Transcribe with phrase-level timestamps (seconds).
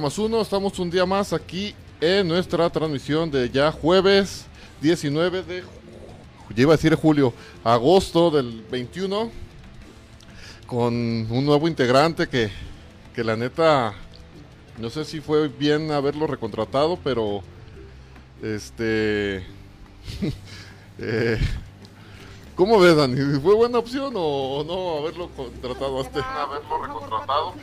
[0.00, 4.44] Más Uno, estamos un día más aquí en nuestra transmisión de ya jueves
[4.80, 5.62] 19 de,
[6.54, 9.30] ya iba a decir julio, agosto del 21,
[10.66, 12.50] con un nuevo integrante que,
[13.14, 13.94] que la neta,
[14.78, 17.42] no sé si fue bien haberlo recontratado, pero
[18.42, 19.36] este,
[20.98, 21.38] eh,
[22.54, 23.40] ¿cómo ves Dani?
[23.40, 26.20] ¿Fue buena opción o no haberlo contratado a este?
[26.20, 27.54] Haberlo recontratado,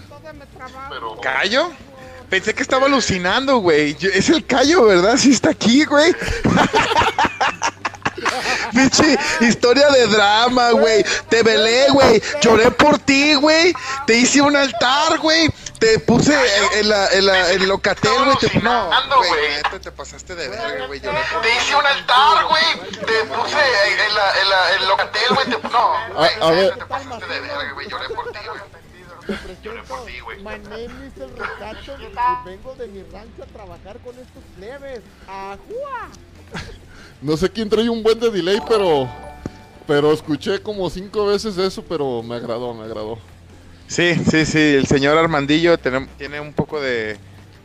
[0.90, 1.18] pero...
[1.22, 1.72] ¿Callo?
[2.30, 3.98] Pensé que estaba alucinando, güey.
[4.02, 5.18] Es el callo, ¿verdad?
[5.18, 6.16] Sí está aquí, güey.
[8.72, 11.04] Pinche historia de drama, güey.
[11.28, 12.22] Te velé, güey.
[12.42, 13.74] Lloré por ti, güey.
[14.08, 15.50] Te hice un altar, güey.
[15.82, 18.38] Te puse en, en la, en la, en locatel, güey.
[18.38, 19.80] Te- No, güey.
[19.82, 21.00] te pasaste de verga, güey.
[21.00, 22.90] Te hice un altar, güey.
[22.92, 25.46] Te puse en la, en la, en locatel, güey.
[25.48, 26.30] Te- No, güey.
[26.40, 26.64] A- a ver.
[26.66, 27.90] neta, Te pasaste de verga, güey.
[27.90, 28.62] Lloré por ti, güey.
[29.26, 30.06] Te presento,
[30.44, 35.02] my name is el Recacho y vengo de mi rancho a trabajar con estos plebes.
[35.28, 36.10] ¡Ajúa!
[37.22, 39.08] No sé quién trae un buen de delay, pero
[39.88, 43.20] pero escuché como cinco veces eso, pero me agradó, me agradó.
[43.92, 47.18] Sí, sí, sí, el señor Armandillo tiene, tiene un poco de,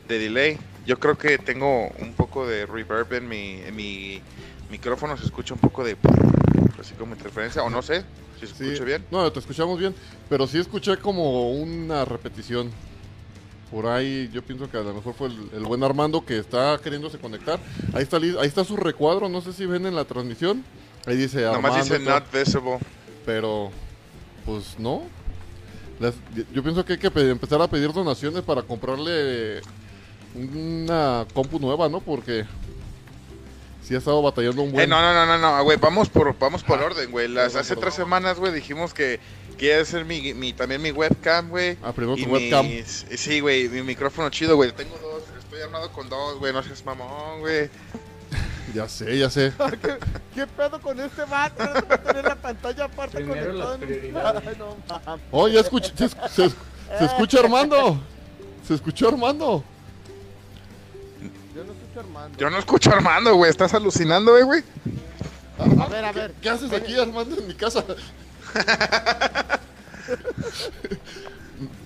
[0.09, 0.59] de delay.
[0.85, 4.21] Yo creo que tengo un poco de reverb en mi, en mi
[4.69, 5.97] micrófono, se escucha un poco de...
[6.81, 8.03] así como interferencia, o no sé,
[8.41, 8.65] si se Sí.
[8.65, 9.05] escucha bien.
[9.13, 9.95] No, te escuchamos bien,
[10.29, 12.73] pero sí escuché como una repetición.
[13.71, 16.81] Por ahí yo pienso que a lo mejor fue el, el buen Armando que está
[16.83, 17.61] queriéndose conectar.
[17.95, 20.65] Ahí está, ahí está su recuadro, no sé si ven en la transmisión.
[21.07, 21.69] Ahí dice Armando.
[21.69, 22.79] Nomás dice y todo, not visible.
[23.25, 23.71] Pero,
[24.45, 25.03] pues no.
[25.99, 26.15] Las-
[26.53, 29.61] yo pienso que hay que pe- empezar a pedir donaciones para comprarle
[30.35, 32.01] una compu nueva, ¿no?
[32.01, 32.45] Porque
[33.83, 34.85] sí ha estado batallando un buen...
[34.85, 37.29] Eh, no, no, no, no, no, güey, vamos por, vamos por Ah, orden, güey.
[37.29, 39.21] Las, hace tres semanas, güey, dijimos que
[39.57, 41.79] quería hacer mi, mi, también mi webcam, güey.
[41.83, 42.67] Ah, primero tu webcam.
[42.67, 44.73] mis- Sí, güey, mi micrófono chido, güey.
[44.73, 47.71] Tengo dos, estoy armado con dos, güey, no seas mamón, güey.
[48.75, 49.53] Ya sé, ya sé.
[49.83, 49.99] ¿Qué,
[50.35, 54.49] qué pedo con este a tener la pantalla aparte Primero conectada en-.
[54.49, 55.25] Ay, no mames.
[55.31, 56.57] Oh, ya escuché, se, es- se es-
[56.99, 57.99] se escucha Armando.
[58.67, 59.63] Se escuchó Armando.
[61.55, 62.39] Yo no escucho a Armando.
[62.39, 64.63] Yo no escucho a Armando, güey, estás alucinando, eh, güey.
[65.79, 66.33] A ver, a ver.
[66.43, 67.85] ¿Qué haces aquí, Armando, en mi casa?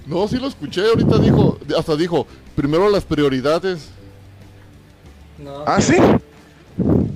[0.06, 2.26] No, sí lo escuché, ahorita dijo, hasta dijo,
[2.56, 3.88] primero las prioridades.
[5.38, 5.94] No, ¿Ah, sí?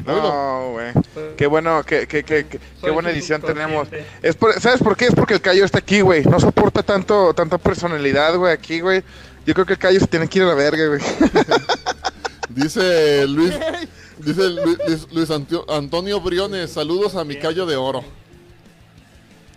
[0.06, 0.92] No, güey.
[1.36, 3.88] Qué bueno, qué, qué, qué, qué, buena edición tenemos.
[3.88, 4.28] subconsciente.
[4.28, 5.06] Es por- ¿Sabes por qué?
[5.06, 6.24] Es porque el Cayo está aquí, güey.
[6.24, 9.02] No soporta tanto, tanta personalidad, güey, aquí, güey.
[9.46, 11.00] Yo creo que el Cayo se tiene que ir a la verga, güey.
[12.50, 13.52] Dice Luis,
[14.18, 18.04] dice Lu- Luis, Luis Antio- Antonio Briones, saludos a mi callo de oro.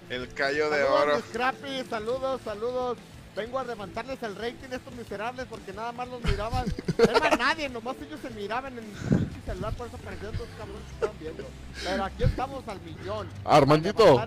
[0.10, 1.22] El Cayo de Saludos, oro.
[1.90, 2.98] saludos, saludos.
[3.38, 6.66] Vengo a levantarles el rating a estos miserables porque nada más los miraban.
[6.98, 8.86] Es más, nadie, nomás ellos se miraban en el
[9.18, 11.44] pinche celular, por eso parecían dos cabrones que estaban viendo.
[11.84, 13.28] Pero aquí estamos al millón.
[13.46, 14.20] Armandito.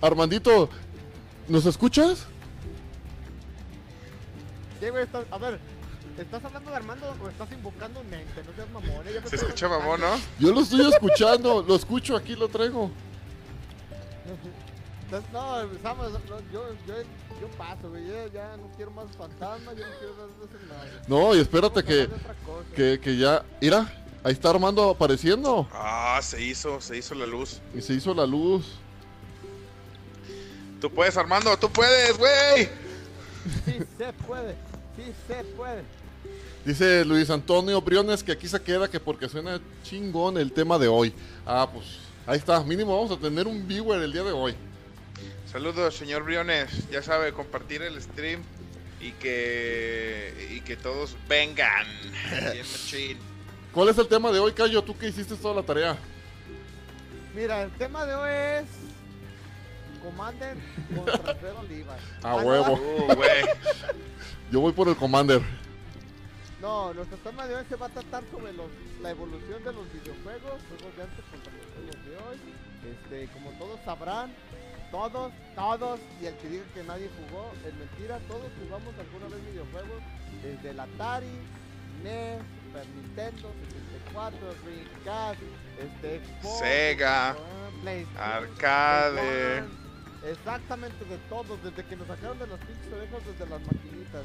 [0.00, 0.70] Armandito,
[1.48, 2.26] ¿nos escuchas?
[4.80, 5.60] Sí, güey, estás- a ver,
[6.18, 8.42] ¿estás hablando de Armando o estás invocando un ente?
[8.42, 9.06] No seas mamón.
[9.06, 10.14] eh, Se escucha mamón, ¿no?
[10.38, 12.90] Yo lo estoy escuchando, lo escucho, aquí lo traigo.
[15.30, 16.18] No, empezamos, no,
[16.50, 16.94] yo, yo,
[17.42, 21.02] yo paso, güey, ya no quiero más fantasmas, yo no quiero más de ese nada.
[21.08, 22.08] No, y espérate que,
[22.76, 23.92] que, que ya, mira,
[24.22, 25.66] ahí está Armando apareciendo.
[25.72, 27.60] Ah, se hizo, se hizo la luz.
[27.74, 28.78] Y se hizo la luz.
[30.80, 32.68] Tú puedes, Armando, tú puedes, güey.
[33.64, 34.54] Sí se puede,
[34.96, 35.82] sí se puede.
[36.64, 40.86] Dice Luis Antonio Briones que aquí se queda que porque suena chingón el tema de
[40.86, 41.12] hoy.
[41.44, 41.86] Ah, pues
[42.24, 42.62] ahí está.
[42.62, 44.54] Mínimo vamos a tener un viewer el día de hoy.
[45.52, 46.88] Saludos, señor Briones.
[46.90, 48.42] Ya sabe, compartir el stream
[49.00, 51.86] y que y que todos vengan.
[53.72, 54.82] ¿Cuál es el tema de hoy, Cayo?
[54.82, 55.96] Tú que hiciste toda la tarea.
[57.34, 58.68] Mira, el tema de hoy es
[60.02, 60.56] Commander
[60.94, 62.00] contra Alfredo Olivas.
[62.22, 62.72] A Ah, huevo.
[62.74, 63.44] Uh, güey.
[64.50, 65.42] Yo voy por el Commander.
[66.60, 68.68] No, nuestro tema de hoy se va a tratar sobre los,
[69.02, 72.38] la evolución de los videojuegos, juegos de antes contra los juegos de hoy.
[72.92, 74.32] Este, como todos sabrán,
[74.92, 79.44] todos, todos, y el que diga que nadie jugó, es mentira, todos jugamos alguna vez
[79.50, 80.02] videojuegos,
[80.42, 81.26] desde el Atari,
[82.04, 83.48] NES, Super Nintendo,
[84.12, 85.40] 64, Dreamcast,
[85.80, 87.36] este, Xbox, Sega,
[87.82, 89.81] PlayStation, Arcade.
[90.24, 94.24] Exactamente de todos, desde que nos sacaron de los pinches orejas desde las maquinitas.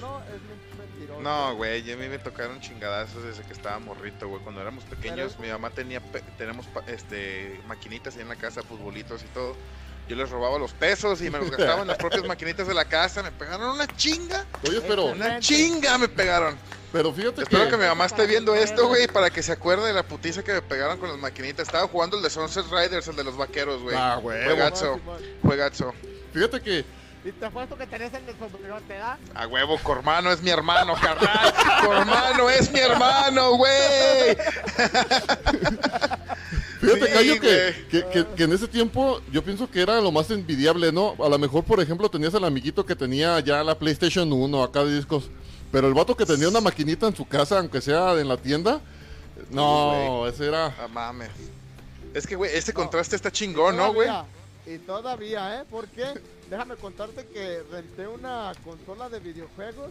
[0.00, 1.20] No, es men- mentiroso.
[1.22, 4.42] No, güey, a mí me tocaron chingadazos desde que estaba morrito, güey.
[4.42, 6.00] Cuando éramos pequeños, mi mamá tenía,
[6.36, 9.56] tenemos este, maquinitas ahí en la casa, futbolitos y todo.
[10.12, 12.84] Yo les robaba los pesos y me los gastaba en las propias maquinitas de la
[12.84, 13.22] casa.
[13.22, 16.54] Me pegaron una chinga, Oye, pero, una chinga me pegaron.
[16.92, 17.76] pero fíjate Espero que que...
[17.78, 20.60] mi mamá esté viendo esto, güey, para que se acuerde de la putiza que me
[20.60, 21.66] pegaron con las maquinitas.
[21.66, 23.96] Estaba jugando el de Sunset Riders, el de los vaqueros, güey.
[23.98, 24.44] Ah, huevo.
[24.44, 25.00] Juegazo,
[25.42, 25.94] juegazo.
[26.34, 26.84] Fíjate que...
[27.24, 29.16] Y te apuesto que tenés el de sombrero, ¿te da?
[29.34, 31.54] A huevo, Cormano es mi hermano, carnal.
[31.82, 34.36] Cormano es mi hermano, güey.
[36.82, 40.10] Fíjate, Sí, Cayo, que, que, que- que en ese tiempo yo pienso que era lo
[40.12, 41.14] más envidiable, ¿no?
[41.24, 44.84] A lo mejor, por ejemplo, tenías al amiguito que tenía ya la PlayStation 1 acá
[44.84, 45.30] de discos,
[45.70, 48.80] pero el vato que tenía una maquinita en su casa, aunque sea en la tienda,
[49.50, 50.66] no, ese era...
[50.78, 51.30] Ah, mames.
[52.14, 52.80] Es que, güey, este No.
[52.80, 54.08] contraste está chingón, ¿no, güey?
[54.66, 55.64] Y todavía, ¿eh?
[55.70, 56.04] Porque
[56.50, 59.90] déjame contarte que renté una consola de videojuegos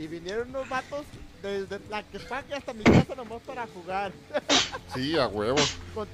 [0.00, 1.04] y vinieron unos vatos
[1.42, 4.12] desde la que pague hasta mi casa nomás para jugar.
[4.94, 5.56] Sí, a huevo.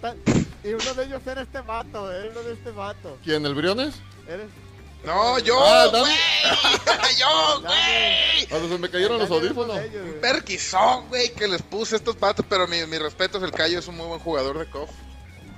[0.03, 0.19] Tal-
[0.62, 2.29] Y uno de ellos era este vato, ¿eh?
[2.31, 3.17] Uno de este vato.
[3.25, 3.94] ¿Quién, el Briones?
[4.29, 4.49] Eres...
[5.03, 6.12] No, yo, Ah, güey.
[7.19, 8.53] yo, güey.
[8.53, 9.79] A los se me cayeron los era audífonos.
[9.79, 10.21] ellos, güey.
[10.21, 13.88] Perquizón, güey, que les puse estos patos, pero mi, mi respeto es el Cayo, es
[13.88, 14.91] un muy buen jugador de KOF.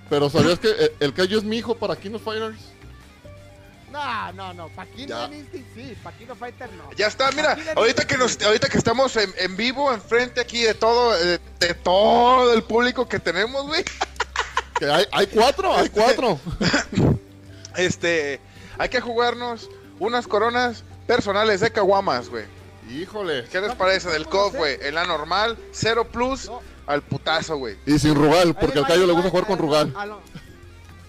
[0.08, 2.58] Pero ¿sabías que eh, el Cayo es mi hijo para Kino Fighters?
[3.90, 4.68] No, no, no.
[4.68, 5.24] Paquino Ya.
[5.26, 6.90] en Instinct sí, Paquino Fighter no.
[6.96, 10.62] Ya está, mira, ahorita que que nos, ahorita que estamos en, en vivo, enfrente aquí
[10.62, 13.84] de todo, eh, de todo el público que tenemos, güey.
[14.78, 16.38] Que hay, hay cuatro, hay cuatro.
[17.76, 18.40] Este,
[18.76, 19.70] hay que jugarnos
[20.00, 22.44] unas coronas personales de caguamas, güey.
[22.90, 23.44] Híjole.
[23.44, 24.78] ¿Qué les parece del KOF, güey?
[24.82, 26.60] En la normal, cero plus, No.
[26.86, 27.76] al putazo, güey.
[27.86, 29.94] Y sin Rugal, porque al Cayo le gusta jugar con Rugal.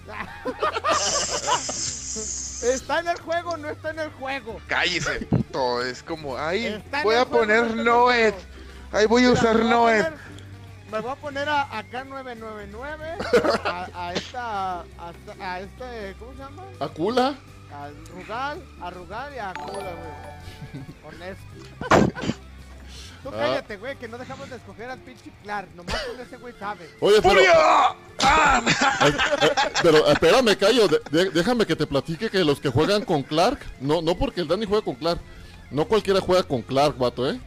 [2.62, 4.60] ¿Está en el juego o no está en el juego?
[4.66, 5.82] Cállese, puto.
[5.82, 8.34] Es como, ahí voy a juego, poner Noed.
[8.92, 10.04] Ahí voy a usar me voy a Noed.
[10.04, 10.20] poner-
[10.90, 14.84] Me voy a poner a, a K999, a, a esta, a,
[15.40, 16.64] a este, ¿cómo se llama?
[16.80, 17.34] ¿A Kula?
[17.72, 20.84] A Rugal, a Rugal y a Kula, güey.
[21.14, 22.26] Honesto.
[23.22, 23.36] Tú Ah.
[23.38, 26.88] cállate, güey, que no dejamos de escoger al pinche Clark, nomás con ese güey sabe.
[27.00, 27.52] Oye, pero, ¡Furia!
[28.22, 28.62] ¡Ah!
[29.06, 29.12] eh,
[29.82, 33.58] pero espérame, Cayo, de- de- déjame que te platique que los que juegan con Clark,
[33.80, 35.20] no, no porque el Dani juega con Clark,
[35.70, 37.38] no cualquiera juega con Clark, vato, ¿eh?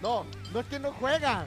[0.00, 1.46] No, no es que no juega.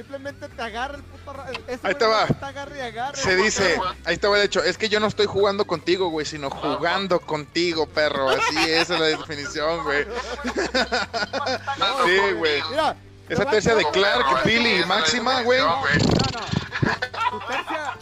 [0.00, 1.34] Simplemente te agarra el puto...
[1.66, 2.26] Ese Ahí te va.
[2.26, 3.16] Te agarra y agarra.
[3.16, 6.48] Se dice, ahí estaba el hecho, es que yo no estoy jugando contigo, güey, sino
[6.48, 8.30] jugando contigo, perro.
[8.30, 10.06] Así esa es la definición, güey.
[12.06, 12.62] Sí, güey.
[12.70, 12.96] Mira.
[13.30, 15.60] Esa tercia te de Clark, Billy y Máxima, güey.
[15.60, 16.60] No, no, no.
[17.30, 17.92] Tu tercia,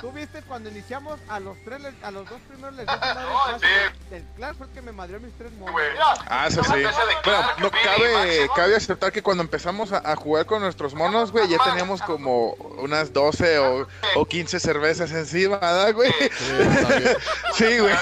[0.00, 3.24] tú viste cuando iniciamos a los tres, a los dos primeros les dio su madre
[3.52, 3.68] fácil.
[4.10, 5.80] El Clark fue el que me madrió mis tres monos.
[6.26, 6.70] Ah, eso sí.
[7.24, 11.48] Bueno, no cabe, cabe aceptar que cuando empezamos a, a jugar con nuestros monos, güey,
[11.48, 16.12] ya teníamos como unas 12 o, o 15 cervezas encima, ¿verdad, güey?
[16.12, 16.58] Sí.
[17.54, 17.94] Sí, güey.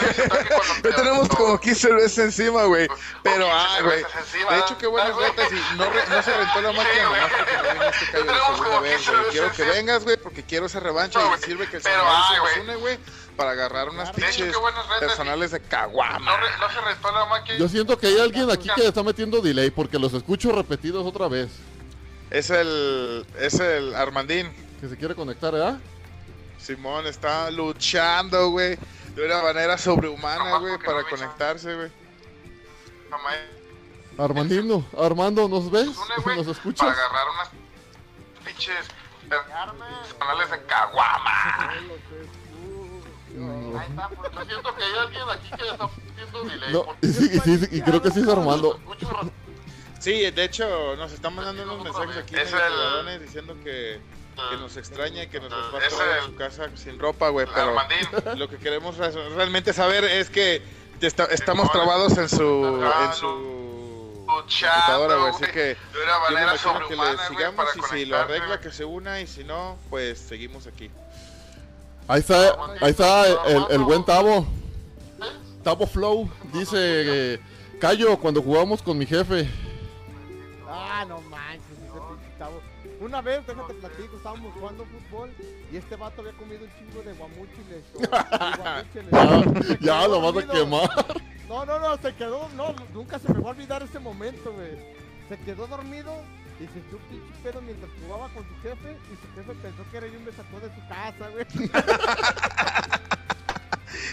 [0.85, 2.89] Ya tenemos como 15 cervezas encima, güey.
[3.23, 4.03] Pero, ah, güey.
[4.03, 7.73] De hecho, qué buenas retas y no, re- no se rentó la máquina porque no
[7.73, 9.31] vino este cayo de segunda vez, güey.
[9.31, 12.65] Quiero que vengas, güey, porque quiero esa revancha y sirve que el señor se nos
[12.65, 12.99] une, güey,
[13.37, 14.55] para agarrar unas pinches
[15.01, 16.39] personales de caguama.
[17.59, 21.29] Yo siento que hay alguien aquí que está metiendo delay porque los escucho repetidos otra
[21.29, 21.51] vez.
[22.31, 24.51] Es el, es el Armandín.
[24.81, 25.77] Que se quiere conectar, ¿eh?
[26.59, 28.79] Simón está luchando, güey,
[29.15, 31.91] de una manera sobrehumana, güey, para conectarse, güey.
[34.19, 35.89] Armandino, Armando, ¿nos ves?
[36.37, 36.89] ¿Nos escuchas?
[36.89, 37.49] agarrar unas
[38.45, 38.87] pinches
[39.29, 41.71] personales de caguama.
[43.35, 43.73] No.
[43.73, 46.73] Yo siento que hay alguien aquí que está haciendo delay.
[46.73, 48.79] No, y, sí, y sí, y creo que sí es Armando.
[49.99, 54.01] Sí, de hecho, nos están mandando unos mensajes aquí Es medio el- diciendo que,
[54.51, 57.47] que nos extraña y que nos los el- su casa sin ropa, güey.
[57.55, 58.09] Pero Armandín.
[58.39, 60.61] lo que queremos re- realmente saber es que
[61.01, 63.62] esta- estamos trabados en su, en su
[64.41, 65.31] computadora, güey.
[65.31, 68.71] Así que de una yo me manera que le sigamos y si lo arregla que
[68.71, 70.91] se una y si no, pues seguimos aquí.
[72.09, 74.47] Ahí está, ahí está el, el buen Tavo.
[75.63, 76.77] Tavo Flow dice,
[77.35, 77.41] eh,
[77.81, 79.49] Cayo, cuando jugamos con mi jefe.
[80.69, 81.72] Ah, no manches.
[83.03, 85.31] Una vez, déjate platico, estábamos jugando fútbol
[85.73, 87.85] y este vato había comido un chingo de o- guamúchiles.
[88.93, 90.91] Se Ya quedó lo vas a quemar.
[91.49, 94.71] No, no, no, se quedó, no, nunca se me va a olvidar ese momento, güey.
[95.29, 96.15] Se quedó dormido
[96.61, 99.97] y sintió un pinche pedo mientras jugaba con su jefe y su jefe pensó que
[99.97, 101.45] era yo y me sacó de su casa, güey.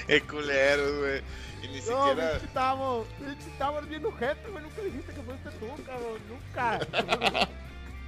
[0.07, 1.21] Qué culeros, güey.
[1.63, 2.31] Y ni No, siquiera.
[2.31, 4.01] pinche Tavo, pinche Tavo, eres bien
[4.49, 4.63] güey.
[4.63, 6.79] Nunca dijiste que fuiste tú, cabrón, nunca.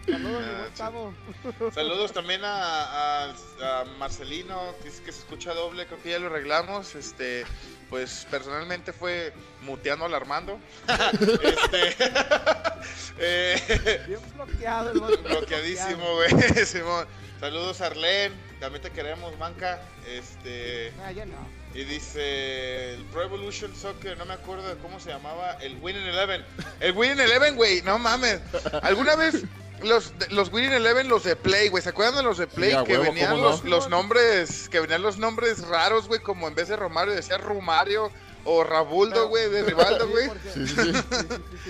[0.06, 0.78] Saludos, Ah, buen sí.
[0.78, 1.14] Tavo.
[1.74, 6.20] Saludos también a, a- a Marcelino, que dice que se escucha doble, creo que ya
[6.20, 6.96] lo arreglamos.
[6.96, 7.46] Este,
[7.90, 10.60] pues personalmente fue muteando al Armando.
[11.44, 11.96] este,
[13.20, 16.30] eh, Bien bloqueado el bloqueadísimo, güey.
[16.66, 17.06] Simón.
[17.40, 19.82] Saludos a Arlen, también te queremos, Manca.
[20.08, 21.34] Este, Ah, ya no.
[21.74, 26.04] y dice el Pro Evolution Soccer, no me acuerdo de cómo se llamaba, el Winning
[26.06, 26.46] Eleven.
[26.80, 28.42] El Winning Eleven, güey, no mames.
[28.84, 29.44] ¿Alguna vez
[29.84, 32.78] los, los Winning Eleven, los de Play, güey, ¿se acuerdan de los de Play Sí,
[32.86, 33.42] que huevo, venían no.
[33.44, 37.38] los, los nombres, que venían los nombres raros, güey, como en vez de Romario decía
[37.38, 38.12] Rumario
[38.44, 40.30] o Rabuldo, güey, de Rivaldo, güey?
[40.54, 40.92] Sí, sí.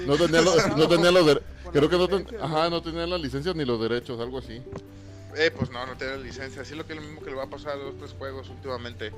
[0.06, 3.06] No tenía los, no tenía los der- Con Creo que no, ten- ajá, no tenía
[3.08, 4.62] las licencias ni los derechos, algo así.
[5.36, 6.62] Eh, pues no, no tiene licencia.
[6.62, 8.14] Así es lo que es lo mismo que le va a pasar a los tres
[8.18, 9.12] juegos últimamente.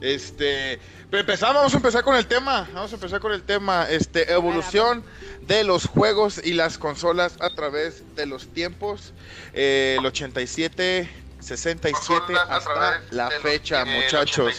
[0.00, 0.78] Este,
[1.10, 2.68] pero empezamos, vamos a empezar con el tema.
[2.72, 3.86] Vamos a empezar con el tema.
[3.90, 5.04] Este, evolución
[5.42, 9.12] de los juegos y las consolas a través de los tiempos.
[9.52, 11.08] Eh, el 87,
[11.46, 14.52] 67 hasta la fecha, muchachos.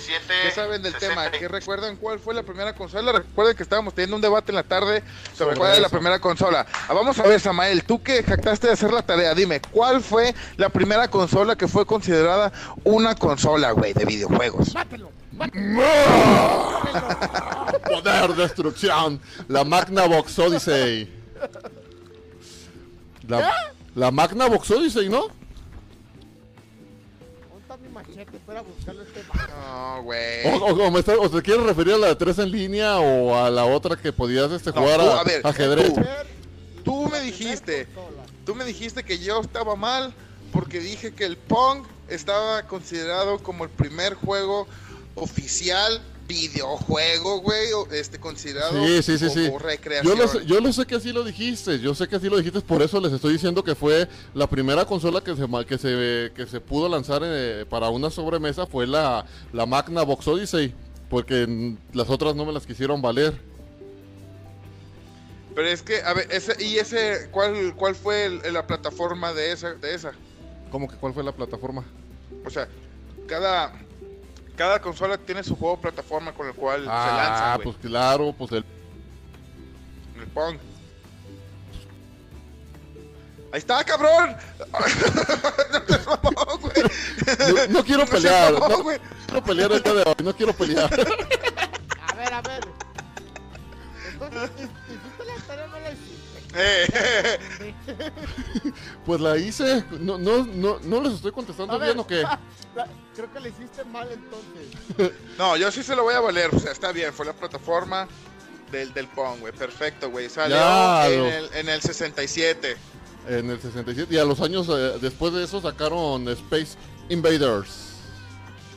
[0.44, 1.30] ¿Qué saben del tema?
[1.32, 3.12] ¿Qué recuerdan cuál fue la primera consola?
[3.12, 5.04] Recuerden que estábamos teniendo un debate en la tarde
[5.34, 6.66] sobre Sobre cuál es la primera consola.
[6.88, 10.34] Ah, vamos a ver, Samael, tú que jactaste de hacer la tarea, dime, ¿cuál fue
[10.56, 12.54] la primera consola que fue considerada
[12.86, 14.74] una consola, güey, de videojuegos?
[14.74, 15.12] Mátelo.
[17.84, 19.20] Poder, destrucción.
[19.50, 21.14] La Magnavox Odyssey.
[23.28, 25.28] La, la Magnavox Odyssey, ¿no?
[28.02, 29.24] Este.
[29.60, 30.46] No, güey.
[30.46, 32.98] O, o- o me está- o te quieres referir a la de 3 en línea
[33.00, 35.94] o a la otra que podías este, No, jugar tú, a, a ver, ajedrez?
[36.84, 37.10] tú.
[37.10, 37.88] Me dijiste,
[38.46, 40.14] tú me dijiste que yo estaba mal
[40.52, 44.68] porque dije que el Pong estaba considerado como el primer juego
[45.16, 49.46] oficial videojuego, güey, este considerado Sí, sí, sí, sí.
[49.48, 50.16] como recreación.
[50.18, 52.38] Yo lo, sé, yo lo sé que así lo dijiste, yo sé que así lo
[52.38, 56.32] dijiste, por eso les estoy diciendo que fue la primera consola que se que se,
[56.36, 60.74] que se pudo lanzar eh, para una sobremesa fue la, la Magnavox Odyssey,
[61.10, 63.40] porque las otras no me las quisieron valer.
[65.56, 69.52] Pero es que, a ver, ese, y ese, ¿cuál, cuál fue el- la plataforma de
[69.52, 70.12] esa, de esa?
[70.72, 71.84] ¿Cómo que cuál fue la plataforma?
[72.46, 72.68] O sea,
[73.28, 73.74] cada,
[74.58, 78.52] cada consola tiene su juego plataforma con el cual se lanza, Ah, pues claro, pues
[78.52, 78.66] el...
[80.20, 80.58] El Pong.
[83.54, 84.36] Ahí está, cabrón.
[85.72, 87.68] no te mamó, güey.
[87.68, 89.00] No, no quiero No pelear, mamó, no güey.
[89.28, 90.90] quiero pelear el día de hoy, no quiero pelear.
[92.08, 92.68] A ver, a ver.
[94.14, 94.50] Entonces,
[96.56, 97.40] Eh,
[99.06, 102.22] Pues la hice, no, no, no, no les estoy contestando A bien ver, o qué.
[102.76, 105.12] la- creo que la hiciste mal entonces.
[105.38, 106.54] no, yo sí se lo voy a valer.
[106.54, 107.14] O sea, está bien.
[107.14, 108.08] Fue la plataforma
[108.72, 109.54] del, del Pong, güey.
[109.54, 110.30] Perfecto, güey.
[110.30, 112.78] Salió Ya, en, lo- el, en el 67.
[113.30, 116.78] En el 67 y a los años eh, después de eso sacaron Space
[117.10, 117.88] Invaders.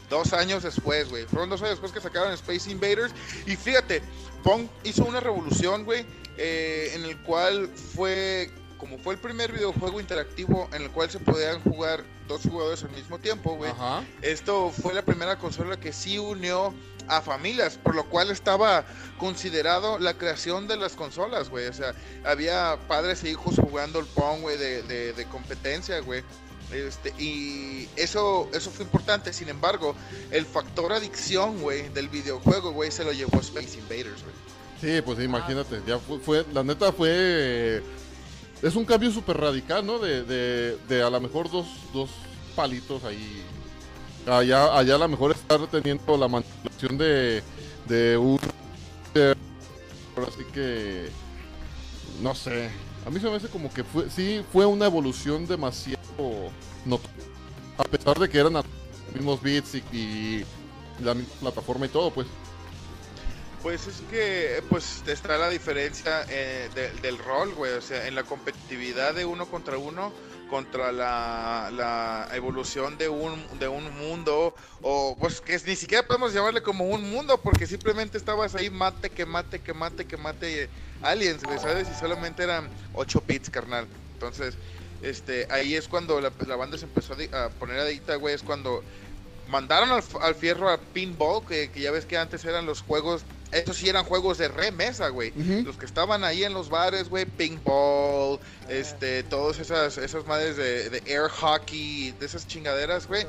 [0.09, 1.25] Dos años después, güey.
[1.27, 3.13] Fueron dos años después que sacaron Space Invaders.
[3.47, 4.03] Y fíjate,
[4.43, 6.05] Pong hizo una revolución, güey,
[6.43, 11.19] eh, en el cual fue, como fue el primer videojuego interactivo en el cual se
[11.19, 13.71] podían jugar dos jugadores al mismo tiempo, güey.
[14.23, 16.73] Esto fue la primera consola que sí unió
[17.09, 18.87] a familias, por lo cual estaba
[19.19, 21.67] considerado la creación de las consolas, güey.
[21.67, 21.95] O sea,
[22.25, 26.23] había padres e hijos jugando el Pong, güey, de, de, de competencia, güey.
[26.73, 29.33] Este, y eso, eso fue importante.
[29.35, 29.95] Sin embargo,
[30.31, 34.50] el factor adicción, güey, del videojuego, güey, se lo llevó Space Invaders, güey.
[34.81, 37.83] Sí, pues imagínate, ya fue, fue- la neta fue,
[38.63, 39.99] es un cambio súper radical, ¿no?
[39.99, 42.09] De, de, de a lo mejor dos, dos
[42.57, 43.43] palitos ahí.
[44.27, 47.43] Allá, allá a lo mejor estar teniendo la manipulación de,
[47.87, 48.39] de un...
[49.15, 49.37] de-
[50.17, 51.09] ahora sí que...
[52.23, 52.71] No sé.
[53.07, 55.99] A mí se me hace como que fue, sí fue una evolución demasiado
[56.85, 57.11] notoria.
[57.79, 58.65] A pesar de que eran los
[59.15, 60.45] mismos bits y
[61.03, 62.27] la misma plataforma y todo, pues.
[63.63, 67.73] Pues es que pues está la diferencia eh, de- del rol, güey.
[67.75, 70.15] O sea, en la competitividad de uno contra uno,
[70.47, 76.33] contra la, la evolución de un, de un mundo, o pues que ni siquiera podemos
[76.33, 80.71] llamarle como un mundo, porque simplemente estabas ahí mate, que mate, que mate, que mate
[81.03, 81.91] aliens, güey, ¿sabes?
[81.91, 83.91] Y solamente eran 8 bits, carnal.
[84.15, 84.59] Entonces,
[85.01, 88.43] este, ahí es cuando la, la banda se empezó a, a poner adicta, güey, es
[88.43, 88.83] cuando
[89.47, 93.77] mandaron al, al fierro a pinball, que ya ves que antes eran los juegos, estos
[93.77, 95.31] sí eran juegos de remesa, güey.
[95.31, 95.63] Ujú.
[95.65, 98.39] Los que estaban ahí en los bares, güey, pinball,
[98.69, 103.27] este, todas esas, esas madres de, de air hockey, de esas chingaderas, güey.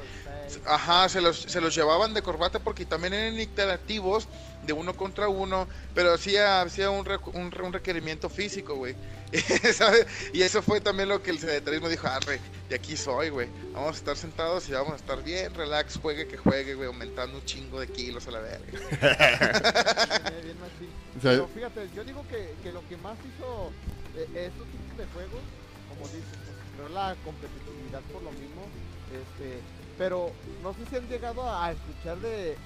[0.65, 4.27] Ajá, se los, se los llevaban de corbata porque también eran interactivos
[4.65, 8.95] de uno contra uno, pero hacía, hacía un, un, re- un requerimiento físico, güey.
[10.33, 13.47] Y eso fue también lo que el sedentarismo dijo, arre, de aquí soy, güey.
[13.73, 17.37] Vamos a estar sentados y vamos a estar bien, relax, juegue que juegue, güey, aumentando
[17.37, 18.67] un chingo de kilos a la verga.
[20.19, 20.89] Bien, machín.
[21.17, 23.71] O sea, Pero fíjate, yo digo que, que lo que más hizo
[24.15, 25.41] eh, estos tipos de juegos,
[25.89, 28.67] como dices, pues creó la competitividad por lo mismo.
[29.11, 29.59] Este,
[29.97, 30.31] pero
[30.63, 32.57] no sé si han llegado a escuchar de,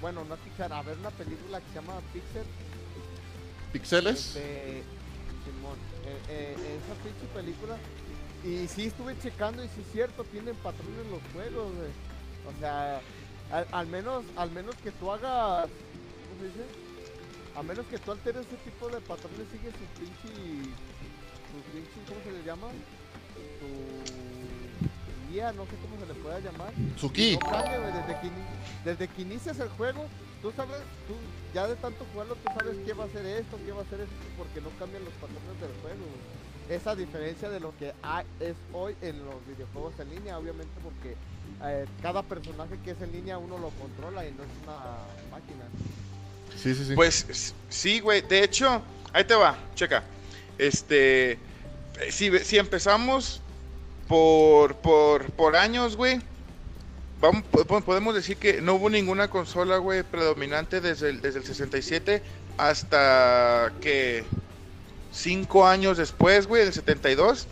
[0.00, 2.44] bueno, no a escuchar, a ver una película que se llama Pixel.
[3.72, 4.36] pixeles.
[4.36, 4.82] Este,
[5.44, 7.76] Simón, eh, eh, esa pinche película.
[8.44, 11.90] Y sí estuve checando y sí es cierto, tienen patrones los juegos, güey.
[12.54, 13.00] O sea,
[13.50, 15.87] al, al menos, al menos que tú hagas, ¿cómo
[16.38, 16.64] se dice?
[17.56, 20.70] A menos que tú alteres ese tipo de patrones, sigue su pinche,
[21.50, 22.68] su pinche, ¿cómo se le llama?
[23.58, 26.72] Su guía, no sé cómo se le pueda llamar.
[26.96, 27.38] Su ki.
[27.40, 30.06] No cambia, güey, desde que, ini- desde que inicias el juego,
[30.42, 31.14] tú sabes, tú
[31.54, 34.00] ya de tanto jugarlo, tú sabes qué va a hacer esto, qué va a hacer
[34.00, 35.98] esto, porque no cambian los patrones del juego.
[36.04, 36.38] güey.
[36.78, 41.16] Esa diferencia de lo que hay, es hoy en los videojuegos en línea, obviamente porque
[41.64, 44.76] eh, cada personaje que es en línea uno lo controla y no es una
[45.32, 45.64] máquina.
[46.94, 48.22] Pues sí, güey.
[48.22, 50.02] De hecho, ahí te va, checa.
[50.58, 51.38] Este,
[52.10, 53.40] si, empezamos
[54.08, 56.20] por, por, por años, güey,
[57.84, 62.22] podemos decir que no hubo ninguna consola, güey, predominante desde el, desde el 67
[62.56, 64.24] hasta que
[65.12, 67.46] cinco años después, güey, del 72.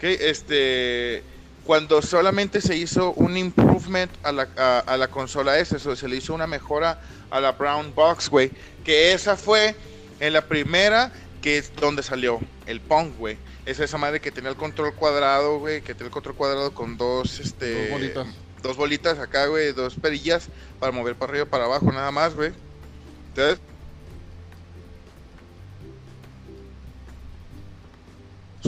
[0.00, 1.24] Que este,
[1.64, 4.48] cuando solamente se hizo un improvement a la,
[4.86, 8.50] a, la consola S, so, se le hizo una mejora a la Brown Box, güey.
[8.84, 9.74] Que esa fue
[10.20, 11.12] en la primera
[11.42, 13.38] que es donde salió el Pong, güey.
[13.66, 16.96] Es esa madre que tenía el control cuadrado, güey, que tenía el control cuadrado con
[16.96, 17.82] dos, este...
[17.82, 18.26] Dos bolitas.
[18.62, 20.48] Dos bolitas acá, güey, dos perillas
[20.80, 22.52] para mover para arriba para abajo, nada más, güey.
[23.28, 23.60] Entonces...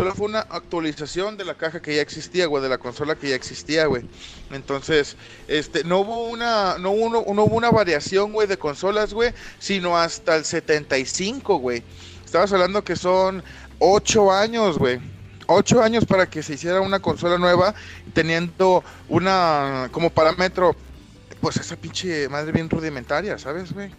[0.01, 3.29] Solo fue una actualización de la caja que ya existía, güey, de la consola que
[3.29, 4.03] ya existía, güey.
[4.51, 5.15] Entonces,
[5.47, 9.99] este, no hubo una, no hubo, no hubo una variación, güey, de consolas, güey, sino
[9.99, 11.83] hasta el 75, güey.
[12.25, 13.45] Estabas hablando que son
[13.79, 15.01] 8 años, güey.
[15.49, 17.75] 8 años para que se hiciera una consola nueva,
[18.15, 20.75] teniendo una, como parámetro,
[21.43, 23.91] pues esa pinche madre bien rudimentaria, ¿sabes, güey?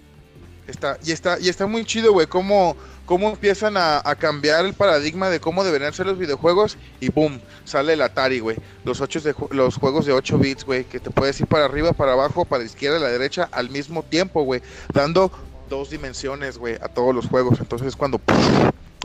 [0.65, 2.75] Está, y está, y está muy chido, güey, cómo,
[3.11, 7.41] cómo empiezan a, a cambiar el paradigma de cómo deberían ser los videojuegos y boom,
[7.65, 8.55] sale el Atari, güey.
[8.85, 11.65] Los, ocho de, ju- los juegos de 8 bits, güey, que te puedes ir para
[11.65, 14.61] arriba, para abajo, para la izquierda y la derecha al mismo tiempo, güey,
[14.93, 15.29] dando
[15.69, 17.59] dos dimensiones, güey, a todos los juegos.
[17.59, 18.37] Entonces es cuando ¡puf!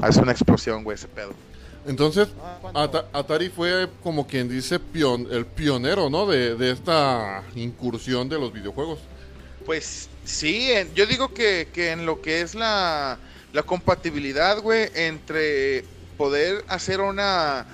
[0.00, 1.32] hace una explosión, güey, ese pedo.
[1.84, 2.28] Entonces,
[2.74, 6.26] Ah, Atari fue como quien dice pion- el pionero, ¿no?
[6.26, 9.00] De, de esta incursión de los videojuegos.
[9.64, 13.18] Pues sí, en- yo digo que, que en lo que es la,
[13.56, 15.82] la compatibilidad, güey, entre
[16.18, 17.64] poder hacer una,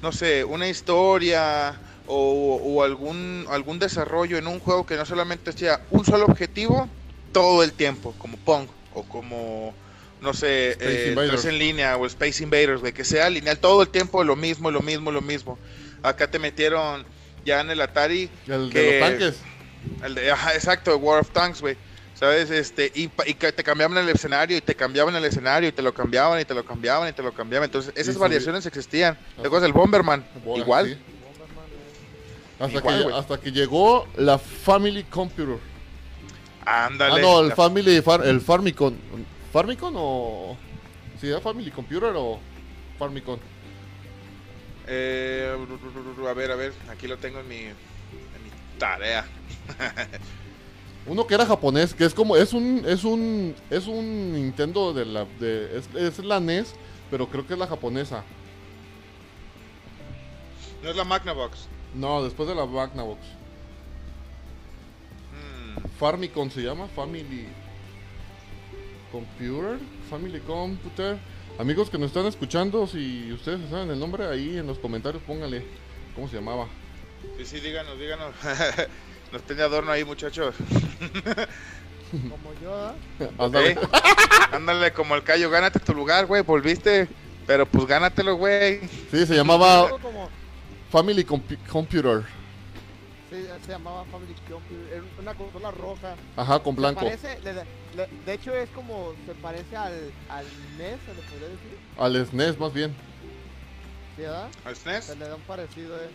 [0.00, 1.74] no sé, una historia
[2.06, 6.88] o, o algún, algún desarrollo en un juego que no solamente sea un solo objetivo
[7.32, 9.74] todo el tiempo, como Pong o como,
[10.20, 14.22] no sé, eh, en línea o Space Invaders, güey, que sea lineal todo el tiempo
[14.22, 15.58] lo mismo, lo mismo, lo mismo.
[16.04, 17.04] Acá te metieron
[17.44, 19.34] ya en el Atari El Que- de los tanques.
[20.04, 21.76] el de, ajá, exacto, War of Tanks, güey.
[22.18, 22.50] ¿Sabes?
[22.50, 25.82] Este, y, y que te cambiaban el escenario, y te cambiaban el escenario, y te
[25.82, 27.66] lo cambiaban, y te lo cambiaban, y te lo cambiaban.
[27.66, 28.20] Entonces, esas sí.
[28.20, 29.18] variaciones existían.
[29.36, 30.24] Luego del Bomberman,
[30.56, 30.86] igual.
[30.86, 30.98] sí.
[32.58, 33.18] Hasta, Igual, que, güey.
[33.18, 35.58] hasta que llegó la Family Computer.
[36.64, 37.16] Ándale.
[37.16, 38.96] ah, no, el La- Family, Far- el Farmicon.
[39.52, 40.56] ¿Farmicon o...?
[41.20, 42.40] ¿Sí era Family Computer o
[42.98, 43.38] Farmicon?
[44.86, 45.54] eh,
[46.28, 47.74] a ver, a ver, aquí lo tengo en mi, en
[48.42, 49.26] mi tarea.
[51.06, 55.04] Uno que era japonés, que es como, es un, es un, es un Nintendo de
[55.04, 56.74] la, de, es, es la NES,
[57.10, 58.24] pero creo que es la japonesa.
[60.82, 61.68] No es la Magnavox.
[61.94, 63.20] No, después de la Magnavox.
[65.32, 67.46] Mm, Farmicon se llama, Family
[69.12, 69.78] Computer,
[70.10, 71.18] Family Computer.
[71.58, 75.64] Amigos que nos están escuchando, si ustedes saben el nombre, ahí en los comentarios pónganle
[76.14, 76.66] cómo se llamaba.
[77.38, 78.34] Sí, sí, díganos, díganos.
[79.32, 80.54] Nos tiene adorno ahí, muchachos.
[82.10, 83.30] Como yo, ¿eh?
[83.38, 83.76] Ándale.
[84.52, 87.08] Ándale como el callo, gánate tu lugar, güey, volviste.
[87.46, 88.80] Pero pues gánatelo, güey.
[89.10, 90.28] Sí, se llamaba como-
[90.90, 92.22] Family Compu- Computer.
[93.28, 96.14] sí, se llamaba Family Computer, era una consola roja.
[96.36, 97.00] Aja, con blanco.
[97.04, 99.92] parece- le- le- de hecho es como, se parece al,
[100.28, 100.46] al
[100.78, 101.78] NES, se le podría decir.
[101.98, 102.94] Al SNES más bien.
[104.16, 104.48] ¿Sí, verdad?
[104.64, 105.04] ¿El SNES?
[105.04, 106.08] Se le da un parecido, eh.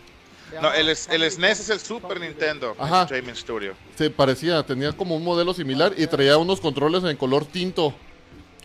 [0.60, 1.80] No, el, SNES es el.
[1.80, 3.02] Super Nintendo Ajá.
[3.02, 3.74] Entertainment Studio.
[3.96, 7.94] Se parecía, tenía como un modelo similar y traía unos controles en color tinto,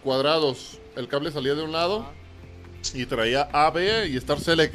[0.03, 0.79] cuadrados.
[0.95, 2.05] El cable salía de un lado
[2.93, 4.73] y traía A, B y Star Select.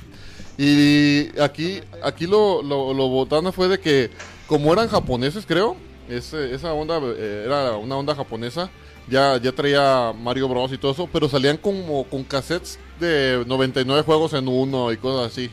[0.59, 4.11] Y aquí, aquí lo, lo, lo botana fue de que,
[4.47, 5.77] como eran japoneses, creo,
[6.09, 8.71] ese- esa onda eh, era una onda japonesa,
[9.09, 10.71] ya, ya traía Mario Bros.
[10.73, 15.33] y todo eso, pero salían como con cassettes de 99 juegos en uno y cosas
[15.33, 15.51] así.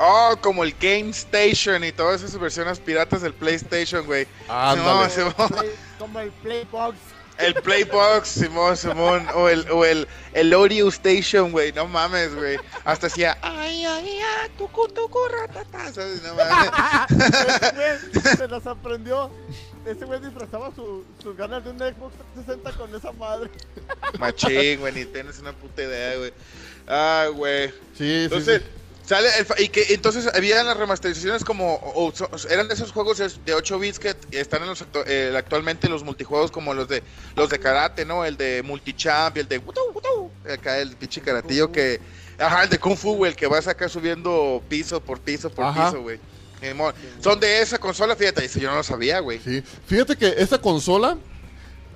[0.00, 4.26] Oh, como el Game Station y todas esas versiones piratas del PlayStation, güey.
[4.48, 4.84] Ándale.
[5.04, 5.34] No, Simón.
[5.48, 6.96] Play- como el Playbox.
[7.38, 9.26] El Playbox, Simón, Simón.
[9.34, 11.72] O el, o el, el Audio Station, güey.
[11.72, 12.58] No mames, güey.
[12.84, 13.38] Hasta hacía.
[13.42, 15.92] Ay, ay, ay, tucu, tucu, ratata.
[15.92, 16.20] ¿sabes?
[16.22, 16.70] No mames.
[17.10, 17.70] Ese
[18.20, 19.30] güey se las aprendió.
[19.86, 23.50] Ese güey disfrazaba su- sus ganas de un Xbox 360 con esa madre.
[24.18, 24.92] Machín, güey.
[24.92, 26.32] Ni tienes una puta idea, güey.
[26.88, 27.68] Ah, güey.
[27.68, 28.68] Sí, sí, Entonces, sí.
[29.08, 32.92] Sale el y que entonces había las remasterizaciones como o- o so- eran de esos
[32.92, 36.88] juegos de 8 bits que están en los actu- eh, actualmente los multijuegos como los
[36.88, 37.02] de
[37.34, 38.24] los de karate, ¿no?
[38.26, 40.30] El de multichamp y el de wutu, wutu.
[40.52, 42.00] acá el pinche karatillo que
[42.38, 45.64] ajá, el de kung fu, güey, el que vas acá subiendo piso por piso por
[45.64, 45.86] Ajá.
[45.90, 46.20] piso, güey.
[47.22, 49.38] Son de esa consola, fíjate, eso yo no lo sabía, güey.
[49.38, 51.16] Sí, fíjate que esa consola,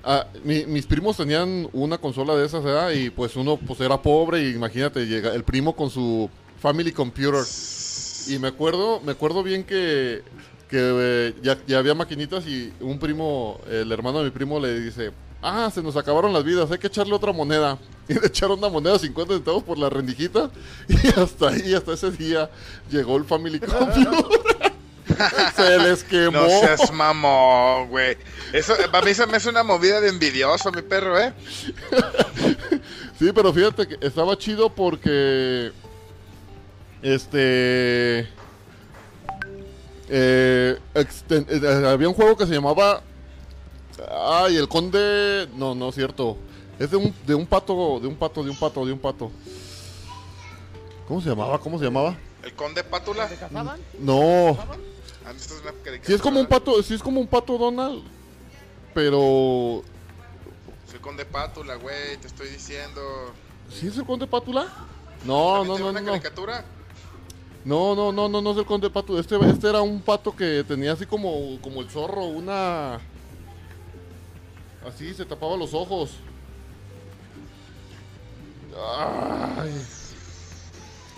[0.03, 2.91] ah, mi- mis primos tenían una consola de esas, ¿verdad?
[2.91, 6.29] Y pues uno pues era pobre y imagínate, llega el primo con su
[6.63, 7.43] Family Computer.
[8.27, 10.23] Y me acuerdo, me acuerdo bien que,
[10.69, 14.79] que eh, ya, ya había maquinitas y un primo, el hermano de mi primo le
[14.79, 17.77] dice, ah, se nos acabaron las vidas, hay que echarle otra moneda.
[18.07, 20.51] Y le echaron una moneda de 50 centavos por la rendijita
[20.89, 22.49] y hasta ahí, hasta ese día,
[22.89, 24.73] llegó el Family Computer.
[25.55, 26.41] se les quemó.
[26.41, 28.17] No seas mamón, güey.
[28.51, 31.33] Eso, a mí se me hace una movida de envidioso, mi perro, ¿eh?
[33.17, 35.71] Sí, pero fíjate que estaba chido porque.
[37.03, 38.29] Este.
[40.09, 43.01] eh, exten- eh, había un juego que se llamaba.
[44.09, 45.47] Ay, el conde.
[45.55, 46.37] No, no es cierto.
[46.79, 49.31] Es de un, de un pato, de un pato, de un pato, de un pato.
[51.07, 51.59] ¿Cómo se llamaba?
[51.59, 52.15] ¿Cómo se llamaba?
[52.41, 53.27] El conde Pátula.
[53.27, 53.37] ¿Se?
[53.99, 54.57] No.
[55.25, 56.01] Ah, es caricatura.
[56.05, 58.01] Sí es como un pato, sí es como un pato Donald.
[58.93, 59.83] Pero.
[60.87, 63.01] Es el conde Pátula, güey, te estoy diciendo.
[63.69, 64.67] ¿Sí es el conde Pátula?
[65.25, 66.07] No, ¿También no, no, una no.
[66.11, 66.65] caricatura?
[67.65, 69.17] No, no, no, no, no es el conde pato.
[69.17, 72.99] Este, este era un pato que tenía así como, como el zorro, una.
[74.85, 76.11] Así se tapaba los ojos.
[78.75, 79.71] Ay,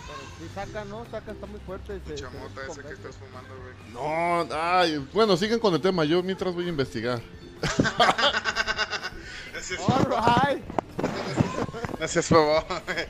[0.05, 1.05] Pero sí saca, ¿no?
[1.09, 1.99] Saca, está muy fuerte.
[2.05, 3.73] Se, se Chamota esa que estás fumando, güey.
[3.93, 5.07] no, ay.
[5.13, 6.03] Bueno, siguen con el tema.
[6.05, 7.21] Yo mientras voy a investigar.
[9.57, 10.63] Ese es- All right.
[12.07, 12.63] Seas favor.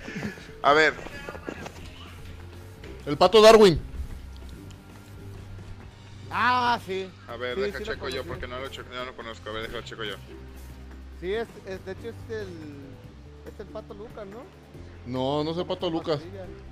[0.63, 0.93] A ver,
[3.05, 3.79] El pato Darwin.
[6.31, 7.07] Ah, sí.
[7.27, 9.49] a ver, Sí, deja sí checo yo porque no lo, che- no lo conozco.
[9.49, 10.15] A ver, déjalo checo yo.
[11.21, 12.47] Sí, es, es- de hecho es el.
[13.47, 14.39] Es el pato Lucas, ¿no?
[15.05, 16.19] No, no es el pato Lucas.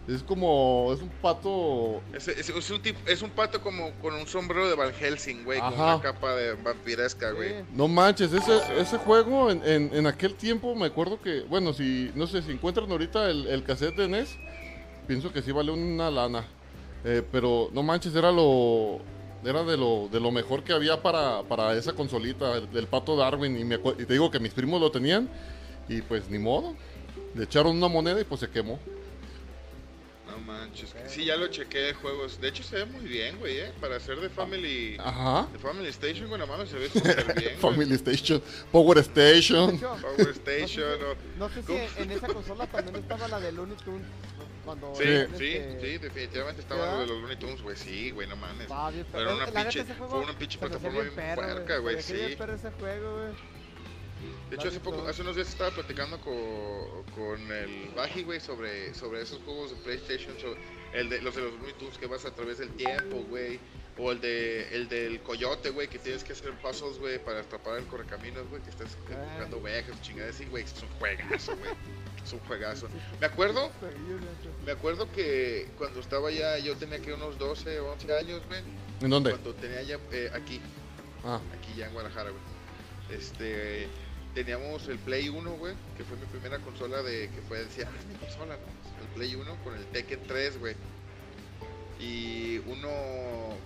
[0.08, 0.92] Es como.
[0.94, 2.02] Es un pato.
[2.14, 5.46] Es, es- es un tipo, es un pato como con un sombrero de Van Helsing,
[5.46, 7.50] güey, con una capa de vampiresca, güey.
[7.50, 7.56] Sí.
[7.74, 12.12] No manches, ese, ese juego en, en- en aquel tiempo me acuerdo que, bueno, si,
[12.16, 14.36] no sé, si encuentran ahorita el, el cassette de NES,
[15.08, 16.46] pienso que sí vale una lana.
[17.06, 19.00] Eh, pero no manches, era lo,
[19.44, 23.58] era de lo, de lo mejor que había para, para esa consolita, el, pato Darwin.
[23.58, 25.30] Y te digo que mis primos lo tenían
[25.90, 26.76] y pues ni modo.
[27.36, 28.80] Le echaron una moneda y pues se quemó.
[30.34, 30.94] No manches.
[31.08, 32.42] Sí, ya lo chequé juegos.
[32.42, 33.72] De hecho, se ve muy bien, güey, ¿eh?
[33.80, 34.98] Para ser de Family.
[35.00, 35.48] Ajá.
[35.52, 37.56] De Family Station, güey, la mano se ve súper bien.
[37.60, 38.42] Family Station,
[38.72, 39.76] Power De Station.
[39.76, 41.00] hecho, Power Station,
[41.38, 44.08] no sé si en esa consola también estaba la de Looney Tunes.
[44.66, 45.04] Cuando Sí,
[45.38, 46.96] sí, este, sí, definitivamente estaba ¿verdad?
[46.96, 47.76] lo de los Looney Tunes, güey.
[47.76, 48.68] Sí, güey, no mames.
[48.68, 49.52] Pero era perro.
[49.52, 52.14] una pinche, fue una pinche plataforma bien puerca, güey, sí.
[52.16, 53.53] ese juego, güey.
[54.50, 58.94] De hecho, hace, poco, hace unos días estaba platicando con, con el Baji, güey, sobre,
[58.94, 60.60] sobre esos juegos de PlayStation, sobre
[60.94, 63.60] el de, los de los Tunes que vas a través del tiempo, güey.
[63.96, 67.78] O el de el del coyote, güey, que tienes que hacer puzzles, güey, para atrapar
[67.78, 69.24] el correcaminos, güey, que estás Ah.
[69.30, 71.72] buscando ovejas, chingadas así, güey, es un juegazo, güey.
[72.26, 72.88] Es un juegazo.
[73.20, 73.70] Me acuerdo,
[74.66, 78.62] me acuerdo que cuando estaba ya, yo tenía que unos 12 o 11 años, güey,
[79.02, 79.30] ¿En dónde?
[79.32, 80.60] cuando tenía ya eh, aquí,
[81.24, 82.42] Ah, aquí ya en Guadalajara, güey.
[83.12, 83.88] Este,
[84.34, 88.04] teníamos el Play 1, güey, que fue mi primera consola de, que fue, decía, ah,
[88.08, 89.02] mi consola, ¿no?
[89.04, 90.76] El Play 1 con el Tekken 3, güey.
[92.00, 92.90] Y uno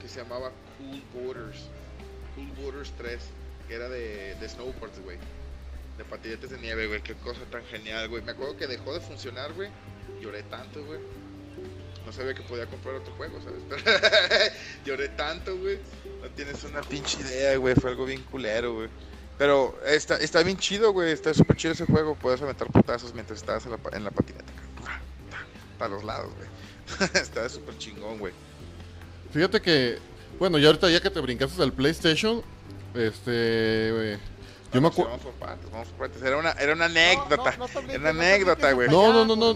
[0.02, 1.66] que se llamaba Cool Borders,
[2.36, 3.20] Cool Borders 3,
[3.68, 5.18] que era de, de snowboards, güey.
[5.98, 8.22] De patinetes de nieve, güey, qué cosa tan genial, güey.
[8.24, 9.70] Me acuerdo que dejó de funcionar, güey.
[10.22, 11.00] Lloré tanto, güey.
[12.06, 13.62] No sabía que podía comprar otro juego, ¿sabes?
[13.70, 13.82] Pero
[14.86, 15.80] lloré tanto, güey.
[16.22, 17.74] No tienes una pinche idea, güey.
[17.76, 18.90] Fue algo bien culero, güey.
[19.38, 21.12] Pero está, está bien chido, güey.
[21.12, 22.16] Está súper chido ese juego.
[22.16, 24.52] Puedes aventar putazos mientras estás en la, pa- en la patineta.
[25.78, 27.10] Para los lados, güey.
[27.14, 28.34] está súper chingón, güey.
[29.32, 30.00] fíjate que,
[30.40, 32.42] bueno, ya ahorita ya que te brincaste al PlayStation,
[32.96, 34.18] este,
[34.74, 35.12] yo me acuerdo...
[35.12, 36.22] Vamos por partes, vamos por partes.
[36.24, 37.56] Era una, era una anécdota.
[37.58, 38.90] No, era una anécdota, güey.
[38.90, 39.56] No, no, no, no.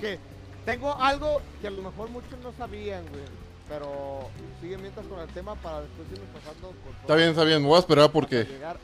[0.66, 3.24] Tengo algo que a lo mejor muchos no sabían, güey.
[3.68, 4.30] Pero
[4.62, 7.68] sigue mientras con el tema para después irnos pasando con Está bien, está bien, me
[7.68, 8.44] voy a esperar porque...
[8.44, 8.78] Llegar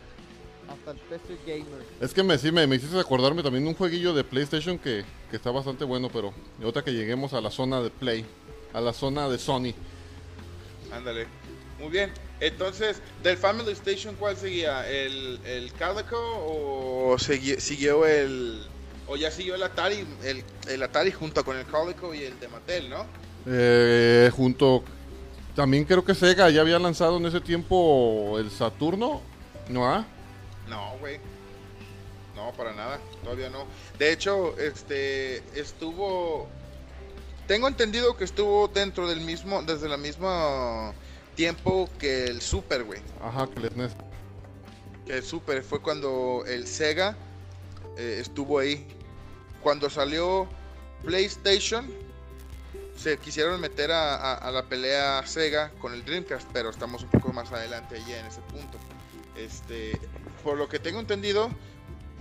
[1.46, 1.86] Gamer.
[2.00, 5.04] Es que me, sí, me, me hiciste acordarme también de un jueguillo de PlayStation que,
[5.30, 8.26] que está bastante bueno, pero otra que lleguemos a la zona de Play,
[8.74, 9.74] a la zona de Sony.
[10.92, 11.28] Ándale.
[11.80, 12.12] Muy bien.
[12.40, 14.90] Entonces, del Family Station, ¿cuál seguía?
[14.90, 18.66] ¿El, el Calico o segui- siguió el...
[19.08, 22.48] o ya siguió el Atari, el, el Atari junto con el Calico y el de
[22.48, 23.06] Mattel, ¿no?
[23.46, 24.84] Eh, junto,
[25.56, 29.22] también creo que Sega ya había lanzado en ese tiempo el Saturno,
[29.70, 29.88] ¿no?
[29.88, 30.06] ah?
[30.70, 31.20] No, güey.
[32.36, 33.00] No, para nada.
[33.24, 33.66] Todavía no.
[33.98, 36.48] De hecho, este estuvo.
[37.48, 40.94] Tengo entendido que estuvo dentro del mismo, desde la misma
[41.36, 43.00] tiempo que el Super, güey.
[43.22, 43.92] Ajá, que les NES.
[45.06, 47.16] Que el Super fue cuando el Sega
[47.98, 48.86] eh, estuvo ahí.
[49.64, 50.48] Cuando salió
[51.04, 51.90] PlayStation,
[52.98, 57.10] se quisieron meter a, a- a la pelea Sega con el Dreamcast, pero estamos un
[57.10, 58.78] poco más adelante allí en ese punto.
[59.38, 59.98] Este,
[60.48, 61.50] por lo que tengo entendido,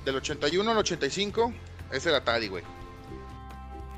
[0.05, 1.53] del 81 al 85
[1.93, 2.65] es el Atari, güey.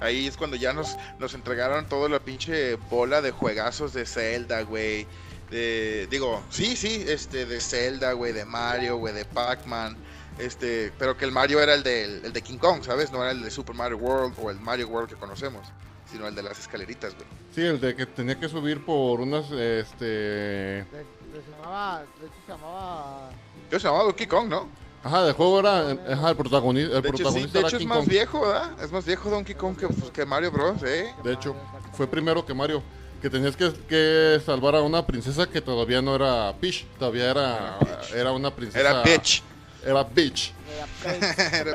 [0.01, 4.61] Ahí es cuando ya nos, nos entregaron toda la pinche bola de juegazos de Zelda,
[4.65, 5.07] güey.
[5.51, 9.97] De, digo, sí, sí, este, de Zelda, güey, de Mario, güey, de Pac-Man.
[10.39, 13.11] Este, pero que el Mario era el de, el de King Kong, ¿sabes?
[13.11, 15.67] No era el de Super Mario World o el Mario World que conocemos,
[16.13, 17.27] sino el de las escaleritas, güey.
[17.55, 20.85] Sí, el de que tenía que subir por unas, este...
[20.85, 23.31] Se llamaba, de hecho se llamaba...
[23.71, 24.69] Yo se llamaba Donkey Kong, ¿no?
[25.03, 27.77] Ajá, el juego era, ajá, el, protagoni- el De hecho, sí, protagonista de era hecho
[27.77, 28.09] es más Kong.
[28.09, 28.83] viejo, ¿verdad?
[28.83, 31.15] Es más viejo Donkey Kong que, pues, que Mario Bros, ¿eh?
[31.23, 31.55] De hecho,
[31.93, 32.83] fue primero que Mario.
[33.23, 36.85] Que tenías que, que salvar a una princesa que todavía no era Peach.
[37.01, 38.13] Todavía era, Era Peach.
[38.15, 38.79] era una princesa.
[38.81, 39.43] Era bitch.
[39.85, 40.53] Era Peach.
[40.71, 40.87] Era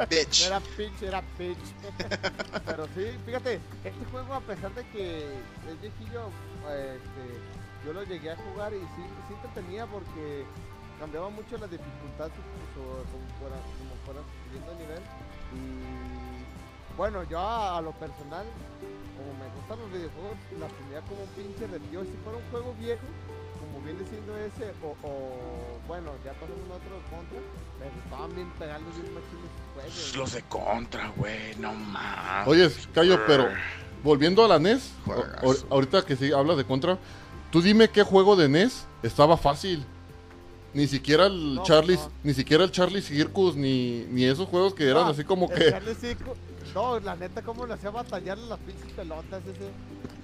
[0.06, 0.42] Peach.
[0.46, 1.02] Era bitch.
[1.02, 1.58] era pitch.
[2.66, 5.18] Pero sí, fíjate, este juego a pesar de que
[5.70, 6.30] es viejillo,
[6.70, 10.46] este, yo lo llegué a jugar y sí, sí te tenía porque
[11.04, 13.04] cambiaba mucho la dificultad como
[13.40, 15.04] fuera, como fuera subiendo de nivel.
[15.52, 18.46] Y bueno, yo a, a lo personal,
[19.20, 22.04] como me gustan los videojuegos, la tenía como un pinche retiro.
[22.08, 23.04] Si fuera un juego viejo,
[23.60, 25.12] como viene siendo ese, o, o
[25.92, 27.40] bueno, ya pasamos a otro contra,
[27.80, 30.16] pero estaban bien pegando bien juegos.
[30.16, 32.48] Los de contra, güey, no mames.
[32.48, 33.50] Oye, Cayo, pero
[34.04, 34.94] volviendo a la NES,
[35.44, 36.98] o- ahorita que sí hablas de contra,
[37.52, 39.86] tú dime qué juego de NES estaba fácil.
[40.74, 42.12] Ni siquiera el No, Charlie, no.
[42.24, 45.70] ni siquiera el Charlie Circus, ni, ni esos juegos que eran No, así como que.
[45.72, 46.36] Charlie Circus-
[46.74, 49.70] No, la neta, ¿cómo le hacía batallarle las pinches pelotas ese?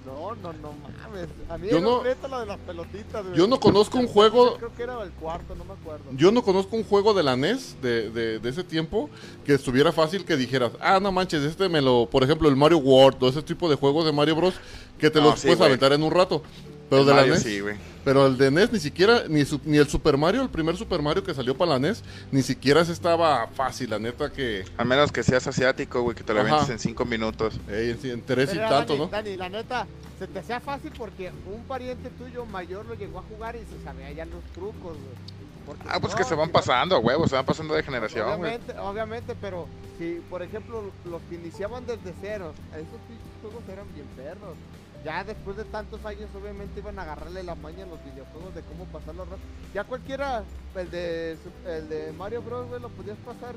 [0.04, 1.28] No, no, no mames.
[1.48, 3.24] A mí Yo era no- un reto la de las pelotitas.
[3.36, 6.04] Yo no conozco un juego- Creo que era el cuarto, no me acuerdo.
[6.16, 9.08] Yo no conozco un juego de la NES de, de, de ese tiempo
[9.44, 12.78] que estuviera fácil que dijeras, ah, no manches, este me lo, por ejemplo, el Mario
[12.78, 14.54] World o ese tipo de juegos de Mario Bros.
[14.98, 15.68] que te No, los sí, puedes güey.
[15.68, 16.42] aventar en un rato.
[16.90, 17.76] Pero El de Mario la NES, sí, güey.
[18.04, 21.00] pero el de NES ni siquiera, ni, su- ni el Super Mario, el primer Super
[21.00, 24.84] Mario que salió para la NES, ni siquiera se estaba fácil, la neta que, A
[24.84, 26.70] menos que seas asiático, güey, que te lo Ajá.
[26.72, 27.58] en cinco minutos.
[27.68, 29.10] eh, en interés y Pero, tanto, Dani, ¿no?
[29.10, 29.86] Dani, la neta,
[30.18, 33.82] se te hacía fácil porque un pariente tuyo mayor lo llegó a jugar y se
[33.84, 35.40] sabía ya los trucos, güey.
[35.66, 37.82] Porque Ah, pues no, que se van si no- pasando, huevos, se van pasando de
[37.84, 38.38] generación, güey.
[38.56, 43.86] Obviamente, obviamente, pero si, por ejemplo, los que iniciaban desde cero, esos pinches juegos eran
[43.94, 44.56] bien perros.
[45.04, 48.62] Ya después de tantos años, obviamente iban a agarrarle la maña a los videojuegos de
[48.62, 49.48] cómo pasarlos rápido.
[49.72, 53.54] Ya cualquiera, el de, el de Mario Bros, güey, lo podías pasar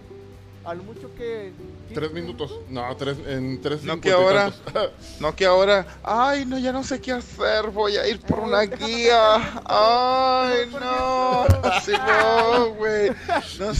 [0.66, 1.52] A lo mucho que.
[1.94, 2.52] Tres minutos.
[2.70, 4.52] No, tres, en tres No, que ahora.
[5.20, 8.42] No que ahora, ay, no, ya no sé qué hacer, voy a ir por Eh,
[8.44, 9.62] una guía.
[9.66, 11.84] Ay, no, Dios.
[11.84, 13.10] Simón, güey.
[13.60, 13.74] No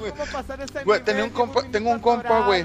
[0.00, 0.12] güey.
[0.12, 0.26] ¿Cómo
[0.84, 1.04] Güey, nivel?
[1.04, 2.64] tenía un compa- tengo un compa, güey.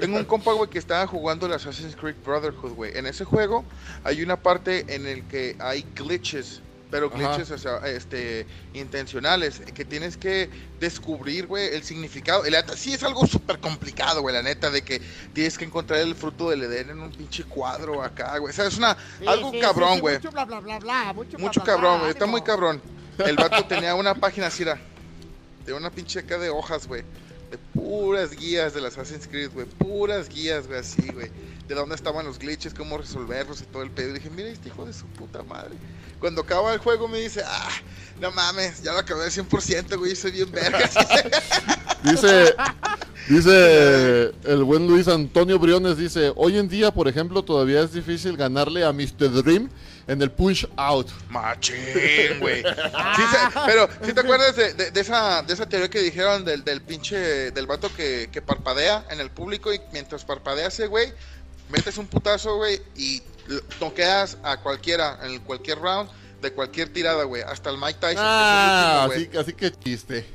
[0.00, 2.96] Tengo un compa, güey, que estaba jugando el Assassin's Creed Brotherhood, güey.
[2.98, 3.64] En ese juego
[4.02, 6.60] hay una parte en el que hay glitches,
[6.94, 12.44] pero glitches, o sea, este, intencionales, que tienes que descubrir, güey, el significado.
[12.44, 15.02] Neta, sí es algo súper complicado, güey, la neta, de que
[15.32, 18.52] tienes que encontrar el fruto del Edén en un pinche cuadro acá, güey.
[18.52, 20.14] O sea, es una, Sí, algo sí, sí, cabrón, sí, güey.
[20.18, 21.12] Mucho bla bla bla bla.
[21.12, 22.10] Mucho, Mucho bla, cabrón, bla.
[22.10, 22.80] Está muy cabrón.
[23.18, 24.78] El vato tenía una página así, era,
[25.66, 27.02] de una pinche acá de hojas, güey.
[27.50, 29.66] De puras guías del Assassin's Creed, güey.
[29.66, 31.28] Puras guías, güey, así, güey.
[31.66, 34.10] De dónde estaban los glitches, cómo resolverlos y todo el pedo.
[34.10, 35.74] Y dije, mira este hijo de su puta madre.
[36.24, 37.68] Cuando acaba el juego me dice, ah,
[38.18, 40.16] no mames, ya lo acabé al 100%, güey.
[40.16, 40.88] Soy bien verga.
[42.02, 42.54] Dice,
[43.28, 48.38] dice el buen Luis Antonio Briones, dice, hoy en día, por ejemplo, todavía es difícil
[48.38, 49.42] ganarle a Mr.
[49.42, 49.68] Dream
[50.06, 51.08] en el Punch Out.
[51.28, 51.76] Machín,
[52.40, 52.62] güey.
[53.16, 53.22] Sí
[53.66, 56.80] pero, ¿sí te acuerdas de, de- de esa, de esa teoría que dijeron del, del
[56.80, 61.12] pinche, del vato que, que parpadea en el público y mientras parpadea ese güey,
[61.70, 63.22] metes un putazo, güey, y
[63.78, 68.16] toqueas a cualquiera, en cualquier round, de cualquier tirada, güey, hasta el Mike Tyson.
[68.18, 70.26] Ah, que es el último, así, así que chiste.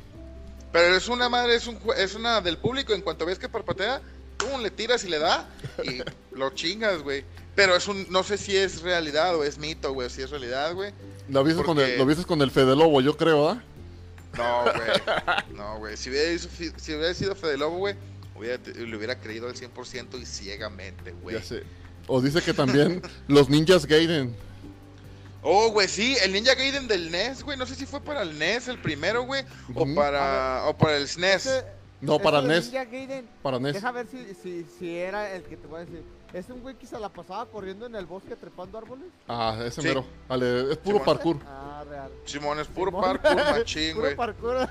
[0.71, 4.01] Pero es una madre, es, un, es una del público, en cuanto ves que parpatea,
[4.37, 5.47] tú le tiras y le da,
[5.83, 6.01] y
[6.35, 7.23] lo chingas, güey.
[7.55, 10.73] Pero es un, no sé si es realidad o es mito, güey, si es realidad,
[10.73, 10.93] güey.
[11.27, 13.61] Lo viste, con Porque- el, lo viste con el Fede Lobo, yo creo, ¿ah?
[14.37, 15.17] No, güey.
[15.55, 15.97] No, güey.
[15.97, 17.95] Si hubiera, si hubiera sido Fede Lobo, güey,
[18.39, 21.35] hubiera- le hubiera creído al 100% y ciegamente, güey.
[21.37, 21.63] Ya sé.
[22.07, 24.35] O dice que también los ninjas Gaiden.
[25.41, 27.57] Oh, güey, sí, el Ninja Gaiden del NES, güey.
[27.57, 31.07] No sé si fue para el NES el primero, güey, o para o para el
[31.07, 31.45] SNES.
[31.45, 31.65] Ese-
[32.01, 32.65] No, para el NES.
[32.65, 33.73] Ninja Gaiden, Para NES.
[33.75, 36.03] Deja ver si, si, si era el que te voy a decir.
[36.33, 39.05] ¿Es un güey que se la pasaba corriendo en el bosque trepando árboles?
[39.29, 39.87] Ah, ese Sí.
[39.87, 40.05] mero.
[40.27, 41.05] Vale, es puro Simón.
[41.05, 41.37] parkour.
[41.47, 42.11] Ah, real.
[42.25, 43.01] Simón, es puro Simón.
[43.19, 44.15] parkour, machín, Puro güey.
[44.17, 44.67] parkour.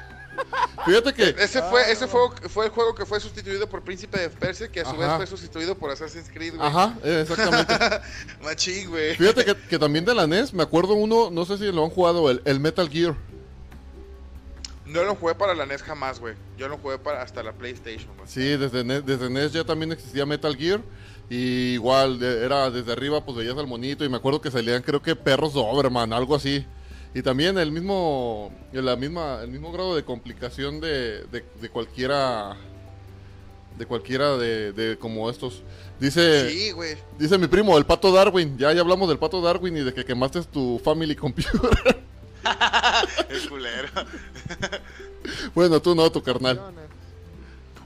[0.84, 2.10] Fíjate que Ese Ah, fue, ese no.
[2.12, 5.10] fue, fue el juego que fue sustituido por Príncipe de Persia, que a su vez
[5.16, 6.66] fue sustituido por Assassin's Creed, güey.
[6.66, 7.74] Ajá, eh, exactamente.
[8.42, 9.14] Machín, güey.
[9.16, 11.90] Fíjate que, que también de la NES, me acuerdo uno, no sé si lo han
[11.90, 13.14] jugado, el, el Metal Gear.
[14.86, 16.34] No lo jugué para la NES jamás, güey.
[16.56, 18.26] Yo lo jugué para hasta la PlayStation, güey.
[18.28, 20.80] Sí, desde NES, desde NES ya también existía Metal Gear.
[21.28, 24.02] Y igual, de- era desde arriba, pues veías al monito.
[24.02, 26.64] Y me acuerdo que salían, creo que perros Doberman, algo así.
[27.14, 32.56] Y también el mismo, la misma, el mismo grado de complicación de, de, de cualquiera,
[33.78, 35.62] de cualquiera de, de como estos.
[35.98, 36.96] Dice, Sí, güey.
[37.18, 38.56] dice mi primo, el pato Darwin.
[38.58, 41.98] Ya, ya hablamos del pato Darwin y de que quemaste tu family computer.
[43.28, 43.88] El culero.
[45.54, 46.60] bueno, tú no, tu carnal.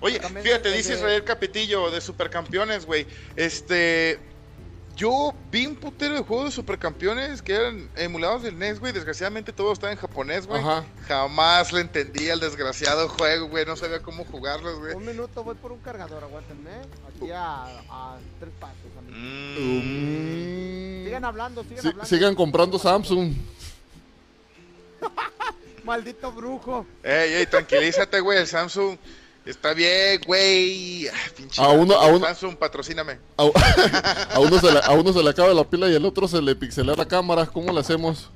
[0.00, 3.06] Oye, fíjate, dice Israel Capetillo de Supercampeones, güey.
[3.34, 4.18] Este.
[4.96, 8.92] Yo vi un putero de juegos de Supercampeones que eran emulados del NES, güey.
[8.92, 10.60] Desgraciadamente todo estaba en japonés, güey.
[10.60, 10.84] Ajá.
[11.08, 13.64] Jamás le entendí al desgraciado juego, güey.
[13.64, 14.94] No sabía cómo jugarlos, güey.
[14.94, 16.70] Un minuto, voy por un cargador, aguántenme.
[17.08, 19.18] Aquí a, a tres pasos, amigos.
[19.18, 21.00] Mm.
[21.00, 21.04] Mm.
[21.06, 22.06] Sigan hablando, sigan Sí- hablando.
[22.08, 23.32] sigan comprando Samsung.
[25.84, 26.86] Maldito brujo.
[27.02, 28.38] Ey, ey, tranquilízate, güey.
[28.38, 28.96] El Samsung
[29.46, 31.08] está bien, güey.
[31.08, 33.18] Ah, pinche A uno- a uno- Samsung, patrocíname.
[33.36, 33.42] A,
[34.34, 36.40] a uno se le, a uno se le acaba la pila y al otro se
[36.40, 37.46] le pixelea la cámara.
[37.46, 38.30] ¿Cómo le hacemos?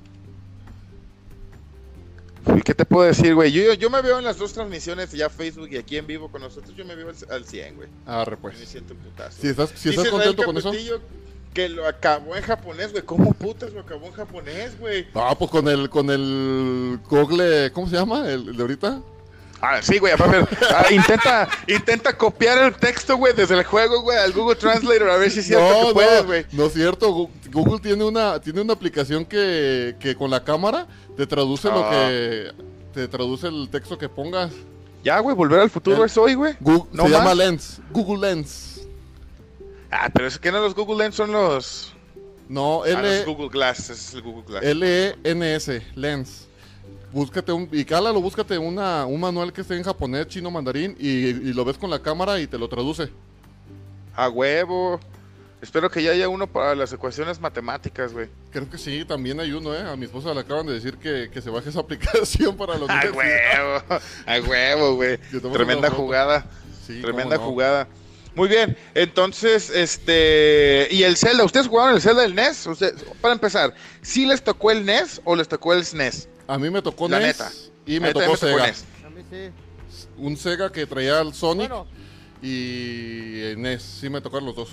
[2.56, 3.50] ¿Y qué te puedo decir, güey?
[3.50, 6.30] Yo, yo, yo me veo en las dos transmisiones, ya Facebook y aquí en vivo
[6.30, 6.76] con nosotros.
[6.76, 7.88] Yo me veo al, al 100, güey.
[8.06, 8.56] Me pues.
[8.68, 9.36] siento un putazo.
[9.40, 10.72] Si estás, si estás contento con eso.
[11.52, 13.02] Que lo acabó en japonés, güey.
[13.02, 15.06] ¿Cómo putas lo acabó en japonés, güey?
[15.14, 18.30] Ah, pues con el, con el Google, ¿cómo se llama?
[18.30, 19.00] El de ahorita.
[19.60, 20.12] Ah, sí, güey.
[20.12, 24.56] A ver, ah, intenta, intenta copiar el texto, güey, desde el juego, güey, al Google
[24.56, 26.46] Translator, a ver si es cierto que puedes, no, güey.
[26.52, 27.30] no es cierto.
[27.50, 31.90] Google tiene una, tiene una aplicación que, que con la cámara te traduce lo Ah.
[31.90, 32.52] que,
[32.92, 34.52] te traduce el texto que pongas.
[35.02, 36.54] Ya, güey, volver al futuro El- es hoy, güey.
[36.60, 37.34] No se llama.
[37.34, 38.80] Lens, Google Lens.
[39.90, 41.92] Ah, pero es que no los Google Lens son los...
[42.48, 44.62] No, Ah, no, L, es Google Glass, ese es el Google Glass.
[44.62, 46.45] L-E-N-S, Lens.
[47.16, 51.08] Búscate un, y cálalo, búscate una, un manual que esté en japonés, chino, mandarín, y,
[51.08, 53.08] y lo ves con la cámara y te lo traduce.
[54.14, 55.00] A huevo.
[55.62, 58.28] Espero que ya haya uno para las ecuaciones matemáticas, güey.
[58.50, 59.80] Creo que sí, también hay uno, ¿eh?
[59.80, 62.90] A mi esposa le acaban de decir que, que se baje esa aplicación para los
[62.90, 63.82] A huevo,
[64.26, 65.16] a huevo, güey.
[65.54, 66.44] Tremenda jugada.
[66.86, 67.42] Sí, Tremenda no.
[67.44, 67.88] jugada.
[68.36, 70.86] Muy bien, entonces, este.
[70.90, 71.42] ¿Y el Zelda?
[71.44, 72.66] ¿Ustedes jugaron el Zelda del NES?
[72.66, 76.28] Ustedes- para empezar, ¿sí les tocó el NES o les tocó el SNES?
[76.46, 77.52] A mí me tocó La NES neta.
[77.86, 78.66] y me tocó también Sega.
[78.66, 78.84] NES.
[79.06, 79.50] A mí sí.
[80.18, 81.86] un Sega que traía el Sonic Bueno,
[82.42, 83.82] y NES.
[83.82, 84.68] Sí me tocaron los dos.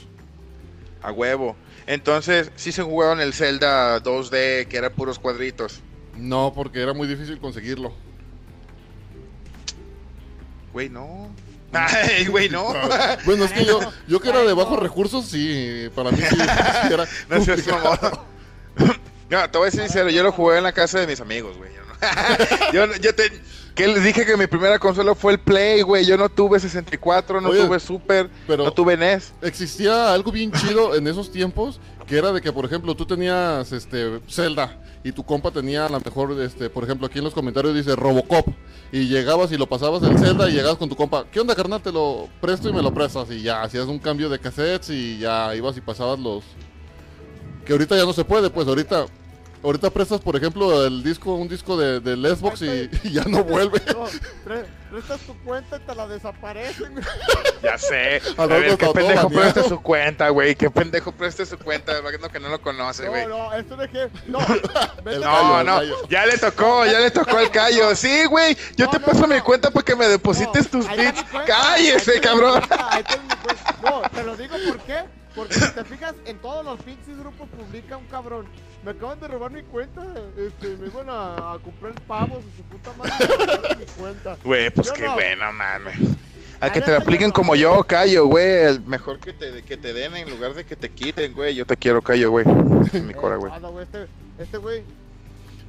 [1.01, 1.55] A huevo.
[1.87, 5.79] Entonces, sí se jugaron el Zelda 2D, que era puros cuadritos.
[6.17, 7.93] No, porque era muy difícil conseguirlo.
[10.73, 11.29] Güey, no.
[11.73, 12.73] Ay, güey, no.
[13.25, 16.93] Bueno, es que yo, yo que era de bajos recursos, sí, para mí sí, sí
[16.93, 18.25] era No seas complicado.
[19.29, 21.57] No, te voy a ser sincero, yo lo jugué en la casa de mis amigos,
[21.57, 21.71] güey.
[21.73, 23.31] Yo, no- yo, no- yo te...
[23.75, 26.05] Que les dije que mi primera consola fue el Play, güey.
[26.05, 29.33] Yo no tuve 64, no Oye, tuve Super, pero- no tuve NES.
[29.41, 33.71] Existía algo bien chido en esos tiempos, que era de que, por ejemplo, tú tenías
[33.71, 37.33] este Zelda y tu compa tenía a lo mejor, este, por ejemplo, aquí en los
[37.33, 38.47] comentarios dice Robocop
[38.91, 41.81] y llegabas y lo pasabas el Zelda y llegabas con tu compa, ¿qué onda, carnal?
[41.81, 45.17] Te lo presto y me lo prestas y ya hacías un cambio de cassettes y
[45.17, 46.43] ya ibas y pasabas los
[47.65, 49.07] que ahorita ya no se puede, pues ahorita
[49.63, 53.43] ahorita prestas, por ejemplo, el disco un disco de del Xbox y, y ya no
[53.43, 53.81] vuelve.
[53.93, 54.05] no,
[54.43, 56.93] pre- prestas tu cuenta y te la desaparecen.
[57.63, 58.21] Ya sé.
[58.37, 60.55] Al A ver, qué pendejo preste su cuenta, güey.
[60.55, 61.97] Qué pendejo preste su cuenta.
[61.97, 63.25] Imagino que no lo conoce, güey.
[63.25, 64.09] No, no, esto de que.
[64.27, 64.39] No,
[65.03, 66.07] vete No, callo, no, callo.
[66.09, 67.95] ya le tocó, ya le tocó el callo.
[67.95, 69.43] Sí, güey, yo No, te no, paso no, mi no.
[69.43, 71.23] cuenta para que me deposites No, tus bits.
[71.47, 72.61] Cállese, ahí está mi cabrón.
[73.83, 75.03] No, te lo digo por qué.
[75.35, 78.45] Porque si te fijas, en todos los pinches grupos publica un cabrón.
[78.83, 80.03] Me acaban de robar mi cuenta.
[80.37, 83.75] Este, me iban a, a comprar pavos y su puta madre.
[83.79, 84.37] mi cuenta.
[84.43, 85.13] Güey, pues Yo qué no.
[85.13, 85.95] bueno, mames.
[86.59, 87.33] A La que te yo apliquen no.
[87.33, 88.79] como yo, callo, güey.
[88.85, 91.55] Mejor que te, que te den en lugar de que te quiten, güey.
[91.55, 92.45] Yo te quiero, callo, güey.
[92.45, 93.51] Mi cora, güey.
[93.51, 94.07] Eh, nada, güey, este,
[94.39, 94.83] este güey.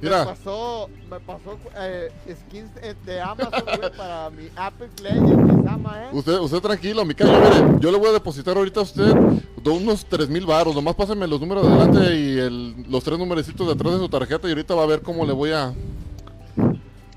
[0.01, 0.19] Mira.
[0.19, 6.03] Me pasó, me pasó eh, skins eh, de Amazon, güey, para mi que se llama,
[6.03, 6.09] eh.
[6.11, 9.69] Usted, usted tranquilo, mi callo, mire, yo le voy a depositar ahorita a usted de
[9.69, 13.65] unos 3 mil baros, nomás pásame los números de adelante y el- los tres numerecitos
[13.67, 15.73] de atrás de su tarjeta y ahorita va a ver cómo le voy a...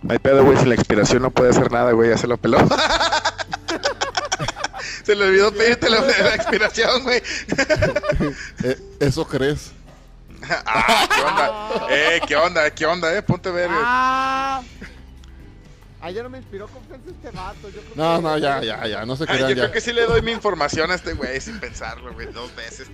[0.00, 0.56] No hay pedo, güey.
[0.58, 2.10] Si la expiración no puede hacer nada, güey.
[2.10, 2.58] Ya se lo peló.
[5.04, 7.20] se le olvidó pedirte la, la expiración, güey.
[8.62, 9.72] Eh, ¿Eso crees?
[10.66, 11.86] ah, ¿qué onda?
[11.90, 12.70] Eh, ¿qué onda?
[12.70, 13.22] ¿Qué onda, eh?
[13.22, 13.68] Ponte ver.
[13.72, 14.62] ¡Ah!
[16.00, 17.68] Ayer no me inspiró confianza este vato.
[17.70, 19.62] Yo creo No, que- no, ya, ya, ya, no se Ay, crean yo ya.
[19.62, 22.88] creo que sí le doy mi información a este güey sin pensarlo, güey, dos veces.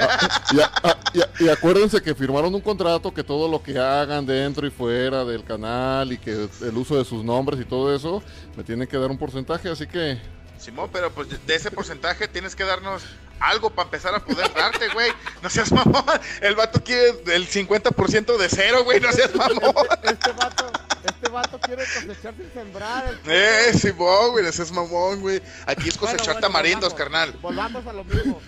[0.53, 0.71] Y, a-
[1.13, 4.71] y a- y acuérdense que firmaron un contrato que todo lo que hagan dentro y
[4.71, 8.23] fuera del canal y que el uso de sus nombres y todo eso,
[8.57, 10.19] me tienen que dar un porcentaje, así que...
[10.57, 13.03] Simón, pero pues de ese porcentaje tienes que darnos
[13.41, 15.11] algo para empezar a poder darte, güey.
[15.43, 16.05] No seas mamón.
[16.41, 19.01] El vato quiere el 50% de cero, güey.
[19.01, 19.75] No seas mamón.
[20.03, 20.73] Este, este vato,
[21.05, 23.15] este vato quiere cosechar sin sembrar.
[23.27, 25.43] Eh, Simón, güey, no seas mamón, güey.
[25.67, 27.33] Aquí es cosechar bueno, tamarindos, volvamos, carnal.
[27.43, 28.41] Volvamos a lo mismo.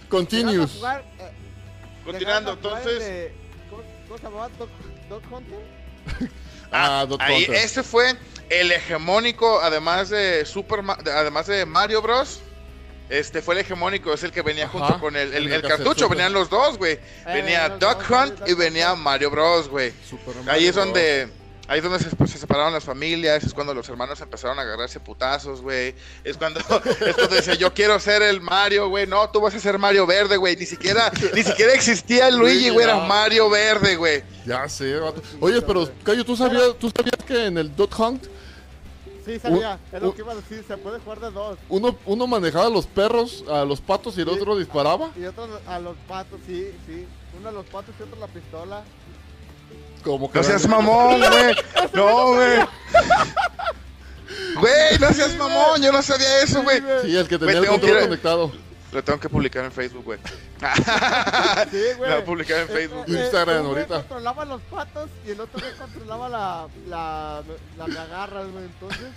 [0.75, 1.31] Jugar, eh,
[2.05, 2.99] Continuando, entonces.
[3.01, 3.35] de-
[4.07, 4.49] ¿Cómo se llamaba?
[5.09, 5.59] Dog Hunter.
[6.73, 7.55] Ah, Dot Ahí, Hunter.
[7.65, 8.17] ese fue
[8.51, 10.81] el hegemónico, además de Super,
[11.15, 12.41] además de Mario Bros.
[13.09, 16.33] Este fue el hegemónico, es el que venía Ajá, junto con el, el- cartucho, venían
[16.33, 16.99] los dos, güey.
[17.25, 19.93] Venía venían los Duck Hunt Duck y venía Mario Bros, güey.
[20.49, 21.29] Ahí es donde
[21.69, 24.63] ahí es donde se, pues, se separaron las familias, es cuando los hermanos empezaron a
[24.63, 25.95] agarrarse putazos, güey.
[26.25, 26.59] Es cuando
[27.07, 30.05] es cuando decía, "Yo quiero ser el Mario, güey." No, tú vas a ser Mario
[30.07, 30.57] Verde, güey.
[30.57, 32.99] Ni siquiera ni siquiera existía el Luigi, güey, era.
[32.99, 34.25] Mario Verde, güey.
[34.45, 35.23] Ya sé, vato.
[35.41, 38.27] Oye, pero Cayo, ¿tú sabías, ¿tú sabías que en el Dot Hunt
[39.27, 39.79] Sí, sabía.
[39.93, 40.65] es lo un- que iba a decir.
[40.67, 41.59] Se puede jugar de dos.
[41.69, 44.35] uno, uno manejaba a los perros, a los patos y el Sí.
[44.35, 45.11] otro disparaba?
[45.21, 47.05] Y otro a los patos, sí, sí.
[47.39, 48.83] Uno a los patos y otro a la pistola.
[50.05, 51.55] Como que No seas mamón, güey.
[51.93, 52.59] No, güey.
[54.61, 56.81] Güey, no seas mamón, yo no sabía eso, güey.
[57.03, 58.53] Sí, el que tenía el tengo que control conectado.
[58.97, 60.19] Lo tengo que publicar en Facebook, güey.
[61.71, 62.11] Sí, Lo güey.
[62.13, 63.05] voy a publicar en Facebook.
[63.09, 63.97] eh, Instagram un ahorita.
[63.99, 67.43] controlaba los patos y el otro controlaba la, la,
[67.77, 68.65] la me agarras, güey.
[68.65, 69.09] Entonces,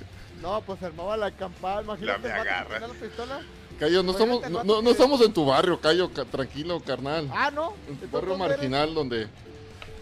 [0.42, 1.82] no, pues armaba la acampada.
[1.82, 2.74] Imagínate me que agarras.
[2.82, 3.40] tenía la pistola.
[3.80, 7.30] Cayo, no estamos, no, no- no estamos en tu barrio, Cayo, ca- tranquilo, carnal.
[7.34, 7.74] Ah, no.
[7.88, 9.30] En tu barrio marginal donde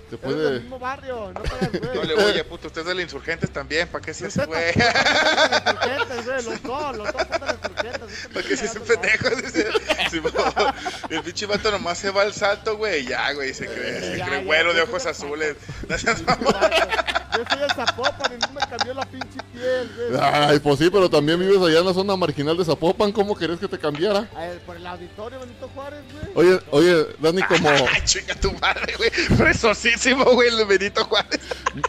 [0.07, 0.59] te Eres del puede...
[0.59, 1.95] mismo barrio, no te güey.
[1.95, 4.69] No le oye, puto, usted es de los insurgentes también, ¿para qué se hace, güey?
[4.69, 8.29] es insurgentes, güey, Los dos, los dos son insurgentes.
[8.33, 9.27] ¿Para qué se hace pendejo?
[11.09, 14.25] El pinche vato nomás se va al salto, güey, ya, güey, se cree, se Ya,
[14.25, 15.55] cree ya, güero de ojos azules.
[17.37, 20.19] Yo soy el Zapopan y no me cambió la pinche piel, güey.
[20.19, 23.59] Ay, pues sí, pero también vives allá en la zona marginal de Zapopan, ¿cómo querés
[23.59, 24.27] que te cambiara?
[24.35, 25.99] A ver, por el auditorio Benito Juárez,
[26.33, 26.47] güey.
[26.49, 29.11] Oye, oye, Dani, como, Ay, chinga tu madre, güey.
[29.11, 31.39] Fresosísimo, güey, el Benito Juárez.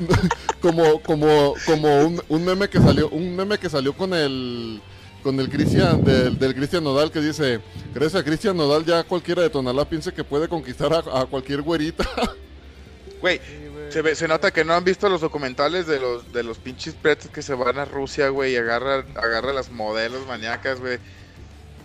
[0.60, 4.82] como, como, como un, un meme que salió, un meme que salió con el,
[5.22, 7.62] con el Cristian, del, del Cristian Nodal que dice,
[7.94, 11.62] gracias a Cristian Nodal ya cualquiera de Tonalá piensa que puede conquistar a, a cualquier
[11.62, 12.04] güerita.
[13.20, 13.40] Güey.
[13.90, 16.94] Se, ve- se nota que no han visto los documentales de los de los pinches
[16.94, 20.98] pretos que se van a Rusia, güey, y agarran agarra las modelos maníacas, güey.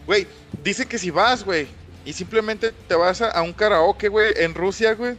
[0.05, 0.27] Güey,
[0.63, 1.67] dice que si vas, güey,
[2.05, 5.15] y simplemente te vas a, a un karaoke, güey, en Rusia, güey.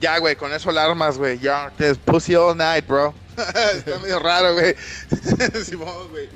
[0.00, 1.38] Ya, güey, con eso alarmas, güey.
[1.38, 3.14] Ya, te pussy all night, bro.
[3.74, 4.74] Está medio raro, güey.
[5.64, 6.28] Simón, güey.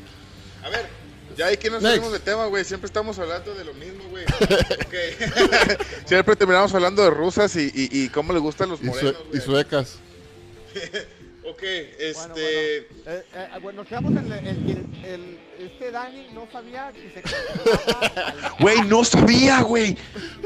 [0.63, 0.89] A ver,
[1.37, 2.65] ya hay que nos salimos de tema, güey.
[2.65, 4.25] Siempre estamos hablando de lo mismo, güey.
[4.87, 4.95] Ok.
[6.07, 9.23] Siempre terminamos hablando de rusas y, y, y cómo le gustan los Y, sue- morenos,
[9.33, 9.99] y suecas.
[11.43, 12.87] Ok, Bueno, este.
[13.05, 13.11] bueno.
[13.19, 17.23] Eh, eh, bueno, quedamos en el, el- el- este Dani no sabía que se
[18.61, 19.97] Güey, no sabía, güey.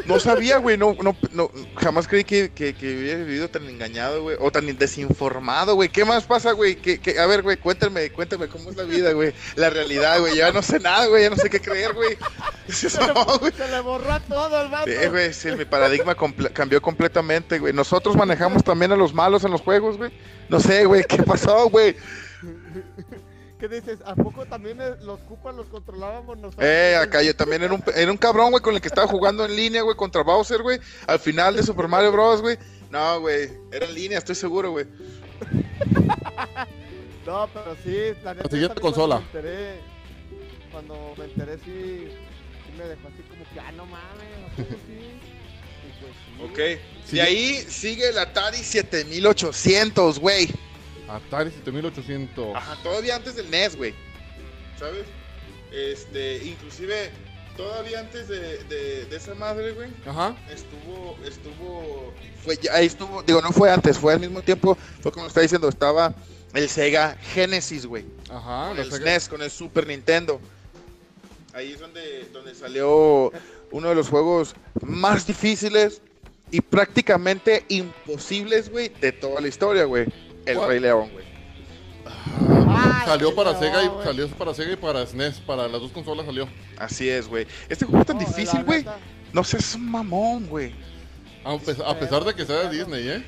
[0.06, 0.76] No sabía, güey.
[0.76, 4.36] No, no, no, jamás creí que, que, que hubiera vivido tan engañado, güey.
[4.40, 5.88] O tan desinformado, güey.
[5.88, 6.76] ¿Qué más pasa, güey?
[6.76, 9.32] ¿Qué, qué- A ver, güey, cuéntame, cuéntame cómo es la vida, güey.
[9.56, 10.36] La realidad, güey.
[10.36, 11.22] Ya no sé nada, güey.
[11.24, 12.16] Ya no sé qué creer, güey.
[13.14, 13.52] No, güey.
[13.52, 14.90] Se le borró todo el vato.
[14.90, 17.72] Sí, güey, sí, mi paradigma comple- cambió completamente, güey.
[17.72, 20.10] Nosotros manejamos también a los malos en los juegos, güey.
[20.48, 21.96] No sé, güey, ¿qué pasó, güey?
[23.64, 24.00] ¿Qué dices?
[24.04, 26.68] ¿A poco también los Koopas los controlábamos nosotros?
[26.68, 29.42] Eh, acá yo también era un, era un cabrón, güey, con el que estaba jugando
[29.46, 30.78] en línea, güey, contra Bowser, güey.
[31.06, 32.58] Al final de Super Mario Bros, güey.
[32.90, 34.84] No, güey, era en línea, estoy seguro, güey.
[37.24, 38.44] No, pero sí, la neta.
[38.44, 39.22] La siguiente consola.
[39.32, 39.80] Cuando me enteré,
[40.70, 42.08] cuando me enteré sí,
[42.66, 45.20] sí me dejó así como que, ah, no mames, ¿a poco sí?
[45.86, 46.76] Y pues sí.
[46.76, 46.80] Ok.
[47.06, 47.16] Sí.
[47.16, 50.50] De ahí sigue el Atari 7800, güey.
[51.08, 52.54] Atari 7800.
[52.56, 53.94] Ajá, todavía antes del NES, güey.
[54.78, 55.04] ¿Sabes?
[55.72, 57.10] Este, inclusive,
[57.56, 59.90] todavía antes de, de, de esa madre, güey.
[60.06, 60.36] Ajá.
[60.50, 62.12] Estuvo, estuvo,
[62.44, 65.68] fue, ahí estuvo, digo, no fue antes, fue al mismo tiempo, fue como está diciendo,
[65.68, 66.14] estaba
[66.54, 68.04] el Sega Genesis, güey.
[68.30, 68.68] Ajá.
[68.68, 70.40] con el Sega- SNES, con el Super Nintendo.
[71.52, 73.30] Ahí es donde, donde salió
[73.70, 76.00] uno de los juegos más difíciles
[76.50, 80.06] y prácticamente imposibles, güey, de toda la historia, güey.
[80.46, 80.68] El ¿Cuál?
[80.68, 81.24] Rey León, güey.
[82.06, 84.04] Ay, Salió para no, Sega y güey.
[84.04, 86.48] salió para Sega y para SNES, para las dos consolas salió.
[86.78, 87.46] Así es, güey.
[87.68, 88.84] Este juego es tan No, difícil, güey.
[89.32, 90.72] No seas un mamón, güey.
[91.44, 93.24] A, pes- a pesar de que sea de Disney, ¿eh?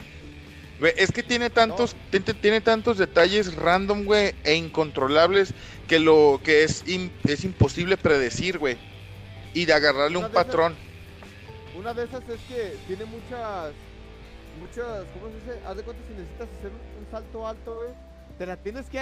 [0.80, 5.54] Güey, Es que tiene tantos, tiene, tiene tantos detalles random, güey, e incontrolables
[5.88, 8.76] que lo que es, im- es imposible predecir, güey.
[9.54, 10.74] Y de agarrarle Una un de esas- patrón.
[11.78, 13.72] Una de esas es que tiene muchas,
[14.58, 15.66] muchas, ¿cómo se dice?
[15.66, 17.88] Haz de cuenta si necesitas hacer un, un salto alto, güey,
[18.38, 19.00] te la tienes que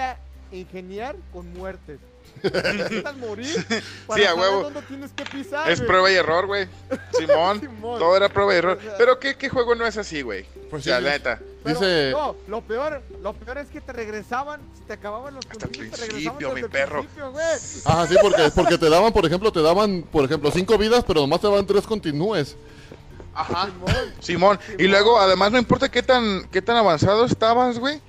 [0.52, 1.98] ingeniar con muertes.
[2.42, 3.54] Necesitas morir
[4.06, 4.62] para Sí, a saber huevo.
[4.62, 5.88] dónde tienes que pisar, Es güey.
[5.88, 6.68] prueba y error, güey.
[7.18, 7.60] Simón.
[7.60, 7.98] Simón.
[7.98, 8.78] Todo era prueba y error.
[8.78, 10.44] O sea- Pero ¿qué, qué juego no es así, güey?
[10.70, 11.40] Pues o sea, sí, la neta.
[11.62, 15.44] Pero, Dice- No, lo peor, lo peor es que te regresaban, si te acababan los
[15.50, 17.04] Hasta el principio, mi perro.
[17.84, 21.20] Ajá, sí, porque, porque te daban, por ejemplo, te daban, por ejemplo, cinco vidas, pero
[21.20, 22.56] nomás te daban tres continúes.
[23.34, 23.66] Ajá.
[23.66, 24.14] Simón.
[24.20, 24.60] Simón.
[24.78, 28.00] Y luego, además, no importa qué tan, qué tan avanzado estabas, güey.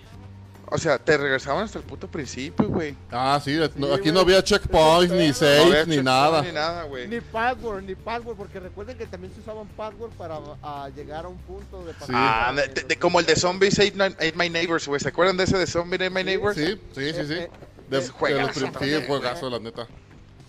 [0.72, 2.96] O sea, te regresaban hasta el puto principio, güey.
[3.12, 4.12] Ah, sí, no- aquí güey.
[4.12, 6.42] no había checkpoints, ni No había ni nada.
[6.42, 7.08] Ni nada, güey.
[7.08, 11.28] Ni password, ni password, porque recuerden que también se usaban password para a llegar a
[11.28, 12.12] un punto de Sí.
[12.14, 15.00] Ah, de- de- de- como el de Zombies Ate, My Neighbors, güey.
[15.00, 16.56] ¿Se acuerdan de ese de Zombies Ate My Neighbors?
[16.58, 17.34] Sí, sí, sí, sí.
[17.34, 17.50] Eh, eh, De, eh,
[17.90, 19.88] de los juegazo prim- sí, juegazo, la neta.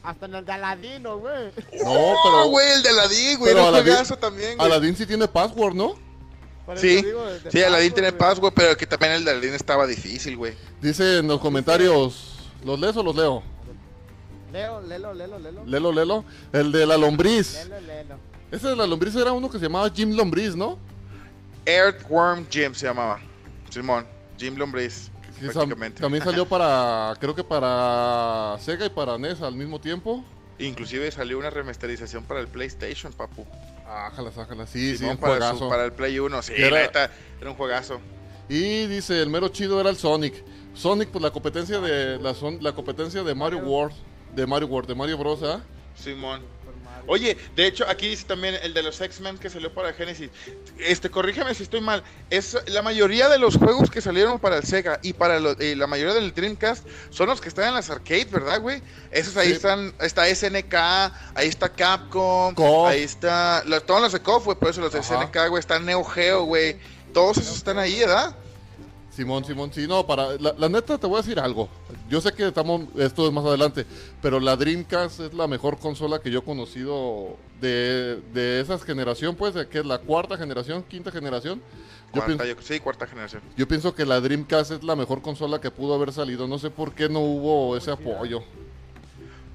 [0.07, 1.51] Hasta en el de Aladino, güey.
[1.83, 3.53] No, No, pero güey, el de Aladdin, güey.
[3.53, 4.71] pero Era un juegazo también, güey.
[4.71, 5.95] Aladdin sí tiene password, ¿no?
[6.77, 8.19] Sí, digo, sí, password, tiene güey.
[8.19, 10.55] password, pero que también el de Aladdin estaba difícil, güey.
[10.81, 13.43] Dice en los comentarios, ¿los lees o los leo?
[14.53, 15.65] Leo, lelo, lelo, lelo.
[15.67, 16.25] Lelo, lelo.
[16.53, 17.55] El de la lombriz.
[17.65, 18.15] Lelo, lelo.
[18.53, 20.79] Ese de la lombriz era uno que se llamaba Jim Lombriz, ¿no?
[21.67, 23.19] Earthworm Jim se llamaba.
[23.71, 24.07] Simón,
[24.39, 26.01] Jim Lombriz, Prácticamente.
[26.01, 30.25] también salió para, creo que para Sega y para NES al mismo tiempo.
[30.59, 33.45] Inclusive salió una remasterización para el PlayStation, papu.
[33.87, 35.69] Ájalas, ájalas, sí, sí, un para, su- juegazo.
[35.69, 37.11] para el Play 1, sí, Era- neta,
[37.41, 38.01] era un juegazo.
[38.49, 40.43] Y dice, el mero chido era el Sonic.
[40.75, 43.95] Sonic, pues la competencia de la, la competencia de Mario World,
[44.35, 45.61] de Mario World, de Mario Bros, ¿ah?
[45.95, 46.43] Simón.
[47.07, 50.31] Oye, de hecho, aquí dice también el de los X-Men que salió para Genesis.
[50.79, 52.03] Este, corrígeme si estoy mal.
[52.31, 55.75] Es la mayoría de los juegos que salieron para el Sega y para lo- y
[55.75, 58.83] la mayoría del Dreamcast son los que están en las arcades, ¿verdad, güey?
[59.11, 59.55] Esos ahí Sí.
[59.55, 60.75] están, está SNK,
[61.35, 62.55] ahí está Capcom,
[62.87, 65.23] ahí está, los, todos los de KOF, güey, por eso los de Ajá.
[65.25, 66.77] SNK, güey, está Neo Geo, güey.
[67.15, 68.37] Todos esos están ahí, ¿verdad?
[69.17, 71.69] Simón, Simón, sí, no, para, la, la neta te voy a decir algo.
[72.09, 73.87] Yo sé que estamos, esto es más adelante,
[74.21, 79.35] pero la Dreamcast es la mejor consola que yo he conocido de, de esa generación,
[79.35, 81.63] pues, de que es la cuarta generación, quinta generación.
[82.13, 83.43] Yo, Cuarta, pienso, yo- sí, cuarta generación.
[83.57, 86.47] yo pienso que la Dreamcast es la mejor consola que pudo haber salido.
[86.47, 88.43] No sé por qué no hubo ese apoyo.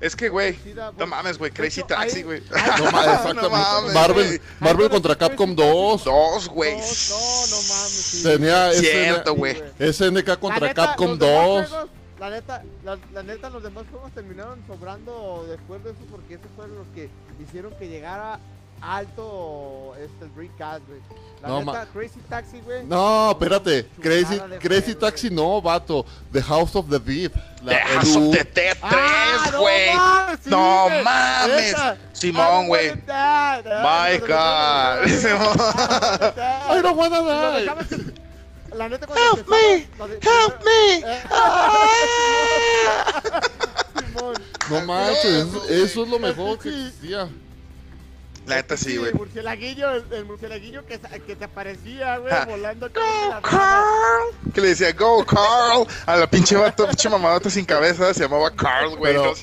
[0.01, 2.41] Es que, güey, Sí, no mames, güey, Crazy hecho, Taxi, güey.
[2.79, 3.49] No, ma- exactamente.
[3.49, 4.41] mames, Marvel.
[4.59, 6.03] Marvel contra Capcom Crazy 2.
[6.03, 6.73] Dos, güey.
[6.75, 8.21] No, no, no mames.
[8.23, 9.61] Tenía Cierto, güey.
[9.79, 11.69] SNK contra neta, Capcom los demás 2.
[11.69, 11.89] juegos,
[12.19, 16.47] la neta, la, la neta, los demás juegos terminaron sobrando después de eso porque esos
[16.55, 17.09] fueron los que
[17.43, 18.39] hicieron que llegara
[18.81, 20.99] alto este, el Dreamcast, güey.
[21.41, 22.83] La No, neta, Crazy Taxi, güey.
[22.85, 23.87] No, espérate.
[23.99, 26.05] Crazy, Crazy Taxi no, vato.
[26.31, 27.33] The House of the Deep.
[27.63, 29.95] La- The House of the Dead 3, Ah, no güey.
[29.95, 31.73] mames, sí, No mames.
[31.73, 31.97] Esa.
[32.13, 32.89] Simón, güey.
[32.91, 33.01] die.
[33.07, 35.07] My Ay, God.
[35.07, 35.57] Simón.
[36.69, 37.61] I don't wanna Y lo die.
[37.61, 38.21] dejabas que-
[38.75, 39.87] La neta cuando Help me,
[40.21, 40.97] help me.
[40.99, 41.21] Eh,
[43.99, 44.33] Simón.
[44.69, 47.27] No manches, eso, eso es lo mejor que existía.
[48.47, 49.11] La neta sí, güey.
[49.11, 52.45] El murcielaguillo, el, el murcielaguillo que, que te aparecía, güey, Ah.
[52.49, 53.41] volando Go, la.
[53.41, 54.51] Carl.
[54.53, 55.85] Que le decía, go, Carl.
[56.05, 59.13] A la pinche vato, pinche mamadota sin cabeza, se llamaba Carl, güey.
[59.13, 59.33] Pero-.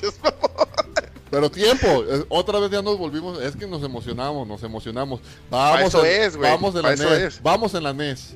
[1.31, 5.21] Pero tiempo, otra vez ya nos volvimos, es que nos emocionamos, nos emocionamos.
[5.51, 7.43] Vamos, eso en, es, güey, vamos en la eso NES, es.
[7.43, 8.33] vamos en la NES.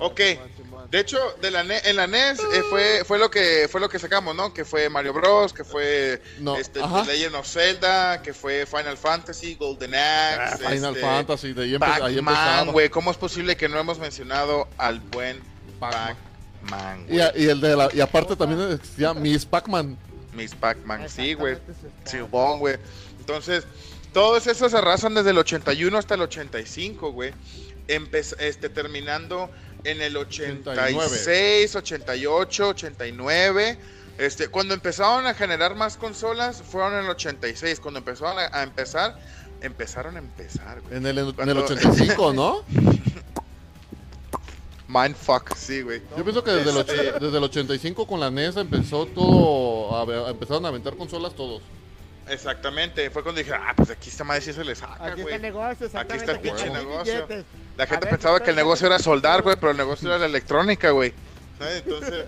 [0.00, 0.20] Ok.
[0.92, 3.88] De hecho, de la Ne- en la NES eh, fue, fue lo que fue lo
[3.88, 4.52] que sacamos, ¿no?
[4.52, 6.80] Que fue Mario Bros, que fue No, este.
[6.80, 11.62] The Legend of Zelda, que fue Final Fantasy, Golden Axe, Ah, Final este, Fantasy, de
[11.64, 12.70] ahí, empe- ahí empezaba.
[12.70, 12.90] güey.
[12.90, 15.40] ¿Cómo es posible que no hemos mencionado al buen
[15.80, 16.14] Pac-Man.
[16.68, 17.20] Pac-Man, Y, güey?
[17.22, 19.96] a- y el de la, y aparte también existía Miss Pac-Man.
[20.34, 21.56] Miss Pac-Man, sí, güey.
[22.04, 22.18] Sí.
[22.18, 22.76] Simón, güey.
[23.18, 23.64] Entonces,
[24.12, 27.32] todos esos se arrasan desde el 81 hasta el 85, güey.
[27.88, 29.50] Empez- este, terminando
[29.84, 33.78] en el 86, 88, 89.
[34.18, 37.80] Este, cuando empezaron a generar más consolas, fueron en el 86.
[37.80, 39.18] Cuando empezaron a, a empezar,
[39.60, 40.96] empezaron a empezar, güey.
[40.96, 42.62] En el, en el Cuando- 85, ¿no?
[44.88, 46.02] Mindfuck, sí, güey.
[46.16, 50.30] Yo pienso que desde el, Este- desde el 85 con la NES empezó todo, a,
[50.30, 51.62] empezaron a aventar consolas todos.
[52.32, 55.22] Exactamente, fue cuando dije, ah, pues aquí esta madre sí se le saca, Aquí está
[55.22, 55.34] güey.
[55.34, 56.16] el negocio, Aquí exactamente.
[56.16, 57.28] está el pinche negocio.
[57.76, 60.90] La gente pensaba que el negocio era soldar, güey, pero el negocio era la electrónica,
[60.90, 61.12] güey.
[61.62, 61.82] ¿Sabes?
[61.86, 62.24] Entonces,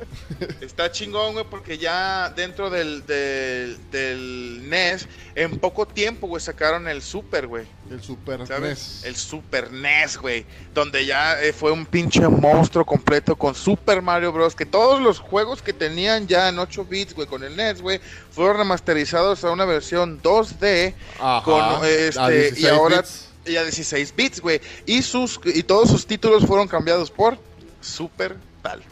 [0.61, 6.87] está chingón, güey, porque ya dentro del, del, del NES, en poco tiempo, güey, sacaron
[6.89, 7.67] el Super, güey.
[7.91, 8.63] El Super ¿Sabes?
[8.63, 9.05] NES.
[9.05, 10.47] El Super NES, güey.
[10.73, 14.55] Donde ya eh, fue un pinche monstruo completo con Super Mario Bros.
[14.55, 18.01] Que todos los juegos que tenían ya en 8 bits, güey, con el NES, güey,
[18.31, 23.29] fueron remasterizados a una versión 2D Ajá, con este 16 y ahora bits.
[23.47, 24.61] y a 16 bits, güey.
[24.87, 27.37] Y sus y todos sus títulos fueron cambiados por
[27.81, 28.83] Super tal.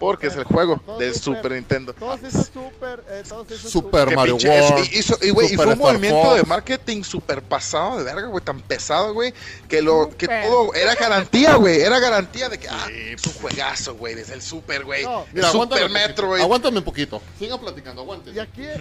[0.00, 1.36] Porque es el juego del Super.
[1.36, 1.92] Super Nintendo.
[1.92, 4.78] Todos esos super, eh, todos esos Super Mario pinche- World.
[4.84, 8.26] es- y, hizo- y, güey, fue un Star movimiento de marketing super pasado de verga,
[8.28, 9.32] güey, tan pesado, güey,
[9.68, 13.94] que lo que todo era garantía, güey, era garantía de que ah, es un juegazo,
[13.94, 15.04] güey, desde el Super, güey.
[15.04, 16.08] No, el Mira, aguántame Super poquito.
[16.08, 16.40] Metroid.
[16.42, 17.22] Aguántame un poquito.
[17.38, 18.34] Sigan platicando, aguanten.
[18.34, 18.80] Y aquí es,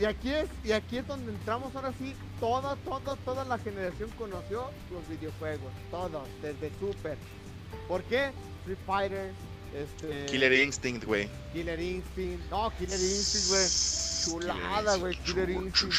[0.00, 4.10] y aquí es, y aquí es donde entramos ahora sí, toda, toda, toda la generación
[4.18, 7.16] conoció los videojuegos, todos, desde Super.
[7.86, 8.30] ¿Por qué?
[8.62, 9.30] Street Fighter,
[9.74, 11.28] este, Killer Instinct, güey.
[11.52, 13.66] Killer Instinct, no, Killer Instinct, güey,
[14.24, 15.94] chulada, güey, Killer Instinct,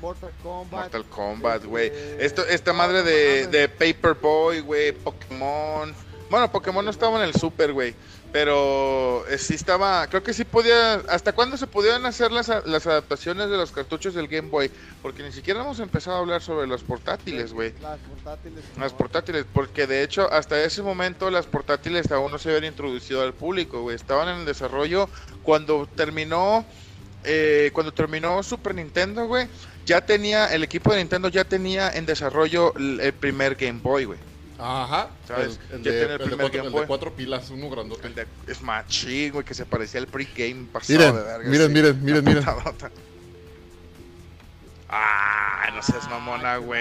[0.00, 1.86] Mortal Kombat, Mortal Kombat, güey.
[1.88, 5.94] este, Esto, esta madre de, de Paperboy, güey, Pokémon.
[6.30, 7.94] Bueno, Pokémon no estaba en el Super, güey.
[8.32, 12.86] Pero eh, sí estaba, creo que sí podía, ¿hasta cuándo se podían hacer las, las
[12.86, 14.70] adaptaciones de los cartuchos del Game Boy?
[15.00, 17.72] Porque ni siquiera hemos empezado a hablar sobre los portátiles, güey.
[17.80, 18.64] Las portátiles.
[18.78, 18.98] Las no.
[18.98, 23.32] portátiles, porque de hecho hasta ese momento las portátiles aún no se habían introducido al
[23.32, 23.96] público, güey.
[23.96, 25.08] Estaban en el desarrollo
[25.42, 26.66] cuando terminó,
[27.24, 29.48] eh, cuando terminó Super Nintendo, güey.
[29.86, 34.18] Ya tenía, el equipo de Nintendo ya tenía en desarrollo el primer Game Boy, güey.
[34.58, 35.10] Ajá.
[35.28, 35.60] ¿Sabes?
[35.70, 36.86] El, el Ya de, tiene el el de primer cuatro, Game el de Boy.
[36.86, 38.06] cuatro pilas, uno grandote.
[38.08, 41.48] El de es machín, güey, que se parecía al pre-game pasado Miren, de verga.
[41.50, 41.72] miren, sí.
[41.72, 42.44] miren, miren, miren.
[44.88, 46.80] Ah, no seas mamona, güey.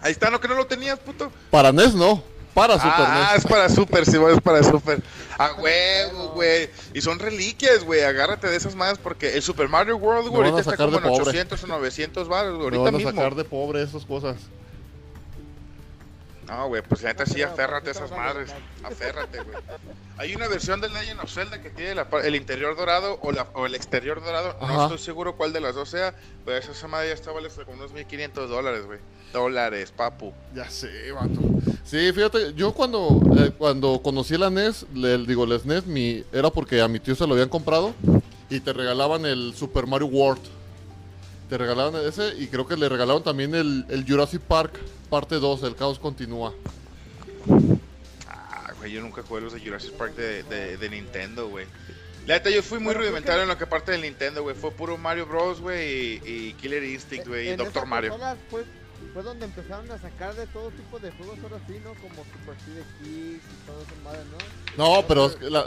[0.00, 1.30] Ahí está, ¿no que no lo tenías, puto?
[1.50, 2.22] Para NES no,
[2.54, 3.44] para Super ah, NES.
[3.44, 5.02] es para Super, sí, es para Super.
[5.38, 6.70] A huevo, güey.
[6.94, 8.02] Y son reliquias, güey.
[8.02, 11.06] Agárrate de esas madres porque el Super Mario World, güey, ahorita está sacar como de
[11.06, 11.30] en pobre.
[11.30, 12.64] 800 o 900 baros, güey.
[12.64, 13.12] Ahorita van a mismo.
[13.12, 14.36] sacar de pobre esas cosas.
[16.48, 18.54] No, güey, pues la neta sí, No, aférrate a esas ¿por qué madres.
[18.82, 19.56] Aférrate, güey.
[20.16, 23.32] Hay una versión del Legend of Zelda que tiene la par- el interior dorado o,
[23.32, 24.56] la, o el exterior dorado.
[24.60, 27.48] No estoy seguro cuál de las dos sea, pero esa, esa madre ya está vale
[27.50, 28.98] como unos 1500 dólares, güey.
[29.32, 30.32] Dólares, papu.
[30.54, 31.38] Ya sé, vato.
[31.84, 36.50] Sí, fíjate, yo cuando, eh, cuando conocí la NES, le, digo, la SNES, mi, era
[36.50, 37.94] porque a mi tío se lo habían comprado
[38.50, 40.40] y te regalaban el Super Mario World.
[41.48, 44.78] Te regalaban ese y creo que le regalaron también el, el Jurassic Park
[45.08, 46.52] parte 2, el caos continúa.
[48.28, 51.66] Ah, güey, yo nunca jugué los de Jurassic Park de, de, de Nintendo, güey.
[52.26, 54.54] La neta, yo fui muy Pero, rudimentario ¿por en lo que parte del Nintendo, güey.
[54.54, 58.14] Fue puro Mario Bros, güey, y, y Killer Instinct, güey, y Doctor Mario.
[58.50, 58.64] Fue,
[59.14, 61.94] fue donde empezaron a sacar de todo tipo de juegos ahora sí, ¿no?
[61.94, 64.20] Como Super City Kicks y todo eso madre,
[64.76, 64.94] ¿no?
[65.00, 65.64] No, pero que la,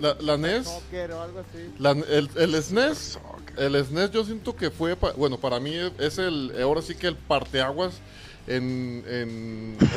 [0.00, 1.72] la, la NES, Soccer o algo así.
[1.78, 3.18] la- el, el SNES,
[3.56, 7.16] el SNES yo siento que fue, bueno, para mí es el, ahora sí que el
[7.16, 8.00] parteaguas
[8.46, 9.04] en,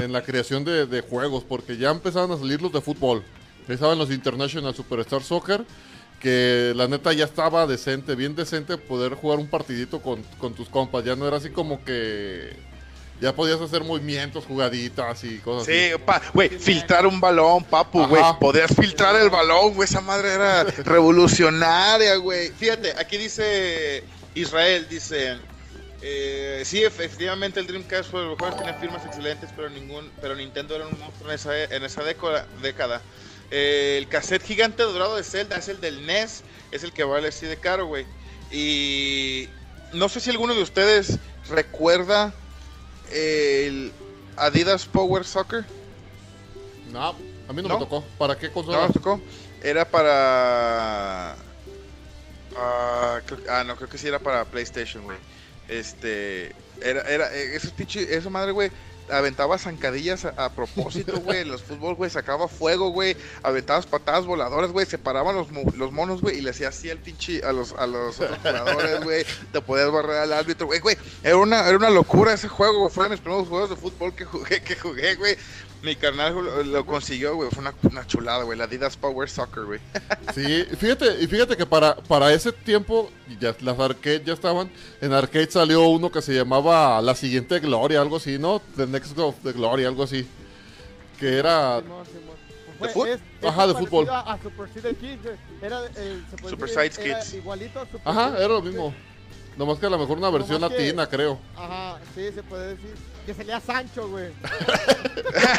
[0.02, 3.24] en, la creación de, juegos, porque ya empezaban a salir los de fútbol.
[3.62, 5.66] Empezaban los International Superstar Soccer,
[6.20, 10.70] que la neta ya estaba decente, bien decente poder jugar un partidito con, con tus
[10.70, 11.04] compas.
[11.04, 12.56] Ya no era así como que
[13.24, 16.28] ya podías hacer movimientos, jugaditas y cosas Sí, así.
[16.34, 18.22] güey, filtrar un balón, papu, güey.
[18.40, 19.88] Podías filtrar el balón, güey.
[19.88, 22.50] Esa madre era revolucionaria, güey.
[22.52, 24.04] Fíjate, aquí dice
[24.36, 25.38] Israel, dice.
[26.02, 30.76] eh, sí, efectivamente el Dreamcast fue los juegos tiene firmas excelentes, pero ningún, pero Nintendo
[30.76, 32.46] era un monstruo en esa, en esa década.
[32.62, 33.02] década.
[33.52, 37.30] Eh, el cassette gigante dorado de Zelda es el del NES, es el que vale
[37.30, 38.06] así de caro, güey.
[38.52, 39.48] Y
[39.94, 41.20] no sé si alguno de ustedes
[41.50, 42.34] recuerda
[43.12, 43.92] el
[44.38, 45.66] Adidas Power Soccer.
[46.92, 47.10] No,
[47.48, 47.80] a mí no, ¿No?
[47.80, 48.04] me tocó.
[48.18, 48.82] ¿Para qué ¿No consola?
[48.84, 49.20] nos tocó?
[49.64, 51.36] Era para.
[52.58, 55.18] ah, creo- ah, no, creo que sí era para PlayStation, güey.
[55.68, 56.54] Este.
[56.82, 58.72] Era, era, eh, ese pinche, esa madre, güey.
[59.12, 61.46] Aventaba zancadillas a, propósito, güey.
[61.46, 62.10] Los fútbol, güey.
[62.10, 63.16] Sacaba fuego, güey.
[63.44, 64.86] Aventabas patadas voladoras, güey.
[64.86, 66.38] Separaban los, los monos, güey.
[66.38, 67.44] Y le hacía así al pinche.
[67.44, 69.26] A los, a los jugadores, güey.
[69.52, 70.80] Te podías barrer al árbitro, güey.
[70.80, 72.92] Güey, era una, era una locura ese juego, güey.
[72.92, 75.38] Fue de mis primeros juegos de fútbol que jugué, que jugué, güey.
[75.84, 76.34] Mi carnal
[76.72, 77.50] lo, consiguió, güey.
[77.50, 78.58] Fue una, una chulada, güey.
[78.58, 79.82] La Adidas Power Soccer, güey.
[80.34, 84.72] Sí, fíjate, y fíjate que para, para ese tiempo ya las arcade ya estaban.
[85.02, 88.62] En arcade salió uno que se llamaba La siguiente gloria, algo así, ¿no?
[88.94, 90.28] Next of the Glory, algo así.
[91.20, 91.82] Que era.
[91.82, 92.36] Simón, Simón.
[92.80, 94.10] ¿De Fue- es Ajá, de fútbol.
[94.10, 95.36] A, a Super City Kids, güey.
[95.62, 97.34] Era se puede Super decir, Sides era Kids.
[97.36, 98.94] Igualito a Super Ajá, City era lo Kids, mismo.
[99.58, 101.40] Nomás que a lo mejor una versión Nomás que- latina, creo.
[101.56, 102.96] Ajá, sí, se puede decir.
[103.26, 104.32] Que salía Sancho, güey.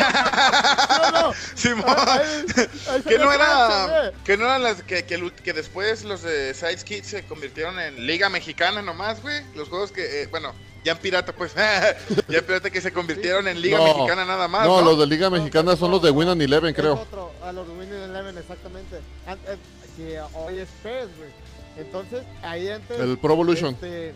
[0.89, 1.33] no, no.
[1.55, 1.85] Simón.
[1.97, 2.45] Ahí-
[2.91, 4.13] ahí Que no Sancho, era.
[4.25, 4.83] Que no eran las.
[4.83, 9.43] Que, que después los de Sides Kids se convirtieron en Liga Mexicana nomás, güey.
[9.55, 10.23] Los juegos que.
[10.23, 10.53] eh, bueno,
[10.85, 11.55] ya en pirata, pues.
[12.29, 13.85] ya en pirata que se convirtieron en Liga No.
[13.85, 14.67] Mexicana nada más.
[14.67, 16.95] no, No, los de Liga Mexicana son los de Win and Eleven, creo.
[16.95, 18.97] otro, a los de Winning Eleven, exactamente.
[18.97, 19.57] Eh,
[19.97, 21.31] que hoy es PES, güey.
[21.77, 23.01] Entonces, ahí antes.
[23.01, 23.75] El Pro Evolution.
[23.75, 24.15] Este, eh,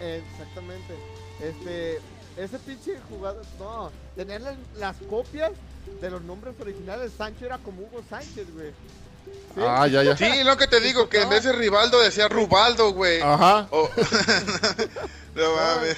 [0.00, 0.94] eh, exactamente.
[1.40, 2.00] Este,
[2.36, 5.52] ese pinche jugador, no, tener las, las copias
[6.00, 8.72] de los nombres originales, Sancho era como Hugo Sánchez, güey.
[9.54, 9.60] Sí.
[9.60, 10.16] Ah, ya, ya.
[10.16, 13.20] Sí, lo que te digo, que en vez de Rivaldo decía Rubaldo, güey.
[13.22, 13.68] Ajá.
[13.70, 13.88] O-
[15.34, 15.96] no mames.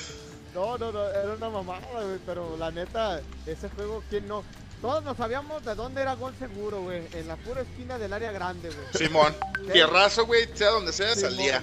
[0.54, 4.42] No, no, no, era una mamada, güey, pero la neta, ese juego, ¿quién no?
[4.80, 8.30] Todos nos sabíamos de dónde era gol seguro, güey, en la pura esquina del área
[8.32, 8.86] grande, güey.
[9.06, 9.34] Simón.
[9.72, 11.30] Tierrazo, güey, sea donde sea, Simón.
[11.30, 11.62] salía.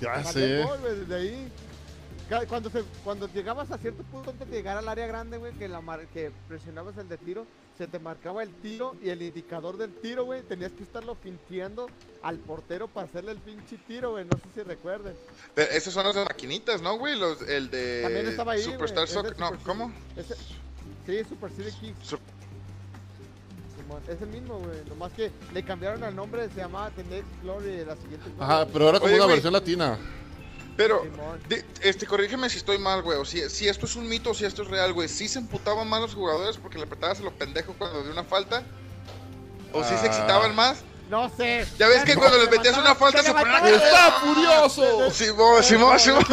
[0.00, 0.62] Ya sé.
[0.62, 1.52] gol, desde ahí.
[2.48, 5.68] Cuando, se, cuando llegabas a cierto punto antes de llegar al área grande, güey, que,
[5.68, 7.46] la mar- que presionabas el de tiro,
[7.78, 11.86] se te marcaba el tiro y el indicador del tiro, güey, tenías que estarlo fintiendo
[12.22, 15.14] al portero para hacerle el pinche tiro, güey, no sé si recuerden.
[15.54, 17.18] Pero esos son los de maquinitas, ¿no, güey?
[17.18, 19.38] Los, el de También estaba ahí, Superstar güey, es de Soccer.
[19.40, 19.92] No, Super ¿cómo?
[20.16, 20.36] Ese-
[21.06, 22.06] sí, Super City Kicks.
[22.06, 22.18] Su-
[23.76, 27.42] Simón, Es el mismo, güey, nomás que le cambiaron el nombre, se llamaba The Next
[27.42, 29.36] Glory, la siguiente Ajá, pero era como Oye, una güey.
[29.36, 29.98] versión latina.
[30.76, 31.02] Pero,
[31.48, 33.18] de- este, corrígeme si estoy mal, güey.
[33.18, 35.08] O si, si esto es un mito o si esto es real, güey.
[35.08, 38.24] ¿Sí se emputaban más los jugadores porque le apretabas a los pendejos cuando de una
[38.24, 38.62] falta?
[39.72, 40.06] ¿O si se Ah.
[40.06, 40.78] excitaban más?
[41.10, 41.66] No sé.
[41.78, 45.10] Ya ves que no, cuando les metías una falta se ponían a- ¡Está furioso!
[45.10, 46.24] Simón, Simón, Simón.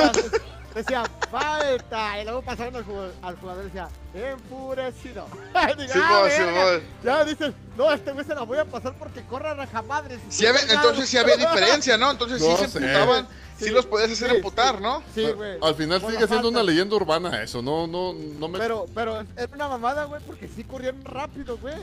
[0.73, 2.21] Decía, falta.
[2.21, 5.27] Y luego pasaron al jugador, al jugador y decía, enfurecido.
[5.77, 6.37] Diga, Simón, "Ah, verga".
[6.37, 6.83] Simón.
[7.03, 10.19] Ya dices, no, este güey se la voy a pasar porque corre a rajamadres.
[10.37, 12.11] Había- entonces sí había diferencia, ¿no?
[12.11, 12.79] Entonces sí se sé.
[13.59, 14.81] Sí, Sí, los podías hacer sí, emputar, sí.
[14.83, 15.03] ¿no?
[15.13, 15.57] Sí, güey.
[15.61, 18.57] Al final sigue siendo una leyenda urbana eso, no, no, no me...
[18.57, 21.75] Pero, pero era una mamada, güey, porque sí corrían rápido, güey.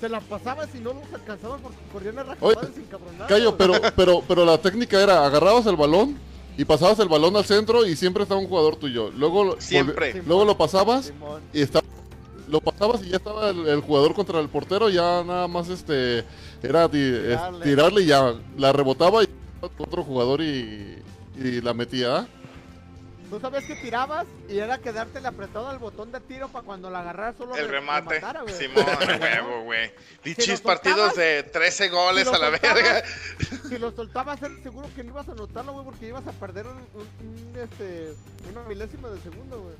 [0.00, 3.28] Se la pasabas y no los alcanzaban porque corrían a rajamadres encabronados.
[3.28, 6.18] Callo, pero, pero, pero la técnica era, agarrabas el balón
[6.58, 9.10] y pasabas el balón al centro y siempre estaba un jugador tuyo.
[9.12, 10.20] Luego, lo- Siempre.
[10.26, 11.40] luego lo pasabas Simón.
[11.52, 11.86] y estaba,
[12.48, 16.24] lo pasabas y ya estaba el, el jugador contra el portero, ya nada más este
[16.64, 17.64] era Tirarle.
[17.64, 19.28] tirarle y ya la rebotaba y
[19.62, 21.02] otro jugador y,
[21.36, 22.16] y la metía.
[22.18, 22.26] ¿ah?
[23.30, 27.00] Tú sabes que tirabas y era quedarte apretado al botón de tiro para cuando la
[27.00, 28.16] agarraras solo El re- rematare.
[28.16, 28.54] rematara, güey.
[28.54, 28.84] Simón,
[29.22, 29.90] huevo, güey.
[30.22, 33.02] Dichis partidos de 13 goles si a la soltabas, verga.
[33.70, 36.76] Si lo soltabas, seguro que no ibas a anotarlo, güey, porque ibas a perder un,
[36.76, 38.12] un- un, este,
[38.50, 39.74] una milésima de segundo, güey.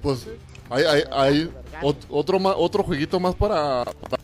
[0.00, 0.28] Pues
[0.70, 1.52] hay, hay, hay
[1.82, 3.84] ot- otro, otro jueguito más para...
[4.08, 4.22] para-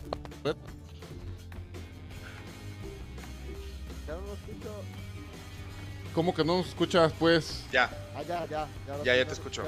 [6.13, 7.63] ¿Cómo que no nos escuchas, pues?
[7.71, 7.89] Ya.
[8.15, 8.67] Ah, ya, ya.
[8.87, 9.63] Ya, Ya, ya te escucho.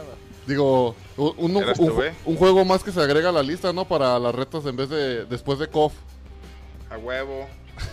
[0.45, 3.71] Digo, un, un- Eras un- tú, un juego más que se agrega a la lista,
[3.71, 3.85] ¿no?
[3.85, 5.93] Para las retas en vez de después de KOF.
[6.89, 7.47] A huevo.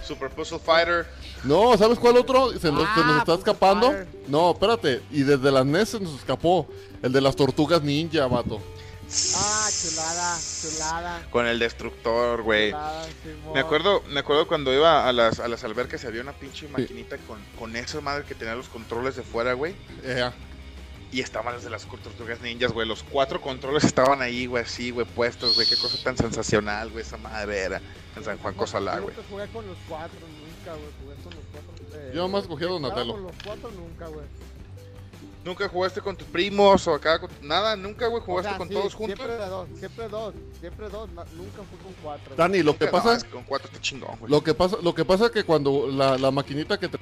[0.07, 1.07] Super Puzzle Fighter.
[1.45, 2.51] No, ¿sabes cuál otro?
[2.59, 3.87] Se nos, se nos Ah, está Puzzle escapando.
[3.93, 4.09] Fighter.
[4.29, 5.01] No, espérate.
[5.11, 6.67] Y desde las NES se nos escapó.
[7.03, 8.61] El de las tortugas ninja, vato.
[9.37, 11.27] Ah, chulada, chulada.
[11.31, 12.73] Con el destructor, güey.
[13.53, 16.69] Me acuerdo, me acuerdo cuando iba a las, a las albercas y había una pinche
[16.69, 19.75] maquinita con, con esa madre que tenía los controles de fuera, güey.
[20.05, 20.31] Eh,
[21.13, 22.87] Y estaban las de las tortugas ninjas, güey.
[22.87, 25.67] Los cuatro controles estaban ahí, güey, así, güey, puestos, güey.
[25.69, 27.81] Qué cosa tan sensacional, güey, esa madre era.
[28.17, 29.17] En San Juan Cosalá, Yo güey.
[29.17, 30.91] nunca jugué con los cuatro, nunca, güey.
[31.03, 31.99] Jugué con los cuatro.
[31.99, 33.13] eh, Yo nomás cogí a claro, Donatello.
[33.15, 34.27] Con los cuatro nunca, güey.
[35.43, 37.19] ¿Nunca jugaste con tus primos o acá?
[37.19, 39.17] con- Nada, nunca, güey, O jugaste sea, con sí, todos juntos.
[39.17, 41.09] Siempre de dos, siempre dos, siempre dos.
[41.11, 42.35] nunca fui con cuatro.
[42.37, 44.31] Dani, lo que pasa no, es con cuatro está chingón, güey.
[44.31, 46.99] Lo que pasa, lo que pasa que cuando la, la maquinita que te...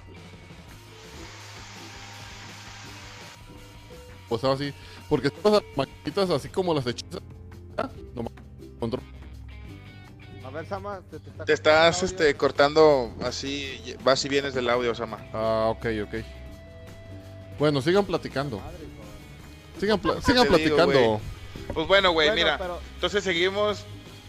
[4.28, 4.72] O sea, así,
[5.08, 7.22] porque todas las maquinitas así como las hechizas,
[8.14, 8.32] nomás
[8.78, 9.02] control.
[10.44, 14.68] A ver, Sama, te, te, está Te estás este, cortando así, vas y vienes del
[14.70, 15.18] audio, Sama.
[15.32, 16.14] Ah, ok, ok.
[17.58, 18.60] Bueno, sigan platicando.
[19.80, 21.20] Sigan, pla- sigan digo, platicando.
[21.74, 22.58] Pues bueno, güey, Bueno, mira.
[22.58, 23.84] pero- Entonces seguimos.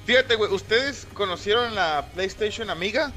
[0.06, 3.12] Fíjate, güey, ¿ustedes conocieron la PlayStation Amiga?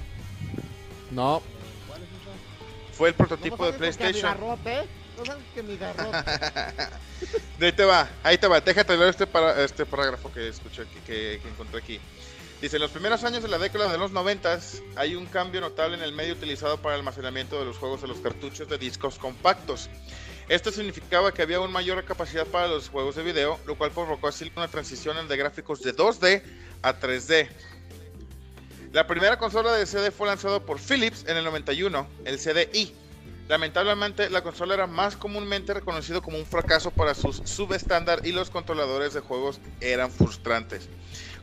[1.10, 1.42] no,
[1.88, 2.96] ¿Cuál es esa?
[2.96, 4.32] Fue el ¿No prototipo de sabes que PlayStation.
[4.32, 4.86] garrote?
[5.18, 6.18] ¿No sabes que mi garrote?
[7.58, 8.60] De ahí te va, ahí te va.
[8.60, 12.00] Déjate leer este, para, este parágrafo que escuché aquí, que, que encontré aquí.
[12.62, 14.60] Dice, en los primeros años de la década de los 90
[14.94, 18.06] hay un cambio notable en el medio utilizado para el almacenamiento de los juegos de
[18.06, 19.90] los cartuchos de discos compactos.
[20.48, 24.28] Esto significaba que había una mayor capacidad para los juegos de video, lo cual provocó
[24.28, 26.44] así una transición de gráficos de 2D
[26.82, 27.48] a 3D.
[28.92, 32.94] La primera consola de CD fue lanzada por Philips en el 91, el CDI.
[33.48, 38.50] Lamentablemente, la consola era más comúnmente reconocido como un fracaso para sus subestándar y los
[38.50, 40.88] controladores de juegos eran frustrantes.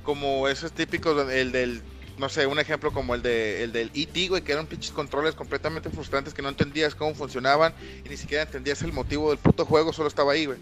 [0.09, 1.83] Como esos típicos, el del,
[2.17, 5.35] no sé, un ejemplo como el, de, el del ET, güey, que eran pinches controles
[5.35, 9.65] completamente frustrantes que no entendías cómo funcionaban y ni siquiera entendías el motivo del puto
[9.67, 10.57] juego, solo estaba ahí, güey.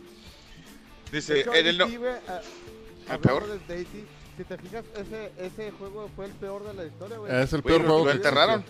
[1.13, 2.41] Dice, hecho, en el no- E.T., güey, ah,
[3.05, 3.67] ¿El hablando peor?
[3.69, 4.03] de E.T.,
[4.35, 7.33] si te fijas, ese, ese juego fue el peor de la historia, güey.
[7.33, 8.65] es el peor lo, juego lo que enterraron.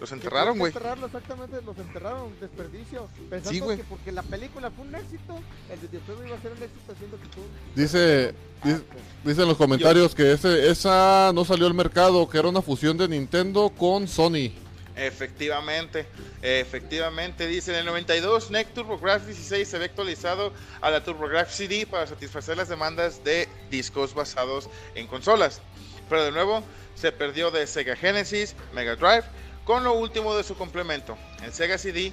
[0.00, 0.70] Los enterraron, güey.
[0.72, 3.08] Enterrarlo, exactamente, los enterraron, desperdicio.
[3.28, 3.76] Pensando Sí, güey.
[3.78, 7.16] que porque la película fue un éxito, el videojuego iba a ser un éxito haciendo
[7.20, 7.40] que tú...
[7.74, 8.96] Dice, dice, Asco.
[9.24, 12.96] dice en los comentarios que ese, esa no salió al mercado, que era una fusión
[12.96, 14.52] de Nintendo con Sony.
[14.94, 16.06] Efectivamente,
[16.42, 21.86] efectivamente, dice en el 92 NEC TurboGrafx 16 se ve actualizado a la TurboGrafx CD
[21.86, 25.60] para satisfacer las demandas de discos basados en consolas.
[26.08, 26.64] Pero de nuevo
[26.96, 29.22] se perdió de Sega Genesis, Mega Drive,
[29.68, 32.10] con lo último de su complemento, el Sega CD.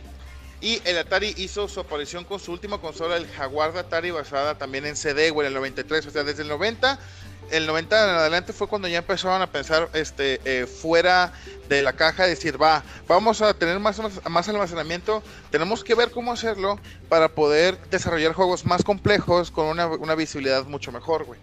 [0.59, 4.85] Y el Atari hizo su aparición con su última consola, el Jaguar Atari, basada también
[4.85, 6.05] en CD, güey, en el 93.
[6.05, 6.99] O sea, desde el 90
[7.51, 11.31] el 90 en adelante fue cuando ya empezaron a pensar este eh, fuera
[11.69, 16.33] de la caja, decir, va, vamos a tener más, más almacenamiento, tenemos que ver cómo
[16.33, 16.77] hacerlo
[17.07, 21.39] para poder desarrollar juegos más complejos con una, una visibilidad mucho mejor, güey.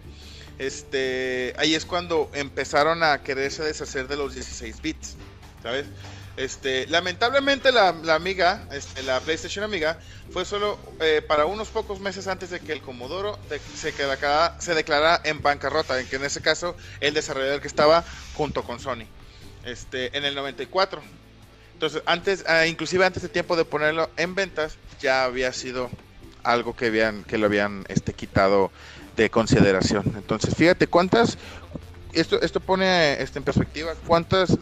[0.59, 5.15] Este, ahí es cuando empezaron a quererse deshacer de los 16 bits,
[5.63, 5.87] ¿sabes?
[6.35, 9.99] Este, lamentablemente la, la amiga, este, la PlayStation Amiga,
[10.29, 14.55] fue solo eh, para unos pocos meses antes de que el Commodore de- se, quedara-
[14.59, 18.79] se declarara en bancarrota, en que en ese caso el desarrollador que estaba junto con
[18.79, 19.07] Sony,
[19.63, 21.03] este, en el 94.
[21.73, 25.91] Entonces, antes, ah, inclusive antes de tiempo de ponerlo en ventas, ya había sido
[26.43, 28.71] algo que habían, que lo habían este, quitado
[29.15, 30.13] de consideración.
[30.17, 31.37] Entonces, fíjate cuántas,
[32.13, 34.57] esto, esto pone este, en perspectiva cuántas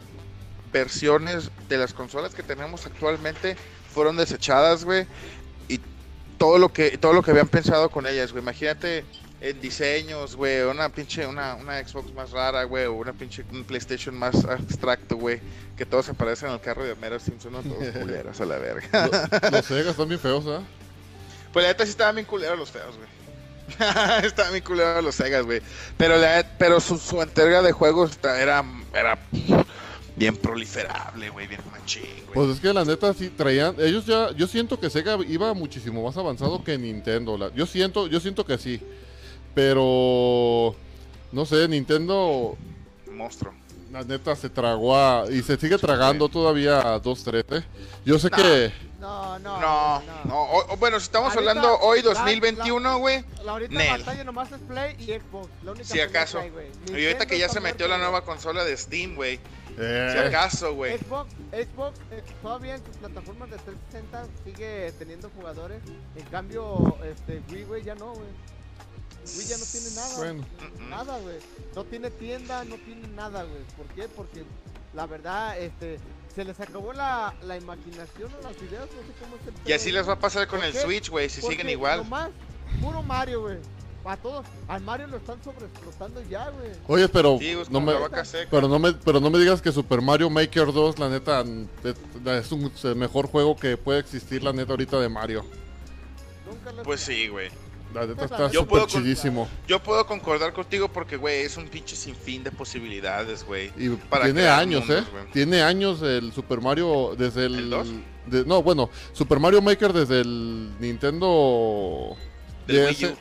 [0.72, 3.56] versiones de las consolas que tenemos actualmente
[3.94, 5.06] fueron desechadas, güey,
[5.68, 5.80] y
[6.38, 8.42] todo lo que todo lo que habían pensado con ellas, güey.
[8.44, 9.04] Imagínate
[9.42, 13.64] en diseños, güey, una pinche una, una Xbox más rara, güey, o una pinche un
[13.64, 15.40] PlayStation más abstracto, güey,
[15.76, 17.62] que todos se parecen al carro de Homero Simpson, ¿no?
[17.64, 19.08] todos culeros a la verga.
[19.08, 20.62] Lo- los Sega están bien feos, ¿ah?
[21.52, 23.10] Pues la neta sí estaban bien culeros los feos, güey.
[24.26, 25.62] estaban bien culeros los Segas, güey.
[25.98, 28.64] Pero la pero su, su entrega de juegos era
[28.94, 29.18] era
[30.22, 32.34] bien proliferable, güey, bien machín, güey.
[32.34, 36.04] Pues es que la neta sí traían, ellos ya, yo siento que Sega iba muchísimo
[36.04, 37.38] más avanzado que Nintendo.
[37.38, 38.80] la- yo siento, yo siento que sí.
[39.54, 40.76] Pero
[41.32, 42.56] no sé, Nintendo
[43.12, 43.54] Monstruo.
[43.92, 47.64] La neta se tragó a, y se sigue tragando todavía a 2-3, ¿eh?
[48.06, 48.72] Yo sé que...
[49.02, 49.60] No, no.
[49.60, 50.42] No, no.
[50.44, 53.26] o- o bueno, si estamos Ahorita, hablando hoy, la- 2021, güey.
[53.44, 54.00] La ahorita Nel.
[54.00, 55.50] batalla nomás es Play y Xbox.
[55.66, 56.38] La única Si acaso.
[56.38, 56.68] que hay, güey.
[56.90, 59.40] Y ahorita que ya se metió la nueva consola de Steam, güey.
[59.78, 60.98] Eh, Si acaso, güey.
[60.98, 65.82] Xbox, Xbox eh, todavía en sus plataformas de 360 sigue teniendo jugadores.
[66.16, 68.28] En cambio, este Wii, güey, ya no, güey.
[69.38, 70.18] Wii ya no tiene nada.
[70.18, 70.46] Bueno.
[70.90, 71.38] Nada, güey.
[71.76, 73.64] No tiene tienda, no tiene nada, güey.
[73.78, 74.08] ¿Por qué?
[74.10, 74.44] Porque
[74.94, 76.00] la verdad, este,
[76.34, 79.74] se les acabó la, la imaginación a las ideas, no sé cómo es el Y
[79.74, 80.82] así les va a pasar con ¿Por el qué?
[80.82, 82.00] Switch, güey, si Porque siguen igual.
[82.00, 82.30] Nomás,
[82.82, 83.58] puro Mario, güey.
[84.04, 84.46] A todos.
[84.68, 86.72] Al Mario lo están sobreexplotando ya, güey.
[86.88, 87.94] Oye, pero Sí, no me,
[88.50, 92.52] pero no me, pero no me digas que Super Mario Maker 2, la neta, es,
[92.52, 95.46] un- es el mejor juego que puede existir, la neta, ahorita de Mario.
[96.50, 97.50] Nunca lo he Pues sí, güey.
[97.94, 99.50] La neta Yo está puedo súper con- chidísimo.
[99.68, 103.72] Yo puedo concordar contigo porque, güey, es un pinche sinfín de posibilidades, güey.
[103.78, 105.28] Y para tiene años, mundos, ¿eh?
[105.34, 107.56] Tiene años el Super Mario desde el...
[107.56, 107.88] ¿El dos?
[108.28, 112.16] de- no, bueno, Super Mario Maker desde el Nintendo...
[112.66, 113.16] Del DS, Wii U.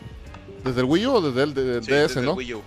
[0.65, 2.33] ¿Desde el Wii U o desde el de- Sí, DS, desde el no?
[2.35, 2.63] Wii U.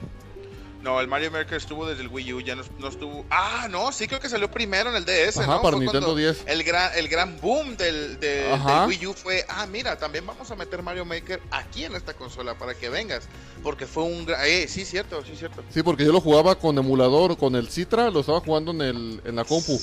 [0.81, 3.25] No, el Mario Maker estuvo desde el Wii U, ya no, no estuvo...
[3.29, 5.61] Ah, no, sí creo que salió primero en el DS, Ajá, ¿no?
[5.61, 6.43] para Fue Nintendo cuando 10.
[6.45, 8.81] El gran, el gran boom del, de- Ajá.
[8.81, 12.13] del Wii U fue, ah, mira, también vamos a meter Mario Maker aquí en esta
[12.13, 13.29] consola para que vengas.
[13.63, 14.41] Porque fue un gran...
[14.43, 15.63] Eh, sí, cierto, sí, cierto.
[15.73, 19.21] Sí, porque yo lo jugaba con emulador, con el Citra, lo estaba jugando en, el,
[19.23, 19.79] en la compu.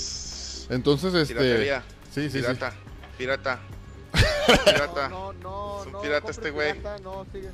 [0.68, 1.34] Entonces, este...
[1.34, 1.82] Piratería.
[2.14, 2.38] Sí, sí, sí.
[2.40, 2.74] pirata,
[3.16, 3.60] pirata.
[4.66, 5.08] Pirata.
[5.08, 6.00] No, no, Es un no.
[6.02, 6.72] pirata este güey.
[6.74, 7.48] pirata, No, sigue.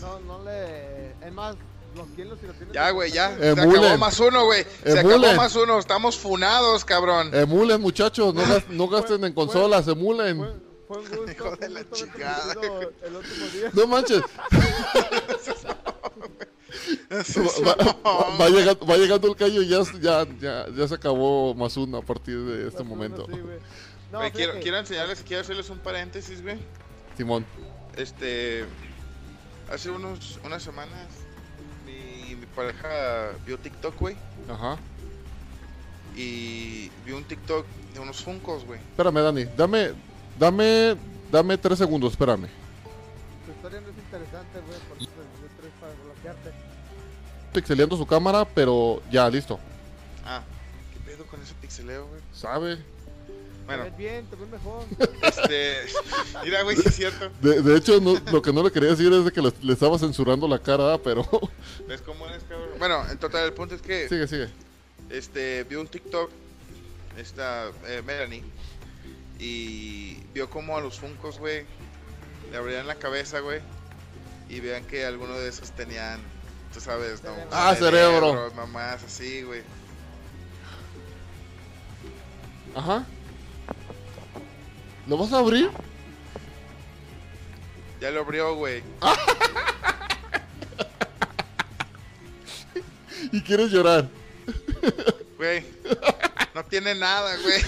[0.00, 1.10] No, no le.
[1.26, 1.56] Es más,
[1.96, 2.72] los quielos si lo tienes.
[2.74, 3.36] Ya, güey, ya.
[3.36, 3.84] Se Emulen.
[3.84, 4.64] acabó más uno, güey.
[4.84, 5.18] Se Emulen.
[5.24, 5.78] acabó más uno.
[5.78, 7.34] Estamos funados, cabrón.
[7.34, 10.38] Emulen, muchachos, no, gas- no gasten en consolas, emulen.
[10.38, 10.48] Fue,
[10.88, 11.32] fue un gusto.
[11.32, 13.70] Hijo de fue un la gusto haberte chingada, conocido El último día.
[13.74, 14.22] No manches.
[17.66, 21.54] Va, va- va llegando, va llegando el callo y ya, ya, ya, ya se acabó
[21.54, 23.26] más uno a partir de este momento.
[23.28, 23.58] menos, sí, güey.
[24.10, 26.58] No, Güey, quiero, fíjate, quiero enseñarles, quiero hacerles un paréntesis, güey.
[27.16, 27.44] Simón.
[27.96, 28.64] Este,
[29.72, 31.08] hace unos, unas semanas,
[31.86, 34.16] mi, mi pareja vio TikTok, güey,
[34.48, 34.76] Ajá.
[36.14, 38.80] y vio un TikTok de unos Funcos, güey.
[38.80, 39.44] Espérame, Dani.
[39.56, 39.92] Dame,
[40.38, 40.96] dame,
[41.30, 42.48] dame tres segundos, espérame.
[43.46, 44.78] Tu historia no es interesante, güey.
[44.88, 46.50] Por eso te tres para bloquearte.
[47.52, 49.58] Pixeleando su cámara, pero ya, listo.
[50.24, 50.42] Ah,
[50.92, 52.20] ¿qué pedo con ese pixeleo, güey?
[52.32, 52.78] ¿Sabe?
[53.76, 54.84] Bueno, Te ves bien, te ves mejor.
[55.22, 55.76] este,
[56.44, 57.30] mira, güey, sí es cierto.
[57.40, 59.72] De, de hecho, no- lo que no le quería decir es de que le, le
[59.72, 61.26] estaba censurando la cara, pero...
[61.88, 62.70] ¿Ves cómo eres, cabrón?
[62.78, 64.48] Bueno, en total, el punto es que, sigue, sigue.
[65.10, 66.30] este, vio un TikTok,
[67.16, 68.42] esta, eh, Melanie,
[69.38, 71.64] y vio como a los Funcos, güey,
[72.50, 73.60] le abrían la cabeza, güey,
[74.48, 76.20] y vean que algunos de esos tenían,
[76.72, 77.30] tú sabes, ¿no?
[77.34, 77.48] Cerebro.
[77.50, 78.52] Ah, cerebro.
[78.54, 79.62] Mamás así, güey.
[82.74, 83.04] Ajá.
[85.06, 85.70] ¿Lo vas a abrir?
[88.00, 88.82] Ya lo abrió, güey.
[93.32, 94.08] Y quieres llorar.
[95.38, 95.64] Güey.
[96.54, 97.62] No tiene nada, güey.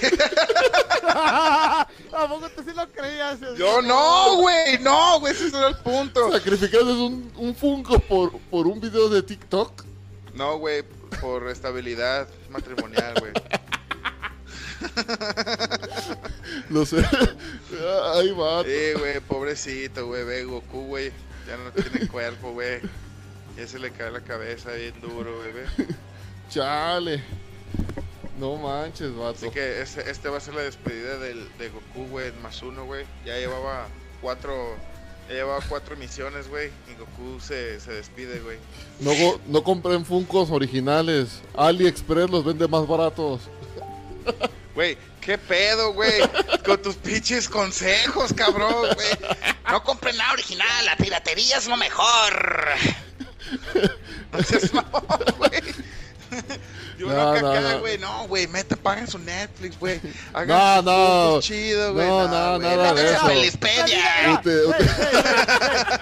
[1.09, 1.87] ¿A
[2.29, 3.39] poco tú sí lo creías?
[3.57, 4.79] Yo no, güey.
[4.81, 5.33] No, güey.
[5.33, 6.31] Ese era el punto.
[6.33, 9.85] ¿Sacrificaste un, un Funko por, por un video de TikTok?
[10.35, 10.83] No, güey.
[11.21, 13.33] Por estabilidad matrimonial, güey.
[16.71, 16.99] Lo sé.
[18.15, 18.63] Ahí va.
[18.65, 19.21] Sí, güey.
[19.21, 20.25] Pobrecito, güey.
[20.25, 21.13] Ve Goku, güey.
[21.47, 22.81] Ya no tiene cuerpo, güey.
[23.57, 25.89] Ya se le cae la cabeza bien duro, güey.
[26.51, 27.23] Chale.
[28.39, 29.47] No manches, vato.
[29.47, 32.29] Así que este va a ser la despedida del, de Goku, güey.
[32.29, 33.05] en Más uno, güey.
[33.25, 33.87] Ya llevaba
[34.21, 34.75] cuatro.
[35.29, 36.71] Ya llevaba cuatro misiones, güey.
[36.91, 38.59] Y Goku se, se despide, güey.
[39.01, 39.13] No,
[39.47, 41.41] no compren Funkos originales.
[41.57, 43.43] AliExpress los vende más baratos.
[44.75, 46.21] Güey, ¿qué pedo, güey?
[46.65, 49.35] Con tus pinches consejos, cabrón, güey.
[49.71, 52.69] No compren nada original, la piratería es lo mejor.
[54.33, 55.05] No seas mamón,
[55.39, 55.63] güey.
[56.99, 57.81] Yo No, no, no, acá, no.
[57.81, 60.01] güey, no, güey, mete, paguen su Netflix, güey.
[60.47, 61.41] No, no.
[61.41, 62.07] chido, güey.
[62.07, 63.27] No, no, güey, nada de eso.
[63.27, 64.41] Felispedia.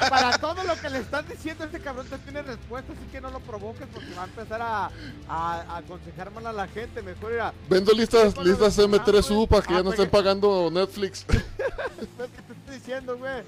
[0.08, 3.30] Para todo lo que le estás diciendo, este cabrón te tiene respuesta, así que no
[3.30, 4.90] lo provoques porque va a empezar a,
[5.28, 7.02] a, a aconsejar mal a la gente.
[7.02, 7.52] Mejor ir a.
[7.68, 10.70] Vendo listas, listas cuando- M3U Ah, para que ya ah, no pues estén que- pagando
[10.70, 11.26] Netflix.
[11.28, 13.42] ¿Ves que te estoy diciendo, güey?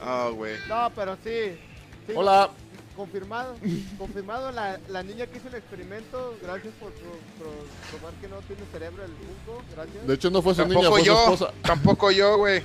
[0.00, 0.54] Ah, güey.
[0.68, 1.58] No, pero sí.
[2.06, 2.50] sí, Hola.
[2.98, 3.54] Confirmado,
[3.96, 7.48] confirmado la, la niña que hizo el experimento, gracias por, pro-
[7.92, 10.04] probar que no tiene cerebro el Funko, gracias.
[10.04, 11.52] De hecho, no fue su niña, Tampoco fue su yo, esposa.
[11.62, 12.60] tampoco yo, güey.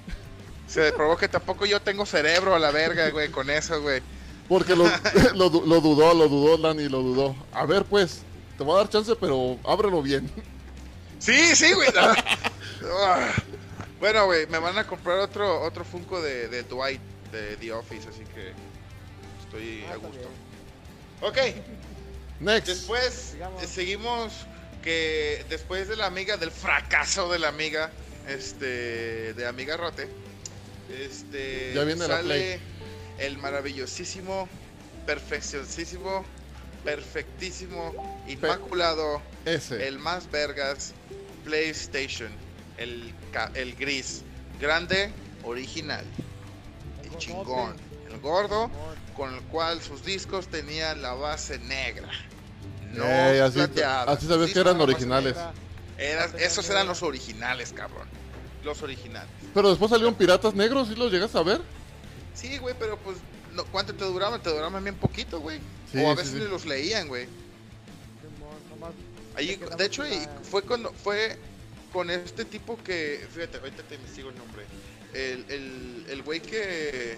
[0.66, 4.00] Se probó que tampoco yo tengo cerebro a la verga, güey, con eso, güey.
[4.48, 4.84] Porque lo,
[5.34, 7.36] lo, du- lo dudó, lo dudó, Dani, lo dudó.
[7.52, 8.22] A ver, pues.
[8.56, 10.30] te voy a dar chance, pero ábrelo bien.
[11.18, 11.88] Sí, sí, güey.
[11.98, 12.14] Ah.
[14.00, 17.00] bueno, güey, me van a comprar otro otro Funko de, de Dwight
[17.30, 18.54] de The Office, así que
[19.50, 20.28] estoy Ah, a gusto.
[21.22, 21.38] Ok,
[22.40, 22.66] Next.
[22.68, 24.32] después eh, seguimos
[24.82, 27.90] que después de la amiga, del fracaso de la amiga,
[28.28, 30.08] este, de Amiga Rote,
[30.88, 32.60] este, Ya viene la sale
[33.18, 34.48] el maravillosísimo,
[35.04, 36.24] perfeccionísimo,
[36.84, 39.86] perfectísimo, inmaculado, Ese.
[39.86, 40.94] el más vergas
[41.44, 42.30] PlayStation,
[42.78, 43.12] el,
[43.54, 44.22] el gris,
[44.58, 45.10] grande,
[45.42, 46.04] original,
[47.04, 47.76] el chingón,
[48.20, 48.70] gordo,
[49.16, 52.08] con el cual sus discos tenían la base negra.
[52.92, 54.12] No Ey, así, plateada.
[54.12, 55.36] así Sus sabías que eran originales.
[55.36, 55.52] Era-.
[55.98, 58.08] Eran- esos eran los originales, cabrón.
[58.64, 59.30] Los originales.
[59.54, 61.60] Pero después salieron piratas negros, ¿sí los llegas a ver?
[62.34, 63.18] Sí, güey, pero pues,
[63.52, 64.42] no, ¿cuánto te duraban?
[64.42, 65.58] Te duraban bien poquito, güey.
[65.92, 66.38] Sí, o a veces sí.
[66.38, 67.26] ni los leían, güey.
[69.36, 71.36] Ahí, de hecho, y fue cuando fue
[71.92, 74.64] con este tipo que, fíjate, ahorita te investigo el nombre.
[75.14, 77.16] El, el, el güey que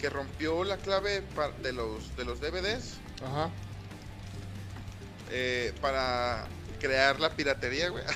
[0.00, 1.22] que rompió la clave
[1.62, 2.94] de los de los DVDs
[3.24, 3.50] Ajá.
[5.30, 6.46] eh, para
[6.80, 8.04] crear la piratería, güey.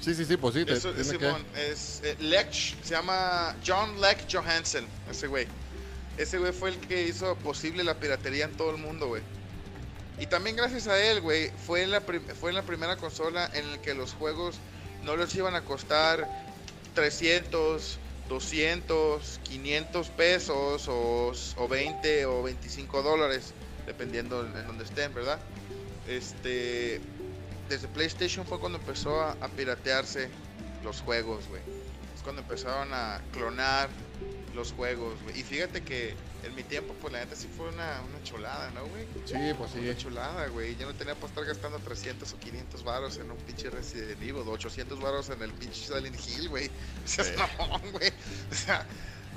[0.00, 0.64] Sí, sí, sí, pues sí.
[0.64, 5.48] te- Eso, tiene que- es eh, Lech, se llama John Lech Johansen, ese güey.
[6.16, 9.22] Ese güey fue el que hizo posible la piratería en todo el mundo, güey.
[10.20, 13.72] Y también gracias a él, güey, fue en la fue en la primera consola en
[13.72, 14.56] la que los juegos
[15.02, 16.26] no les iban a costar
[16.94, 17.98] 300,
[18.28, 23.54] 200, 500 pesos o, o 20 o 25 dólares,
[23.86, 25.38] dependiendo en donde estén, ¿verdad?
[26.06, 27.00] Este,
[27.68, 30.28] desde PlayStation fue cuando empezó a, a piratearse
[30.84, 31.62] los juegos, güey.
[32.14, 33.88] Es cuando empezaron a clonar
[34.54, 35.40] los juegos, güey.
[35.40, 36.14] Y fíjate que
[36.44, 39.04] en mi tiempo, pues la neta sí fue una, una chulada, ¿no, güey?
[39.24, 39.78] Sí, pues sí.
[39.80, 40.76] Una chulada, güey.
[40.76, 44.36] Yo no tenía para estar gastando 300 o 500 varos en un pinche Resident Evil,
[44.46, 46.70] o 800 varos en el pinche Silent Hill, güey.
[47.04, 48.08] O sea, es mamón, güey.
[48.50, 48.86] O sea,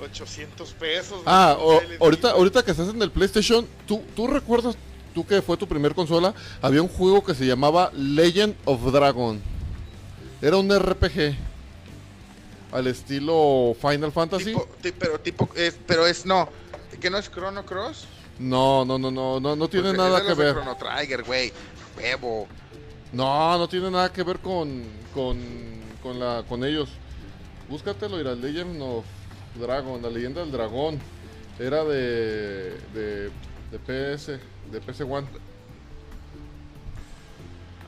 [0.00, 1.10] 800 pesos.
[1.22, 2.34] güey, Ah, o- ahorita, Hill.
[2.36, 4.76] ahorita que estás en el PlayStation, ¿tú, ¿tú recuerdas,
[5.14, 9.40] tú que fue tu primer consola, había un juego que se llamaba Legend of Dragon.
[10.40, 11.36] Era un RPG.
[12.72, 14.54] Al estilo Final Fantasy.
[14.54, 14.66] Tipo-
[14.98, 16.48] pero tipo, es, pero es no.
[17.00, 18.06] ¿Que no es Chrono Cross?
[18.38, 20.54] No, no, no, no, no, no tiene nada es de que ver.
[20.54, 21.52] Chrono Trigger, güey.
[21.96, 22.48] Huevo.
[23.12, 25.38] No, no tiene nada que ver con, con,
[26.02, 26.88] con, la, con ellos.
[27.68, 29.04] Búscatelo, ir Legend of
[29.54, 30.98] Dragon, la leyenda del dragón.
[31.58, 33.30] Era de, de,
[33.70, 34.38] de PS,
[34.70, 35.26] de PS One.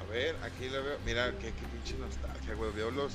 [0.01, 0.99] A ver, aquí lo veo.
[1.07, 2.71] Mira, qué, qué pinche nostalgia, güey.
[2.73, 3.13] Veo, los,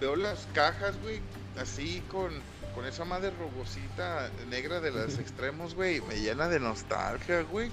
[0.00, 1.20] veo las cajas, güey,
[1.60, 2.32] así con,
[2.74, 6.00] con esa madre rugosita negra de los extremos, güey.
[6.02, 7.70] Me llena de nostalgia, güey.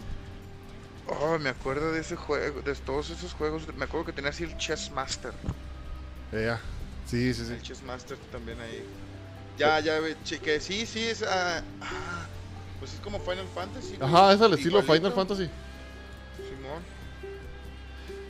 [1.07, 3.63] Oh, me acuerdo de ese juego, de todos esos juegos.
[3.75, 5.33] Me acuerdo que tenía así el Chess Master.
[6.31, 6.59] Ea.
[7.05, 7.53] Sí, sí, sí.
[7.53, 8.85] El Chess Master también ahí.
[9.57, 10.59] Ya, ya, cheque.
[10.59, 11.23] Sí, sí, es.
[11.23, 11.61] ah,
[12.79, 13.97] pues es como Final Fantasy.
[13.99, 14.93] Ajá, es al estilo Igualito.
[14.93, 15.49] Final Fantasy.
[16.37, 16.83] Simón.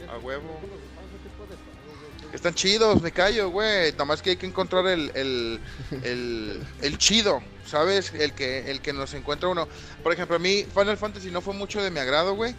[0.10, 0.60] A huevo.
[2.34, 3.92] Están chidos, me callo, güey.
[3.92, 5.60] Nada más que hay que encontrar el, el,
[6.04, 8.14] el, el chido, ¿sabes?
[8.14, 9.68] El que, el que nos encuentra uno.
[10.02, 12.56] Por ejemplo, a mí Final Fantasy no fue mucho de mi agrado, güey.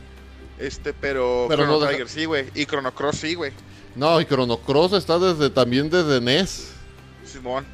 [0.58, 2.46] Este, pero, Pero Chrono no deja- Trigger sí, güey.
[2.54, 3.52] Y Chrono Cross sí, güey.
[3.96, 6.68] No, y Chrono Cross está desde también desde NES.
[7.24, 7.64] Simón.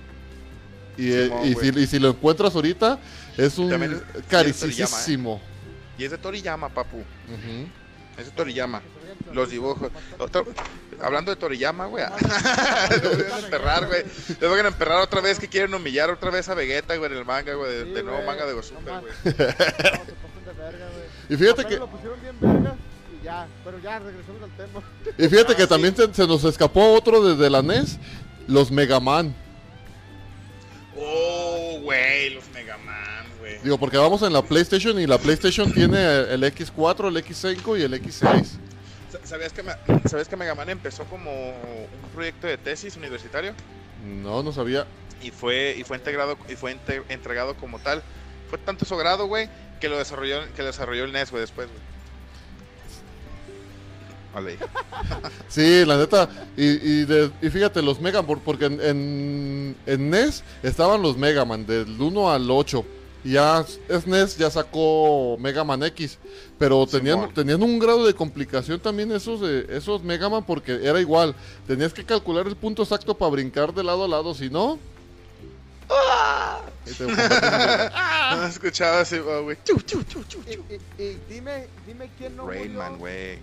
[0.96, 2.98] Y, eh, y, si, y si lo encuentras ahorita,
[3.36, 5.40] es un es- es caricísimo.
[5.98, 7.02] Y es de Toriyama, papu.
[8.16, 8.80] Es de Toriyama.
[9.32, 9.90] Los dibujos.
[10.18, 10.46] Otro-
[11.02, 12.04] hablando de Toriyama, güey.
[13.02, 14.02] Lo van a emperrar, güey.
[14.40, 17.18] Lo van a emperrar otra vez que quieren humillar otra vez a Vegeta, güey, en
[17.18, 17.70] el manga, güey.
[17.72, 19.02] De, Sí, de nuevo manga de no más.
[19.02, 19.12] güey.
[19.14, 21.08] No, se pasan de verga, güey.
[21.30, 22.74] Y fíjate Apenas que, lo pusieron bien vergas
[23.20, 24.82] y ya, pero ya regresamos al tema.
[25.18, 25.68] y fíjate Ah, que sí.
[25.68, 27.98] también se, se nos escapó otro desde la NES,
[28.46, 29.34] los Mega Man.
[30.96, 33.58] Oh, güey, los Mega Man, güey.
[33.62, 37.82] Digo, porque vamos en la PlayStation y la PlayStation tiene el X4, el X5 y
[37.82, 38.46] el X6.
[39.10, 39.74] Sa- ¿Sabías que, me-
[40.08, 43.52] ¿Sabías que Mega Man empezó como un proyecto de tesis universitario?
[44.04, 44.86] No, no sabía.
[45.22, 46.76] Y fue, y fue integrado y fue
[47.08, 48.02] entregado como tal.
[48.48, 49.48] Fue tanto su grado, güey,
[49.80, 51.80] que lo desarrolló, que lo desarrolló el NES, güey, después, güey.
[54.34, 54.58] Vale.
[55.48, 56.28] Sí, la neta.
[56.56, 61.16] Y, y, de- y fíjate, los Mega Man, porque en, en, en NES estaban los
[61.16, 62.84] Mega Man del 1 al 8.
[63.24, 66.18] Y ya SNES ya sacó Mega Man X.
[66.58, 71.00] Pero tenían, tenían un grado de complicación también esos, eh, esos Mega Man porque era
[71.00, 71.34] igual.
[71.66, 74.34] Tenías que calcular el punto exacto para brincar de lado a lado.
[74.34, 74.78] Si no,
[76.86, 77.16] en-
[78.38, 79.56] No escuchaba así, oh, güey.
[80.46, 82.98] Y, y- y dime, dime quién no Rayman, murió.
[82.98, 83.38] güey.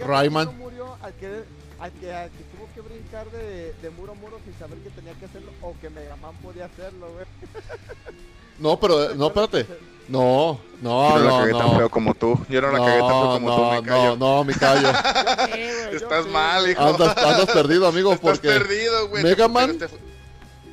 [0.00, 0.46] Rayman.
[0.48, 1.42] quién no murió al que,
[1.78, 4.90] al que, al que tuvo que brincar de, de muro a muro sin saber que
[4.90, 7.26] tenía que hacerlo o que Mega Man podía hacerlo, güey.
[8.58, 9.66] No, pero, no, espérate.
[10.08, 11.76] No, no, Yo no la no, cagué tan no.
[11.78, 12.38] feo como tú.
[12.48, 14.16] Yo no la cagué tan feo No, como tú, no, me callo.
[14.16, 14.88] no, no, mi callo.
[15.92, 16.82] Estás mal, hijo.
[16.82, 19.22] Andas, andas perdido, amigo, Estás porque perdido, güey.
[19.22, 19.88] Mega Man- te-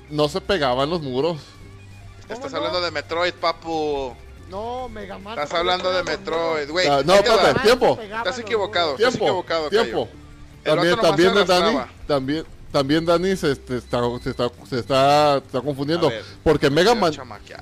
[0.09, 1.37] no se pegaban los muros.
[2.21, 2.57] Estás ¿Cómo no?
[2.57, 4.13] hablando de Metroid, papu.
[4.49, 5.37] No, Mega Man.
[5.39, 6.87] Estás hablando de pegaba Metroid, güey.
[6.87, 7.59] Ah, no, espérate.
[7.61, 7.95] Tiempo.
[7.97, 8.91] pegaba Estás equivocado.
[8.91, 8.99] muros.
[8.99, 10.09] Estás Tiempo, equivocado, tiempo.
[10.63, 11.77] También, también de Dani,
[12.07, 16.09] también, también Dani se, este, está, se, está, se está, está confundiendo.
[16.09, 17.13] Ver, porque Mega Man.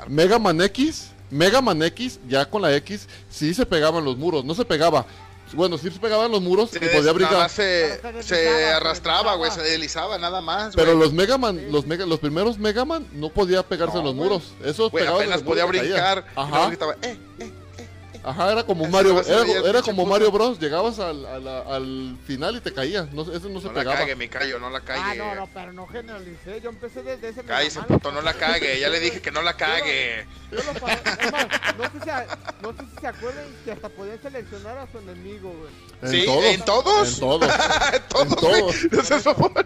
[0.07, 4.43] Mega Man X, Mega Man X, ya con la X, sí se pegaban los muros,
[4.43, 5.05] no se pegaba.
[5.53, 7.49] Bueno, sí se pegaban los muros Se y podía brincar.
[7.49, 9.51] se, se arrastraba, güey.
[9.51, 10.17] Se deslizaba.
[10.17, 13.95] nada más, Pero los Mega Man, los, mega, los primeros Mega Man no podía pegarse
[13.95, 14.53] No, en los muros.
[14.63, 16.25] Esos Güey, pegaban en apenas los podía brincar.
[16.38, 17.51] y gritaba, eh, eh.
[18.23, 20.06] Ajá, era como Ese Mario, era, era como.
[20.06, 20.60] Mario Bros.
[20.60, 23.07] Llegabas al, a la- al final y te caía.
[23.11, 23.98] No, ese no se No la pegaba.
[23.99, 25.18] cague, mi callo, no la Ah, cague.
[25.19, 26.61] no, no, pero no generalicé.
[26.61, 28.80] Yo empecé desde ese Cállese, puto, no la cague.
[28.80, 30.26] Ya le dije que no la cague.
[30.52, 32.27] Yo lo pa- es más, no sé, si a-
[32.61, 35.72] no sé si se acuerdan que hasta podían seleccionar a su enemigo, güey.
[36.02, 36.26] En ¿Sí?
[36.26, 36.45] todos.
[36.45, 37.14] ¿En todos?
[37.14, 37.52] En todos.
[37.93, 39.65] En todos, En todos.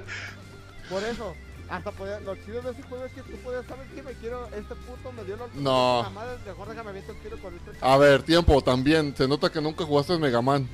[0.90, 1.36] Por eso,
[1.69, 4.45] hasta podía, lo chido de ese juego es que tú podías saber que me quiero,
[4.47, 6.03] este puto me dio la No.
[6.03, 9.15] la madre, mejor déjame tiro con este A ver, tiempo, también.
[9.17, 10.67] Se nota que nunca jugaste Mega Man.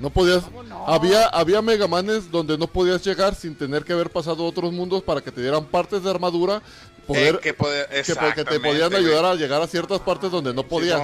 [0.00, 0.44] No podías.
[0.44, 0.86] ¿Cómo no?
[0.88, 5.02] Había, había Mega Manes donde no podías llegar sin tener que haber pasado otros mundos
[5.02, 6.62] para que te dieran partes de armadura.
[7.06, 10.54] Poder, Eh, que, poder, que, porque te podían ayudar a llegar a ciertas partes donde
[10.54, 11.00] no podías.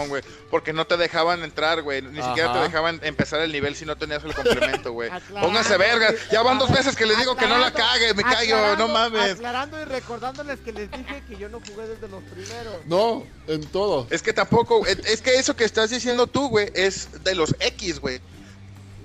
[0.50, 2.02] Porque no te dejaban entrar, güey.
[2.02, 5.10] Ni siquiera te dejaban empezar el nivel si no tenías el complemento, güey.
[5.12, 6.14] Aclarando, Pónganse vergas.
[6.30, 9.32] Ya van dos veces que les digo que no la cague, me callo, no mames.
[9.32, 12.74] Aclarando y recordándoles que les dije que yo no jugué desde los primeros.
[12.86, 14.06] no, en todo.
[14.10, 17.54] Es que tampoco, es es que eso que estás diciendo tú, güey, es de los
[17.58, 18.20] X, güey.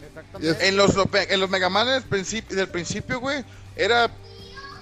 [0.07, 0.67] Exactamente.
[0.67, 3.43] En los, en los Mega Man del principio, del principio, güey,
[3.75, 4.09] era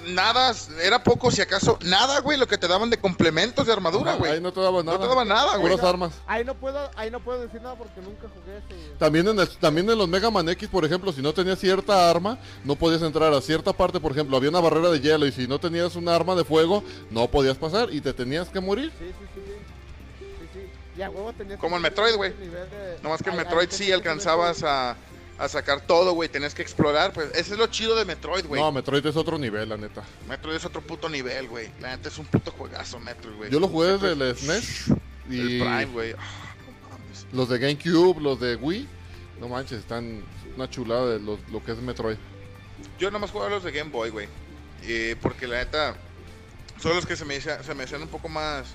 [0.07, 4.15] nada, era poco si acaso, nada, güey, lo que te daban de complementos de armadura,
[4.15, 4.31] güey.
[4.33, 4.97] Ahí no te daban nada.
[4.97, 5.71] No te daban nada, güey.
[5.73, 6.13] Puras armas.
[6.27, 8.93] Ahí no puedo, ahí no puedo decir nada porque nunca jugué ese.
[8.97, 12.09] También en, el- también en los Mega Man X, por ejemplo, si no tenías cierta
[12.09, 13.99] arma, no podías entrar a cierta parte.
[13.99, 16.83] Por ejemplo, había una barrera de hielo y si no tenías un arma de fuego,
[17.09, 18.91] no podías pasar y te tenías que morir.
[18.99, 19.53] Sí, sí, sí, sí.
[20.19, 20.69] Sí, sí.
[20.97, 22.31] Y a huevo tenías Como en Metroid, güey.
[22.33, 24.95] de- Nomás que en Metroid sí alcanzabas a,
[25.43, 26.29] a sacar todo, güey.
[26.29, 27.29] Tenías que explorar, pues.
[27.31, 28.61] Ese es lo chido de Metroid, güey.
[28.61, 30.03] No, Metroid es otro nivel, la neta.
[30.27, 31.69] Metroid es otro puto nivel, güey.
[31.79, 33.51] La neta es un puto juegazo, Metroid, güey.
[33.51, 34.97] Yo lo jugué desde el SNES El
[35.29, 36.13] y Prime, güey.
[36.13, 36.55] Ah,
[37.31, 38.87] no los de GameCube, los de Wii.
[39.39, 40.23] No manches, están
[40.55, 42.17] una chulada de lo, lo que es Metroid.
[42.99, 44.27] Yo nomás jugaba los de Game Boy, güey.
[44.83, 45.95] Eh, porque la neta
[46.79, 48.67] son los que se me, se me hacían un poco más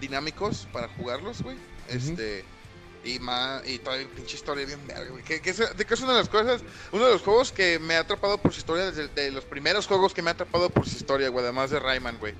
[0.00, 1.56] dinámicos para jugarlos, güey.
[1.88, 2.44] Este.
[3.06, 5.22] Y más, y toda la pinche historia bien verga, güey.
[5.22, 7.78] Que, que es, de que es una de las cosas, uno de los juegos que
[7.78, 10.70] me ha atrapado por su historia, desde de los primeros juegos que me ha atrapado
[10.70, 12.34] por su historia, güey, además de Rayman, güey.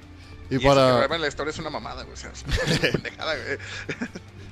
[0.51, 2.15] Y, eso que para, Rayman la historia es una mamada, güey.
[2.15, 3.59] O sea, es una pendejada, güey.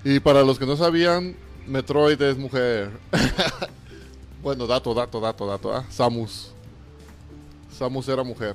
[0.05, 1.35] y para los que no sabían,
[1.67, 2.91] Metroid es mujer.
[4.43, 5.75] bueno, dato, dato, dato, dato.
[5.75, 5.85] ¿ah?
[5.91, 6.53] Samus.
[7.77, 8.55] Samus era mujer.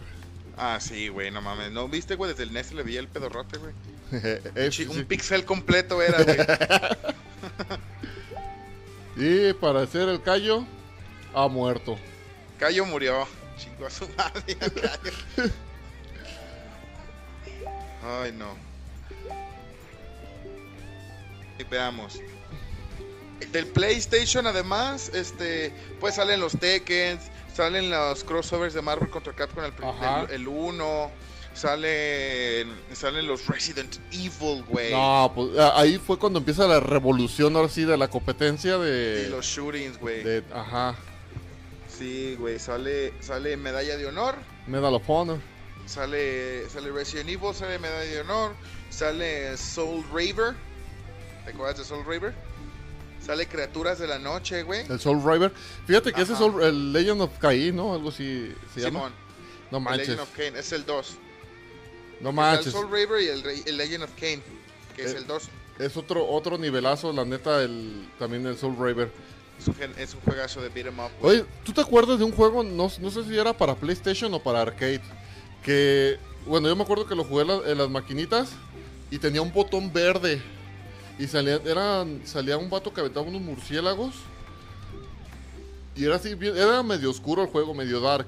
[0.62, 1.72] Ah, sí, güey, no mames.
[1.72, 2.32] ¿No viste, güey?
[2.32, 3.74] Desde el NES le veía el pedorrote, güey.
[4.66, 5.06] Un sí.
[5.08, 6.38] pixel completo era, güey.
[9.16, 10.66] Y para hacer el callo,
[11.34, 11.98] ha muerto.
[12.58, 13.28] Cayo murió.
[13.58, 14.58] Chingo a su madre.
[18.02, 18.56] Ay, no.
[21.58, 22.22] Y veamos.
[23.52, 27.20] Del PlayStation, además, este, pues salen los Tekken,
[27.56, 29.74] salen los crossovers de Marvel contra Capcom el,
[30.30, 31.12] el, el 1,
[31.54, 34.92] salen, salen los Resident Evil, güey.
[34.92, 39.30] No, pues ah, ahí fue cuando empieza la revolución, ahora sí, de la competencia de.
[39.30, 40.24] los shootings, güey.
[40.24, 40.96] de- ajá.
[41.88, 44.36] Sí, güey, sale, sale Medalla de Honor.
[44.68, 45.40] Medal of Honor.
[45.86, 48.54] Sale, sale Resident Evil, sale Medalla de Honor,
[48.90, 50.54] sale Soul Raver.
[51.46, 52.34] ¿Te acuerdas de Soul Raver?
[53.26, 54.86] Sale Criaturas de la Noche, güey.
[54.90, 55.52] El Soul River.
[55.86, 57.94] Fíjate que ese es el Legend of Cain, ¿no?
[57.94, 59.00] Algo así se llama.
[59.00, 59.14] Simón,
[59.72, 60.08] No el manches.
[60.10, 61.16] Legend of Kane, es el 2.
[62.22, 62.72] No El manches.
[62.72, 64.42] Soul Raver y el, el Legend of Kane,
[64.96, 65.18] que es Eh.
[65.18, 65.50] el 2.
[65.80, 69.12] Es otro otro nivelazo, la neta, el también el Soul River.
[69.60, 71.38] Es un, es un juegazo de beat 'em up, güey.
[71.40, 72.64] Oye, ¿tú te acuerdas de un juego?
[72.64, 75.02] No, no sé si era para PlayStation o para arcade.
[75.64, 78.52] Que, bueno, yo me acuerdo que lo jugué la- en las maquinitas
[79.12, 80.42] y tenía un botón verde.
[81.20, 84.16] Y salía, era, salía un vato que aventaba unos murciélagos.
[85.96, 88.28] Y era así, era medio oscuro el juego, medio dark.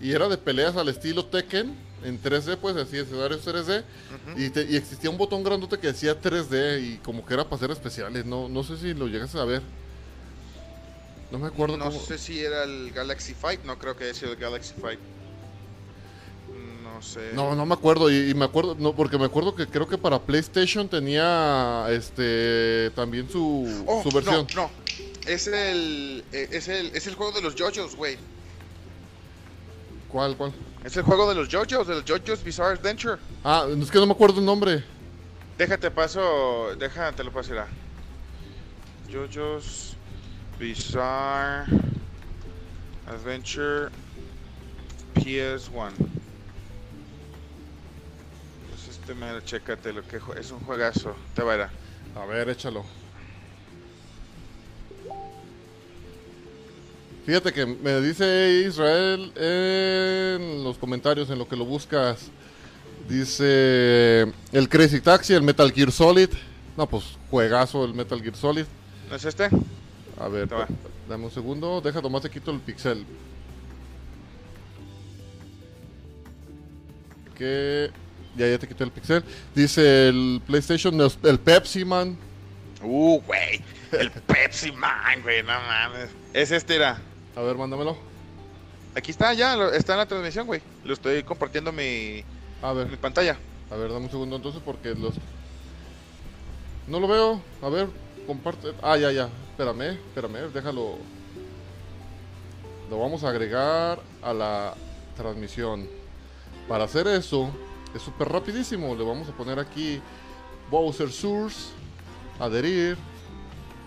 [0.00, 1.74] Y era de peleas al estilo Tekken,
[2.04, 3.82] en 3D, pues así, escenarios 3D.
[4.36, 7.56] y, te- y existía un botón grandote que decía 3D y como que era para
[7.56, 8.24] hacer especiales.
[8.24, 9.62] No, no sé si lo llegas a ver.
[11.32, 11.98] No me acuerdo No cómo.
[12.00, 15.00] sé si era el Galaxy Fight, no creo que haya sido el Galaxy Fight.
[16.94, 17.32] No sé.
[17.34, 18.08] No, no me acuerdo.
[18.08, 22.90] Y, y me acuerdo, no, porque me acuerdo que creo que para PlayStation tenía este
[22.94, 24.46] también su, Oh, su versión.
[24.54, 24.70] No, no.
[25.26, 28.16] Es el, eh, es el, es el juego de los JoJo's, güey.
[30.08, 30.52] ¿Cuál, cuál?
[30.84, 33.18] Es el juego de los JoJo's, de los JoJo's Bizarre Adventure.
[33.42, 34.84] Ah, es que no me acuerdo el nombre.
[35.58, 37.66] Déjate paso, déjate lo paso irá.
[39.10, 39.96] JoJo's
[40.60, 41.66] Bizarre
[43.08, 43.90] Adventure
[45.14, 45.92] PS1.
[49.04, 51.14] Este mero, chécate lo que es un juegazo.
[51.34, 51.62] Te va a ir
[52.16, 52.82] a- ver, échalo.
[57.26, 62.30] Fíjate que me dice Israel en los comentarios, en lo que lo buscas.
[63.06, 64.22] Dice
[64.52, 66.30] el Crazy Taxi, el Metal Gear Solid.
[66.74, 68.64] No, pues juegazo el Metal Gear Solid.
[69.10, 69.50] ¿No es este?
[70.18, 70.48] A ver,
[71.10, 71.82] dame un segundo.
[71.82, 73.04] Deja nomás te quito el pixel.
[77.36, 77.90] Que
[78.36, 79.24] ya, ya te quito el pixel.
[79.54, 82.16] Dice el PlayStation, el- Pepsi Man.
[82.82, 83.62] Uh, güey.
[83.92, 86.10] El Pepsi Man, güey, no mames.
[86.32, 87.00] Es este, era.
[87.36, 87.96] A ver, mándamelo.
[88.96, 90.60] Aquí está, ya, está en la transmisión, güey.
[90.84, 92.24] Lo estoy compartiendo en mi,
[92.62, 93.36] A en mi ver, pantalla.
[93.70, 95.14] a ver, dame un segundo entonces porque los...
[96.86, 97.42] No lo veo.
[97.62, 97.88] A ver,
[98.26, 98.72] comparte.
[98.82, 99.28] Ah, ya, ya.
[99.50, 100.98] Espérame, espérame, déjalo.
[102.90, 104.74] Lo vamos a agregar a la
[105.16, 105.88] transmisión.
[106.68, 107.50] Para hacer eso,
[107.94, 108.94] es súper rapidísimo.
[108.94, 110.00] Le vamos a poner aquí
[110.70, 111.70] Bowser Source,
[112.38, 112.96] adherir,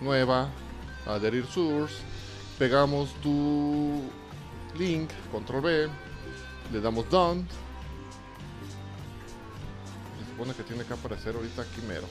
[0.00, 0.48] nueva,
[1.06, 1.94] adherir Source.
[2.58, 4.02] Pegamos tu
[4.76, 5.88] link, control B,
[6.72, 7.46] le damos done.
[10.18, 12.06] Se supone que tiene que aparecer ahorita aquí mero.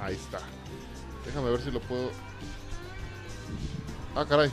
[0.00, 0.40] Ahí está.
[1.26, 2.10] Déjame ver si lo puedo.
[4.14, 4.50] Ah, caray.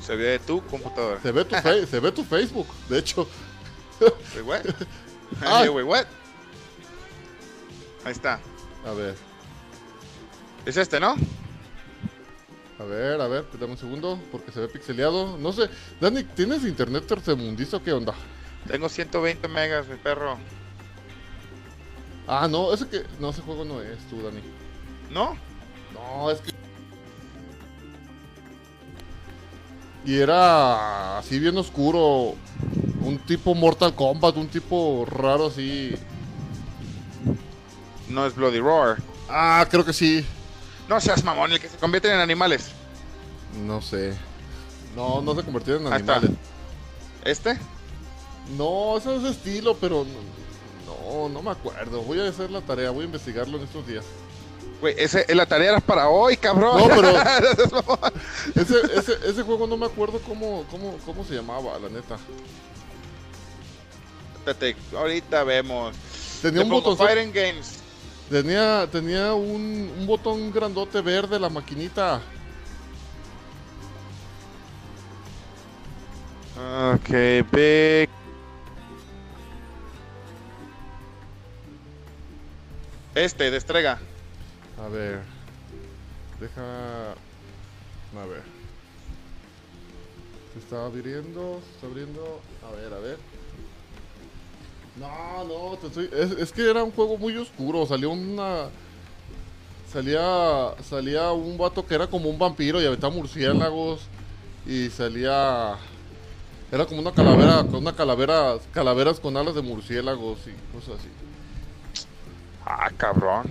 [0.00, 1.20] Se ve tu computadora.
[1.20, 3.28] Se ve tu, se ve tu Facebook, de hecho.
[5.46, 5.64] Ah.
[5.70, 6.06] Wait, what?
[8.04, 8.40] Ahí está.
[8.86, 9.14] A ver,
[10.66, 11.16] Es este, ¿no?
[12.78, 15.36] a ver, a ver, dame un segundo, porque se ve pixeleado.
[15.36, 15.68] No sé,
[16.00, 18.14] Dani, ¿tienes internet tercermundista o qué onda?
[18.66, 20.38] Tengo 120 megas, mi perro.
[22.26, 23.04] Ah, no, ese que.
[23.18, 24.40] No, ese juego no es tú, Dani.
[25.10, 25.36] ¿No?
[25.92, 26.52] No, es que.
[30.06, 32.34] Y era así bien oscuro.
[33.10, 35.96] Un tipo Mortal Kombat, un tipo raro así.
[38.08, 38.98] No es Bloody Roar.
[39.28, 40.24] Ah, creo que sí.
[40.88, 42.70] No seas mamón, el que se convierten en animales.
[43.66, 44.14] No sé.
[44.94, 46.30] No, no se convirtieron en animales.
[47.24, 47.58] ¿Este?
[48.56, 50.06] No, ese es estilo, pero
[50.86, 52.02] no, no, me acuerdo.
[52.02, 54.04] Voy a hacer la tarea, voy a investigarlo en estos días.
[54.80, 56.78] Güey, ese, la tarea era para hoy, cabrón.
[56.78, 57.10] No, pero-.
[58.54, 62.16] Ese, ese, ese juego no me acuerdo cómo, cómo, cómo se llamaba, la neta.
[64.40, 65.94] Espérate, ahorita vemos.
[66.40, 66.96] Tenía Te un botón.
[66.96, 67.78] Fighting Games.
[68.30, 72.22] Tenía, tenía un, un botón grandote verde la maquinita.
[76.94, 77.10] Ok,
[77.52, 78.08] big.
[83.14, 83.98] Este, destrega.
[84.82, 85.20] A ver.
[86.38, 87.10] Deja.
[87.10, 88.42] A ver.
[90.54, 92.40] Se está abriendo, se está abriendo.
[92.66, 93.18] A ver, a ver.
[95.00, 97.86] No, no, te estoy- es, es que era un juego muy oscuro.
[97.86, 98.66] Salió una.
[99.90, 100.74] Salía.
[100.88, 104.02] Salía un vato que era como un vampiro y aventaba murciélagos.
[104.66, 105.76] Y salía.
[106.70, 111.08] Era como una calavera, con una calavera, calaveras con alas de murciélagos y cosas así.
[112.64, 113.46] Ah, cabrón.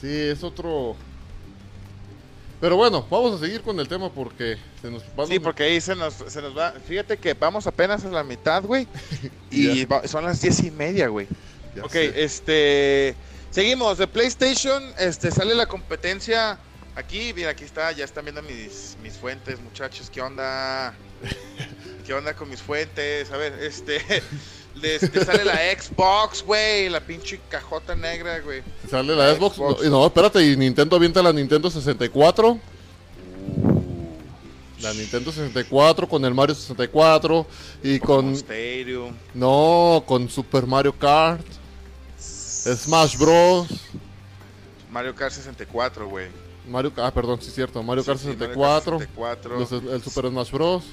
[0.00, 0.94] Sí, es otro.
[2.66, 5.80] Pero bueno, vamos a seguir con el tema porque se nos van Sí, porque ahí
[5.80, 6.72] se nos, se nos va.
[6.72, 8.88] Fíjate que vamos apenas a la mitad, güey.
[9.52, 11.28] Y va- son las diez y media, güey.
[11.76, 12.24] ya Ok, sé.
[12.24, 13.14] este.
[13.52, 13.98] Seguimos.
[13.98, 16.58] De PlayStation, este, sale la competencia.
[16.96, 17.92] Aquí, mira, aquí está.
[17.92, 20.10] Ya están viendo mis, mis fuentes, muchachos.
[20.10, 20.92] ¿Qué onda?
[22.04, 23.30] ¿Qué onda con mis fuentes?
[23.30, 24.00] A ver, este.
[24.82, 26.88] Este, sale la Xbox, güey.
[26.88, 28.62] La pinche cajota negra, güey.
[28.90, 29.56] Sale la Xbox.
[29.56, 29.84] Xbox.
[29.84, 32.58] No, no, espérate, y Nintendo avienta la Nintendo 64.
[34.80, 37.46] La Nintendo 64 con el Mario 64
[37.82, 38.32] y con.
[38.34, 39.14] Stadium.
[39.34, 41.44] No, con Super Mario Kart.
[42.18, 43.68] Smash Bros.
[44.90, 46.28] Mario Kart 64, güey.
[46.68, 47.82] Mario, ah, perdón, sí es cierto.
[47.82, 48.98] Mario Kart Sí, sí, 64.
[48.98, 49.58] Mario Kart 64.
[49.58, 50.84] los- el Super Smash Bros.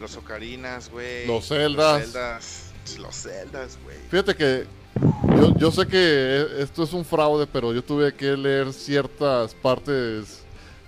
[0.00, 1.26] Los Ocarinas, güey.
[1.26, 2.02] Los Zeldas.
[2.02, 2.62] Zeldas.
[2.98, 3.96] Los celdas, güey.
[4.10, 4.66] Fíjate que
[5.36, 10.42] yo, yo sé que esto es un fraude, pero yo tuve que leer ciertas partes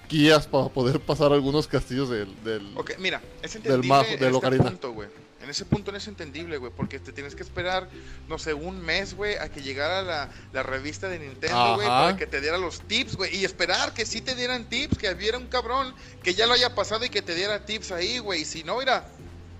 [0.09, 2.35] guías para poder pasar algunos castillos del...
[2.45, 4.65] del- Ok, mira, es Del entendible en del este Ocarina.
[4.65, 5.09] punto, güey.
[5.43, 7.89] En ese punto no es entendible, güey, porque te tienes que esperar,
[8.29, 12.17] no sé, un mes, güey, a que llegara la, la revista de Nintendo, güey, para
[12.17, 15.37] que te diera los tips, güey, y esperar que sí te dieran tips, que hubiera
[15.37, 18.45] un cabrón que ya lo haya pasado y que te diera tips ahí, güey, y
[18.47, 19.07] si no, mira,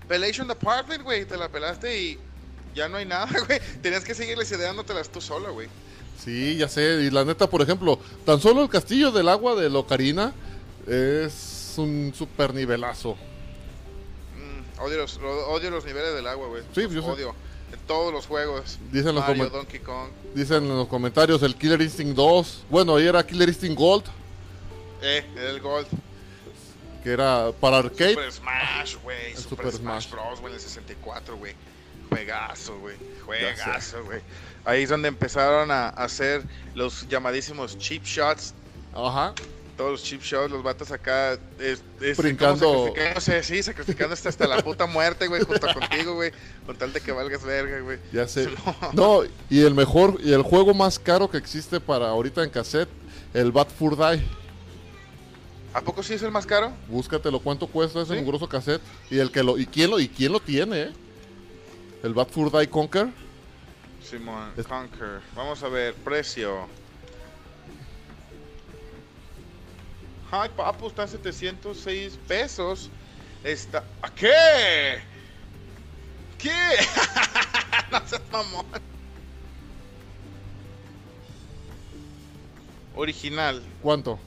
[0.07, 2.19] Pelation Department, güey, te la pelaste y
[2.75, 5.67] ya no hay nada, güey, tenías que seguirles ideándotelas tú sola, güey.
[6.23, 7.01] Sí, ya sé.
[7.03, 10.33] Y la neta, por ejemplo, tan solo el castillo del agua de Locarina
[10.87, 13.15] es un super nivelazo.
[14.35, 16.63] Mm, odio, los, lo- odio los niveles del agua, güey.
[16.73, 17.09] Sí, Los yo sé.
[17.09, 17.35] odio.
[17.73, 18.77] En todos los juegos.
[18.91, 20.09] Dicen Mario, Donkey Kong.
[20.35, 22.63] Dicen en los comentarios el Killer Instinct 2.
[22.69, 24.03] Bueno, ahí era Killer Instinct Gold,
[25.01, 25.87] Eh, el Gold.
[27.05, 28.15] Que era para arcade.
[28.15, 29.35] Super Smash, güey.
[29.35, 30.09] Super, Super Smash.
[30.09, 31.53] Bros, güey, en el 64, güey.
[32.09, 32.95] Juegazo, güey.
[33.23, 34.21] Juegazo, güey.
[34.65, 36.41] Ahí es donde empezaron a hacer
[36.73, 38.55] los llamadísimos cheap shots.
[38.91, 39.35] Ajá.
[39.77, 41.33] Todos los cheap shots, los vatos acá.
[41.59, 42.87] Es, es Brincando.
[42.87, 46.31] sacrificándose, sí, sacrificándose hasta la puta muerte, güey, junto contigo, güey.
[46.65, 47.99] Con tal de que valgas verga, güey.
[48.11, 48.49] Ya sé.
[48.93, 49.21] No,
[49.51, 52.89] y el mejor, y el juego más caro que existe para ahorita en cassette,
[53.35, 54.25] el Bat Fur Die.
[55.75, 56.71] ¿A poco sí es el más caro?
[56.87, 58.21] Búscatelo cuánto cuesta ese ¿Sí?
[58.21, 58.81] mugroso cassette.
[59.11, 60.93] Y el que lo, y quién lo, y quién lo tiene, eh.
[62.01, 63.09] El Bat Fur Die Conquer.
[64.01, 65.19] Simón, Es- Conquer.
[65.35, 66.67] Vamos a ver, precio.
[70.31, 72.89] Ay, papu, está en 706 pesos.
[73.43, 73.83] Está.
[74.01, 74.31] ¿A qué?
[76.37, 76.51] ¿Qué?
[77.91, 78.65] no seas mamón.
[82.95, 83.61] Original.
[83.81, 84.17] ¿Cuánto?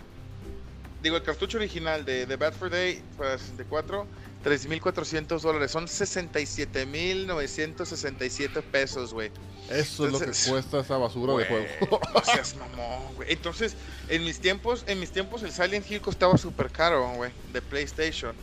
[1.02, 4.06] Digo, el cartucho original de The Bad for Day para 64,
[4.44, 5.70] 3.400 dólares.
[5.70, 9.30] Son 67.967 pesos, güey.
[9.70, 11.66] Eso es lo que cuesta esa basura de juego.
[12.14, 13.32] no seas mamón, güey.
[13.32, 13.76] Entonces,
[14.08, 18.34] en mis tiempos, en mis tiempos el Silent Hill costaba súper caro, güey, de PlayStation.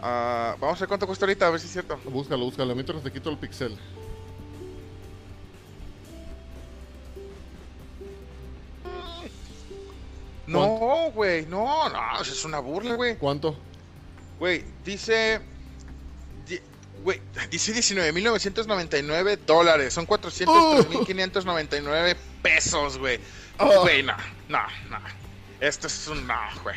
[0.00, 2.00] Ah, vamos a ver cuánto cuesta ahorita, a ver si es cierto.
[2.04, 2.74] búscalo, búscalo.
[2.74, 3.78] Mientras te quito el pixel.
[10.46, 13.16] No, güey, no, no, es una burla, güey.
[13.16, 13.56] ¿Cuánto?
[14.38, 15.40] Güey, dice.
[16.46, 16.60] di-
[17.02, 17.20] Güey,
[17.50, 19.94] dice 19.999 dólares.
[19.94, 23.18] Son 403.599 pesos, güey.
[23.82, 24.16] Güey, no,
[24.48, 24.58] no,
[24.90, 24.98] no.
[25.60, 26.76] Esto es un no, güey.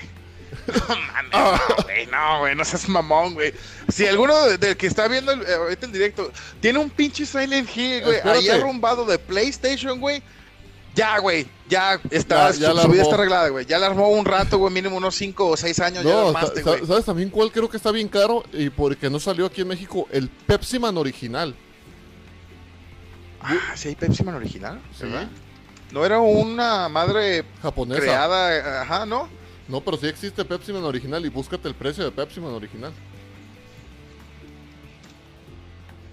[0.67, 3.53] No mames, no, güey, no, güey, no seas mamón, güey.
[3.89, 6.31] Si alguno de- del que está viendo el- ahorita el directo
[6.61, 10.21] tiene un pinche Silent Hill, güey, ahí arrumbado de PlayStation, güey.
[10.95, 13.65] Ya, güey, ya está, Ya- ya su, la vida está arreglada, güey.
[13.65, 16.61] Ya la armó un rato, güey, mínimo unos 5 o 6 años ya la armaste,
[16.61, 16.85] güey.
[16.85, 18.43] ¿sabes también cuál creo que está bien caro?
[18.53, 21.53] Y porque no salió aquí en México, el Pepsi Man original.
[23.41, 24.81] Ah, ¿sí hay Pepsi Man original?
[24.97, 25.03] Sí.
[25.03, 25.27] ¿verdad?
[25.91, 28.01] No era una madre Japonesa.
[28.01, 29.29] creada, ajá, ¿no?
[29.67, 32.93] No, pero sí existe Pepsi Man original y búscate el precio de Pepsi Man original.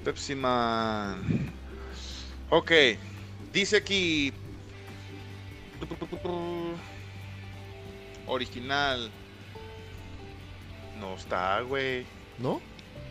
[0.05, 1.53] Pepsi Man.
[2.51, 2.73] Ok,
[3.53, 4.33] dice aquí.
[8.27, 9.11] Original.
[11.01, 12.07] No está, güey.
[12.39, 12.61] ¿No?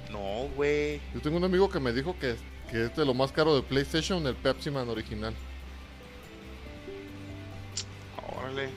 [0.10, 1.02] No, güey.
[1.14, 2.36] Yo tengo un amigo que me dijo que,
[2.70, 5.34] que es de lo más caro de PlayStation el Pepsi Man original.
[8.38, 8.70] Órale.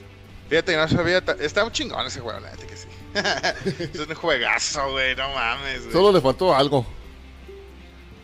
[0.49, 1.23] Fíjate, no sabía.
[1.39, 2.87] Está un chingón ese juego, la que sí.
[3.93, 5.15] es un juegazo, güey.
[5.15, 5.91] No mames, güey.
[5.91, 6.85] Solo le faltó algo,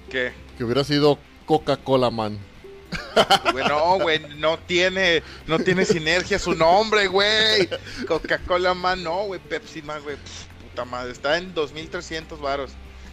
[0.10, 0.34] ¿Qué?
[0.58, 2.38] que hubiera sido Coca-Cola Man.
[3.52, 7.70] Güey, no, güey, no tiene, no tiene sinergia su nombre, güey.
[8.08, 10.18] Coca-Cola Man, no, güey, Pepsi Man, güey.
[10.70, 12.72] Puta madre, está en 2300 varos.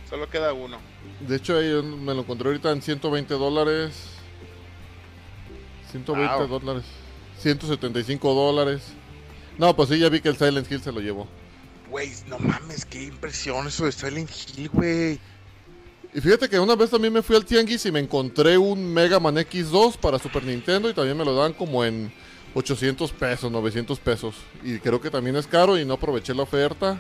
[0.09, 0.79] Solo queda uno.
[1.21, 3.93] De hecho, ahí me lo encontré ahorita en 120 dólares.
[5.91, 6.47] 120 Wow.
[6.61, 6.85] dólares.
[7.41, 8.83] 175 dólares.
[9.59, 11.27] No, pues sí, ya vi que el Silent Hill se lo llevó.
[11.91, 15.19] Güey, no mames, qué impresión eso de Silent Hill, güey.
[16.15, 19.21] Y fíjate que una vez también me fui al Tianguis y me encontré un Mega
[19.21, 22.13] Man X2 para Super Nintendo y también me lo dan como en
[22.55, 24.35] 800 pesos, 900 pesos.
[24.63, 26.99] Y creo que también es caro y no aproveché la oferta.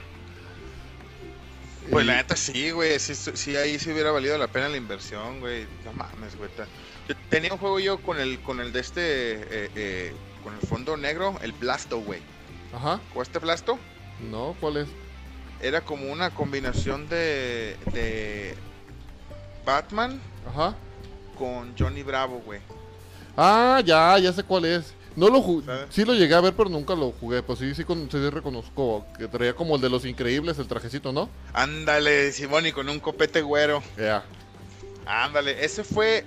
[1.91, 5.41] Pues la neta sí, güey, sí, sí, ahí sí hubiera valido la pena la inversión,
[5.41, 5.67] güey.
[5.87, 6.51] No mames, güey.
[7.31, 10.13] tenía un juego yo con el, con el de este, eh, eh,
[10.45, 12.21] con el fondo negro, el Blasto, güey.
[12.75, 13.79] Ajá, ¿Jugaste Blasto?
[14.31, 14.89] no, ¿cuál es?
[15.63, 18.55] Era como una combinación de, de
[19.73, 20.19] Batman
[20.49, 20.75] Ajá.
[21.39, 22.59] con Johnny Bravo, güey.
[23.37, 24.95] Ah, ya, ya sé cuál es.
[25.15, 27.43] No lo jugué, sí lo llegué a ver, pero nunca lo jugué.
[27.43, 31.13] Pues sí, sí, con- sí reconozco que traía como el de los increíbles, el trajecito,
[31.13, 31.29] ¿no?
[31.53, 33.83] Ándale, Simón, y con un copete güero.
[33.99, 34.25] Ya.
[35.05, 36.25] Ándale, ese fue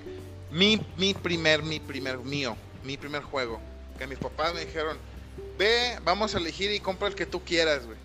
[0.52, 3.60] mi, mi primer, mi primer, mío, mi primer juego.
[3.98, 4.96] Que mis papás me dijeron,
[5.58, 7.98] ve, vamos a elegir y compra el que tú quieras, güey.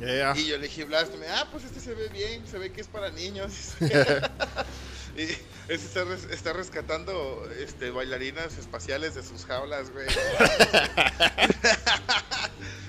[0.00, 0.34] Yeah.
[0.36, 2.88] Y yo elegí Blast, me, ah, pues este se ve bien, se ve que es
[2.88, 3.52] para niños.
[5.16, 5.38] y ese
[5.86, 10.06] está, res- está rescatando este, bailarinas espaciales de sus jaulas, güey.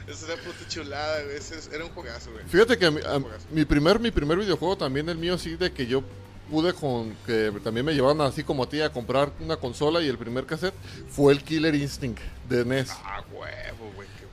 [0.07, 1.37] es una puta chulada, güey.
[1.71, 2.43] Era un juegazo, güey.
[2.47, 3.21] Fíjate que mi, a-
[3.51, 6.03] mi primer mi primer videojuego también el mío sí de que yo
[6.49, 10.07] pude con que también me llevaban así como a ti a comprar una consola y
[10.07, 10.75] el primer cassette
[11.09, 12.89] fue el Killer Instinct de NES.
[13.03, 13.51] Ah, güey.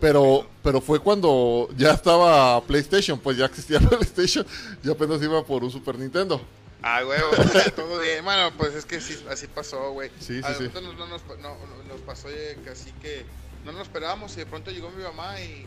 [0.02, 4.44] Pero pero fue cuando ya estaba PlayStation, pues ya existía PlayStation,
[4.82, 6.40] yo apenas iba por un Super Nintendo.
[6.82, 7.30] Ah, huevo,
[7.76, 8.24] todo bien.
[8.24, 10.10] Bueno, pues es que sí, así pasó, güey.
[10.18, 10.64] Sí, sí, a sí.
[10.64, 13.24] nosotros no, nos, no- no- nos pasó eh, que así que
[13.64, 15.64] no nos esperábamos y de pronto llegó mi mamá y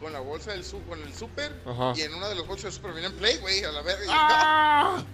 [0.00, 1.92] con la bolsa del su, con el super Ajá.
[1.96, 4.04] y en una de las bolsas del super en play, güey, a la verga.
[4.08, 5.04] ¡Ah!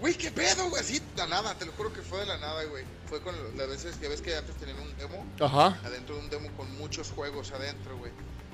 [0.00, 2.38] Güey, qué pedo, güey, así de la nada, te lo juro que fue de la
[2.38, 2.84] nada, güey.
[3.06, 5.78] Fue con las veces que ves que antes tenían un demo, Ajá.
[5.84, 8.10] adentro de un demo con muchos juegos adentro, güey.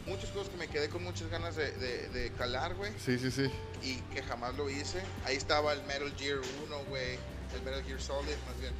[0.07, 3.31] Muchos juegos que me quedé con muchas ganas de, de, de calar, güey, Sí, sí,
[3.31, 3.51] sí.
[3.83, 5.01] y que jamás lo hice.
[5.25, 7.15] Ahí estaba el Metal Gear 1, güey,
[7.55, 8.73] el Metal Gear Solid, más bien.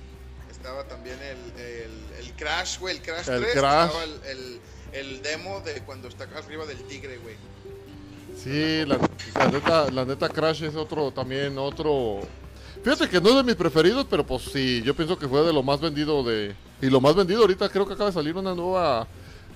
[0.51, 3.53] Estaba también el, el, el Crash, güey, el Crash El 3.
[3.55, 3.87] Crash.
[3.87, 4.61] Estaba el, el,
[4.93, 7.37] el demo de cuando está arriba del tigre, güey.
[8.43, 8.99] Sí, la,
[9.35, 12.21] la neta, la neta Crash es otro también, otro...
[12.87, 15.53] Fíjate que no es de mis preferidos, pero pues sí, yo pienso que fue de
[15.53, 16.55] lo más vendido de...
[16.81, 19.09] Y lo más vendido ahorita creo que acaba de salir una nueva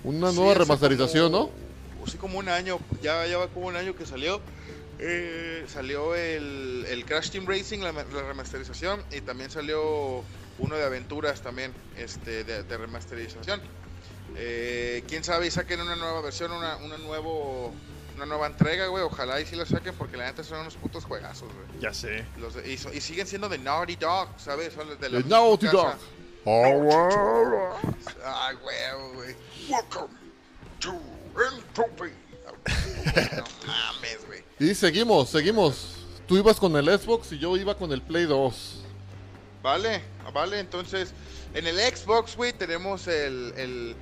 [0.02, 1.52] una nueva remasterización, como-
[2.00, 2.06] ¿no?
[2.10, 4.40] Sí, como un año, ya, ya va como un año que salió.
[4.98, 10.24] Eh, salió el, el Crash Team Racing, la, la remasterización, y también salió
[10.58, 13.60] uno de aventuras también, este, de, de remasterización.
[14.34, 17.72] Eh, Quién sabe y saquen una nueva versión, una, una nuevo,
[18.20, 19.02] una nueva entrega, güey.
[19.02, 21.80] Ojalá y sí la saquen porque la neta son unos putos juegazos, güey.
[21.80, 22.24] Ya sé.
[22.38, 24.72] Los de- y, so- y siguen siendo de Naughty Dog, ¿sabes?
[24.74, 25.76] Son de la Naughty casa.
[25.78, 25.96] Dog.
[26.44, 27.74] Oh, wow.
[28.24, 29.36] Ay, güey, güey.
[29.68, 30.14] Welcome
[30.80, 30.92] to
[31.56, 32.12] Entropy.
[33.36, 34.44] No mames, güey.
[34.58, 35.96] Y seguimos, seguimos.
[36.26, 38.84] Tú ibas con el Xbox y yo iba con el Play 2.
[39.62, 40.02] Vale,
[40.32, 41.12] vale, entonces
[41.54, 43.96] en el Xbox, güey, tenemos el, el-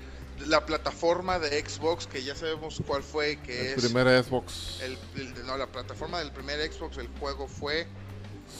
[0.46, 4.80] la plataforma de Xbox que ya sabemos cuál fue, que El es primer Xbox.
[4.82, 7.86] el, el- no, la plataforma del primer Xbox, el juego fue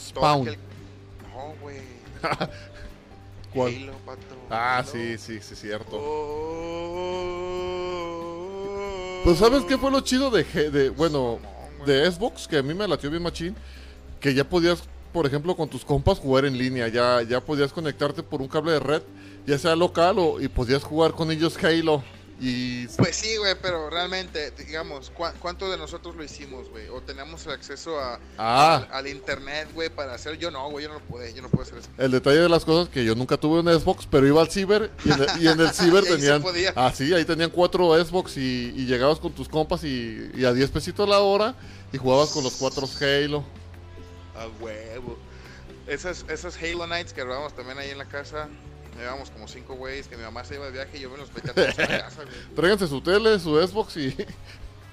[0.09, 0.46] Spawn.
[0.48, 0.59] aquel-
[1.34, 1.80] No, güey.
[3.55, 3.90] ¿Cuál?
[4.50, 4.88] Ah, Halo.
[4.92, 5.96] sí, sí, sí, cierto.
[7.98, 9.20] Oh.
[9.24, 11.38] Pues ¿sabes qué fue lo chido de, de bueno,
[11.86, 12.46] de Xbox?
[12.46, 13.56] Que a mí me latió bien machín.
[14.20, 14.82] Que ya podías,
[15.12, 16.88] por ejemplo, con tus compas jugar en línea.
[16.88, 19.02] Ya, ya podías conectarte por un cable de red,
[19.49, 22.05] ya sea local o y podías jugar con ellos Halo.
[22.41, 26.87] Y Pues sí, güey, pero realmente, digamos, ¿cuá- ¿cuántos de nosotros lo hicimos, güey?
[26.89, 28.87] O teníamos el acceso a, Ah.
[28.93, 30.39] al, al internet, güey, para hacer.
[30.39, 31.89] Yo no, güey, yo no lo pude, yo no puedo hacer eso.
[31.99, 34.93] el detalle de las cosas que yo nunca tuve un Xbox, pero iba al ciber
[35.05, 36.45] y en el, y en el ciber Y tenían...
[36.77, 40.53] Ah, sí, ahí tenían cuatro Xbox y, y llegabas con tus compas y, y a
[40.53, 41.57] 10 pesitos la hora
[41.93, 43.43] y jugabas con los cuatro Halo.
[44.37, 45.19] A huevo.
[45.89, 48.49] Esas, esas Halo Nights que grabamos también ahí en la casa.
[48.99, 51.33] Llevábamos como cinco güeyes que mi mamá se iba de viaje y yo me los
[51.33, 52.55] metía a todos a la casa, güey.
[52.57, 54.16] Tráiganse su tele, su Xbox y...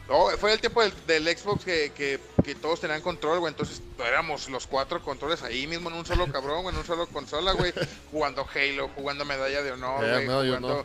[0.07, 3.52] No, fue el tiempo del, del Xbox que, que, que todos tenían control, güey.
[3.52, 7.07] Entonces éramos los cuatro controles ahí mismo en un solo cabrón, güey, en un solo
[7.07, 7.73] consola, güey.
[8.11, 10.84] jugando Halo, jugando Medalla de Honor, Eh, güey.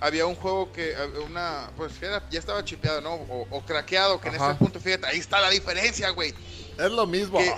[0.00, 3.14] Había un juego que, había una, pues era, ya estaba chipeado, ¿no?
[3.14, 6.34] O, o craqueado, que en este punto, fíjate, ahí está la diferencia, güey.
[6.78, 7.38] Es lo mismo.
[7.38, 7.54] Que-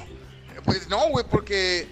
[0.64, 1.88] pues no, güey, porque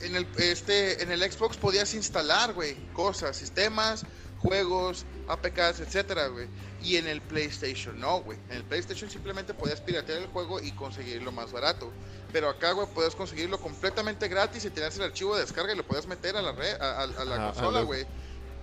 [0.00, 4.04] en el, este, en el Xbox podías instalar, güey, cosas, sistemas,
[4.40, 6.48] juegos, APKs, etcétera, güey.
[6.82, 8.38] Y en el PlayStation no, güey.
[8.48, 11.92] En el PlayStation simplemente podías piratear el juego y conseguirlo más barato.
[12.32, 15.86] Pero acá, güey, puedes conseguirlo completamente gratis y tenías el archivo de descarga y lo
[15.86, 18.06] puedes meter a la red, a, a- a la Ah, consola, la- güey.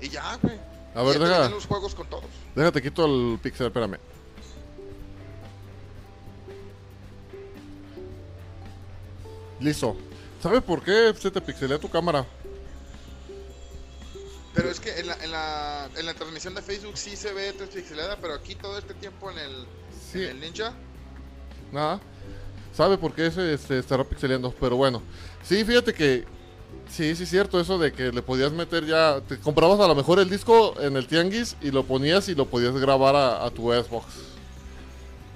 [0.01, 0.57] Y ya, güey.
[0.95, 2.26] A ver, ya te deja, venden los juegos con todos.
[2.55, 3.97] déjate quito el pixel, espérame.
[9.59, 9.95] Listo.
[10.48, 12.26] ¿Sabe por qué se te pixelea tu cámara?
[14.53, 17.52] Pero es que en la, en la, en la transmisión de Facebook sí se ve
[17.52, 19.65] pixelada, pero aquí todo este tiempo en el,
[20.10, 20.24] Sí.
[20.24, 20.72] en el Ninja
[21.74, 21.99] Nada.
[22.74, 24.53] ¿Sabe por qué se, se estará pixeleando?
[24.57, 25.02] Pero bueno.
[25.44, 26.24] Sí, fíjate que.
[26.90, 29.19] Sí, sí, es cierto eso de que le podías meter ya.
[29.28, 32.45] Te comprabas a lo mejor el disco en el tianguis y lo ponías y lo
[32.45, 34.06] podías grabar a, a tu Xbox.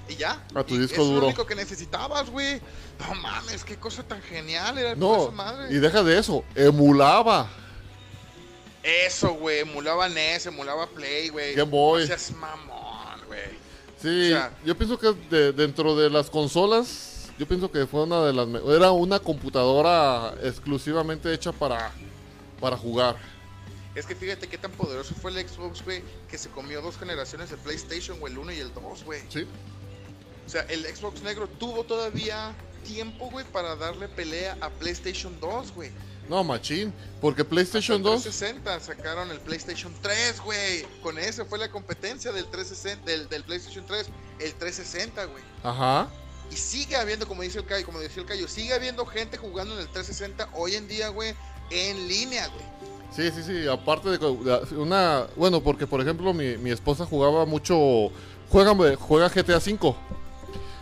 [0.08, 0.44] Y ya.
[0.54, 1.20] A tu Y disco es duro.
[1.20, 2.60] lo único que necesitabas, güey.
[2.98, 5.72] No mames, qué cosa tan genial era No, madre.
[5.74, 6.44] y deja de eso.
[6.54, 7.48] Emulaba.
[8.82, 9.60] Eso, güey.
[9.60, 11.54] Emulaba NES, emulaba Play, güey.
[11.54, 12.00] Game Boy.
[12.02, 13.40] No seas mamón, güey.
[14.00, 18.02] Sí, O sea- yo pienso que de- dentro de las consolas, yo pienso que fue
[18.02, 18.48] una de las...
[18.76, 21.92] Era una computadora exclusivamente hecha para,
[22.60, 23.16] para jugar.
[23.94, 27.50] Es que fíjate qué tan poderoso fue el Xbox, güey, que se comió dos generaciones
[27.50, 29.20] de PlayStation, güey, el 1 y el 2, güey.
[29.28, 29.46] Sí.
[30.52, 32.54] O sea, el Xbox negro tuvo todavía
[32.84, 35.90] tiempo, güey, para darle pelea a PlayStation 2, güey.
[36.28, 36.92] No, machín.
[37.22, 38.22] Porque PlayStation Hasta el 2...
[38.24, 40.84] 360 sacaron el PlayStation 3, güey.
[41.02, 44.08] Con ese fue la competencia del 360, del, del PlayStation 3,
[44.40, 45.42] el 360, güey.
[45.62, 46.10] Ajá.
[46.50, 49.72] Y sigue habiendo, como dice el Cayo, como decía el Cayo, sigue habiendo gente jugando
[49.72, 51.34] en el 360 hoy en día, güey,
[51.70, 52.92] en línea, güey.
[53.16, 53.66] Sí, sí, sí.
[53.68, 54.26] Aparte de
[54.76, 55.28] una...
[55.34, 58.12] Bueno, porque por ejemplo mi, mi esposa jugaba mucho...
[58.50, 59.94] Juega, juega GTA V.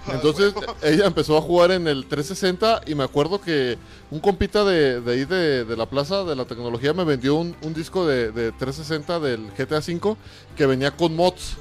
[0.12, 3.76] Entonces ella empezó a jugar en el 360 y me acuerdo que
[4.10, 7.54] un compita de, de ahí de, de la plaza de la tecnología me vendió un,
[7.62, 10.16] un disco de, de 360 del GTA V
[10.56, 11.56] que venía con mods.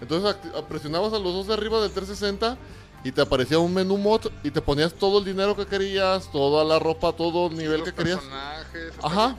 [0.00, 0.36] Entonces
[0.68, 2.56] presionabas a los dos de arriba del 360
[3.04, 6.64] y te aparecía un menú mod y te ponías todo el dinero que querías, toda
[6.64, 8.18] la ropa, todo el nivel Los que querías.
[8.18, 9.36] personajes, Ajá.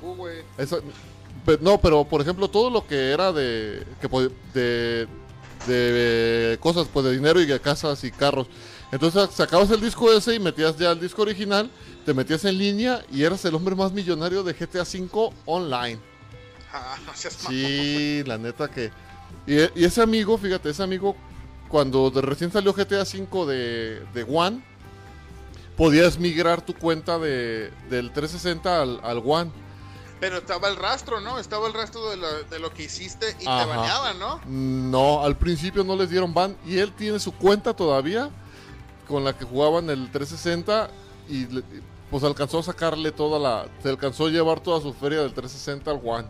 [0.58, 0.80] Esa-
[1.62, 4.08] no, pero por ejemplo, todo lo que era de, que
[4.54, 5.08] de,
[5.68, 8.48] de cosas, pues de dinero y de casas y carros.
[8.92, 11.70] Entonces sacabas el disco ese y metías ya el disco original,
[12.06, 16.00] te metías en línea y eras el hombre más millonario de GTA V online.
[16.72, 17.34] Ah, no seas.
[17.48, 18.92] Sí, la neta que...
[19.48, 21.16] Y, y ese amigo, fíjate, ese amigo,
[21.68, 24.64] cuando de recién salió GTA V de, de One,
[25.76, 29.52] podías migrar tu cuenta de, del 360 al, al One.
[30.20, 31.38] Pero estaba el rastro, ¿no?
[31.40, 33.64] Estaba el rastro de lo, de lo que hiciste y Ajá.
[33.64, 34.40] te baneaban, ¿no?
[34.46, 38.30] No, al principio no les dieron ban y él tiene su cuenta todavía
[39.08, 40.90] con la que jugaban el 360
[41.28, 41.64] y le-
[42.10, 45.92] pues alcanzó a sacarle toda la, se alcanzó a llevar toda su feria del 360
[45.92, 46.28] al One.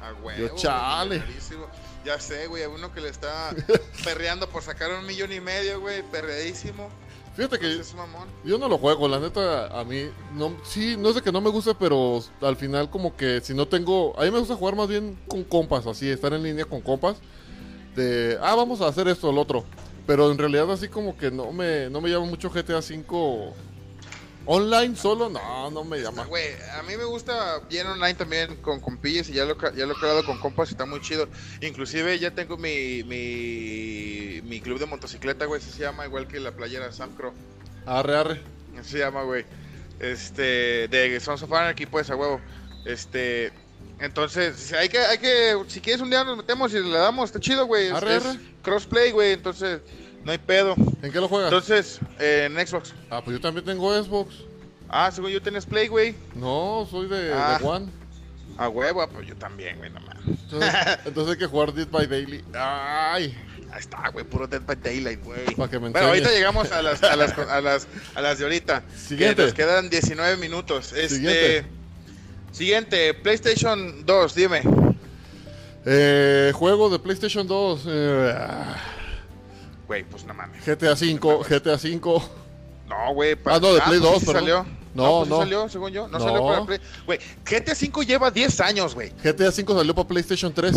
[0.00, 0.38] Ah, güey.
[0.40, 1.22] Yo, chale.
[2.04, 3.50] Ya sé, güey, a uno que le está
[4.04, 6.88] perreando por sacar un millón y medio, güey, perreadísimo.
[7.34, 8.28] Fíjate que Es mamón.
[8.44, 10.02] yo no lo juego, la neta a mí
[10.34, 13.54] no, sí, no es de que no me guste, pero al final como que si
[13.54, 16.66] no tengo, a mí me gusta jugar más bien con compas, así, estar en línea
[16.66, 17.16] con compas
[17.96, 19.64] de, ah, vamos a hacer esto, el otro.
[20.06, 23.52] Pero en realidad así como que no me, no me llama mucho GTA V
[24.46, 26.24] online solo, no, no me llama.
[26.24, 29.92] Güey, a mí me gusta bien online también con compillas y ya lo, ya lo
[29.92, 31.28] he creado con compas y está muy chido.
[31.60, 36.52] Inclusive ya tengo mi, mi, mi club de motocicleta, güey, se llama, igual que la
[36.52, 37.32] playera Sam Crow.
[37.86, 38.40] Arre, arre.
[38.82, 39.44] Se llama, güey.
[40.00, 42.40] Este, de Sons of Anarchy, pues, a huevo.
[42.84, 43.52] Este,
[44.00, 47.38] entonces, hay que, hay que, si quieres un día nos metemos y le damos, está
[47.38, 47.86] chido, güey.
[47.86, 48.38] Es, Arre, es arre.
[48.62, 49.80] crossplay, güey, entonces,
[50.24, 50.74] no hay pedo.
[51.02, 51.52] ¿En qué lo juegas?
[51.52, 52.94] Entonces, eh, en Xbox.
[53.10, 54.34] ah, pues yo también tengo Xbox.
[54.88, 56.14] Ah, según yo tienes Play, güey.
[56.34, 57.58] No, soy de, de Ah.
[57.62, 57.86] One.
[58.58, 60.22] A huevo, ah, pues yo también, güey, no mames.
[60.26, 60.70] Entonces,
[61.06, 62.44] entonces hay que jugar Dead by Daily.
[62.54, 63.34] Ay,
[63.72, 65.46] Ahí está, güey, puro Dead by Daylight, güey.
[65.56, 68.44] Pa' que me Bueno, ahorita llegamos a las, a las, a las, a las de
[68.44, 68.82] ahorita.
[68.94, 69.36] Siguiente.
[69.36, 70.92] Que nos quedan 19 minutos.
[70.92, 71.64] Este, Siguiente.
[72.52, 73.14] siguiente.
[73.14, 74.60] PlayStation 2, dime.
[75.86, 77.84] eh, juego de PlayStation 2.
[77.86, 78.76] eh, ah,
[79.92, 80.64] Güey, pues no mames.
[80.64, 82.22] GTA 5, GTA 5.
[82.88, 83.36] No, güey.
[83.44, 84.40] Ah, no, de Play pues 2, sí perdón.
[84.40, 84.66] salió.
[84.94, 85.38] No, pues sí no.
[85.38, 86.08] salió, según yo.
[86.08, 86.24] No, No.
[86.24, 86.80] salió para Play.
[87.04, 89.12] Güey, GTA 5 lleva 10 años, güey.
[89.22, 90.76] GTA 5 salió para PlayStation 3.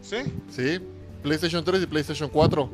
[0.00, 0.16] ¿Sí?
[0.50, 0.80] Sí,
[1.22, 2.64] PlayStation 3 y PlayStation 4.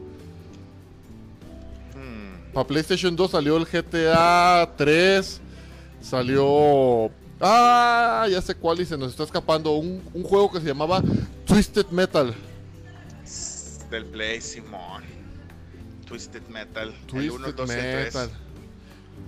[1.96, 2.52] Hmm.
[2.52, 5.40] Para PlayStation 2 salió el GTA 3.
[6.00, 7.10] Salió.
[7.40, 9.72] Ah, ya sé cuál y se nos está escapando.
[9.72, 11.02] Un, un juego que se llamaba
[11.44, 12.32] Twisted Metal.
[13.90, 15.09] Del Play, Simón.
[16.10, 16.88] Twisted Metal.
[16.90, 18.14] el Twisted 1, 2 y el 3.
[18.14, 18.30] Metal.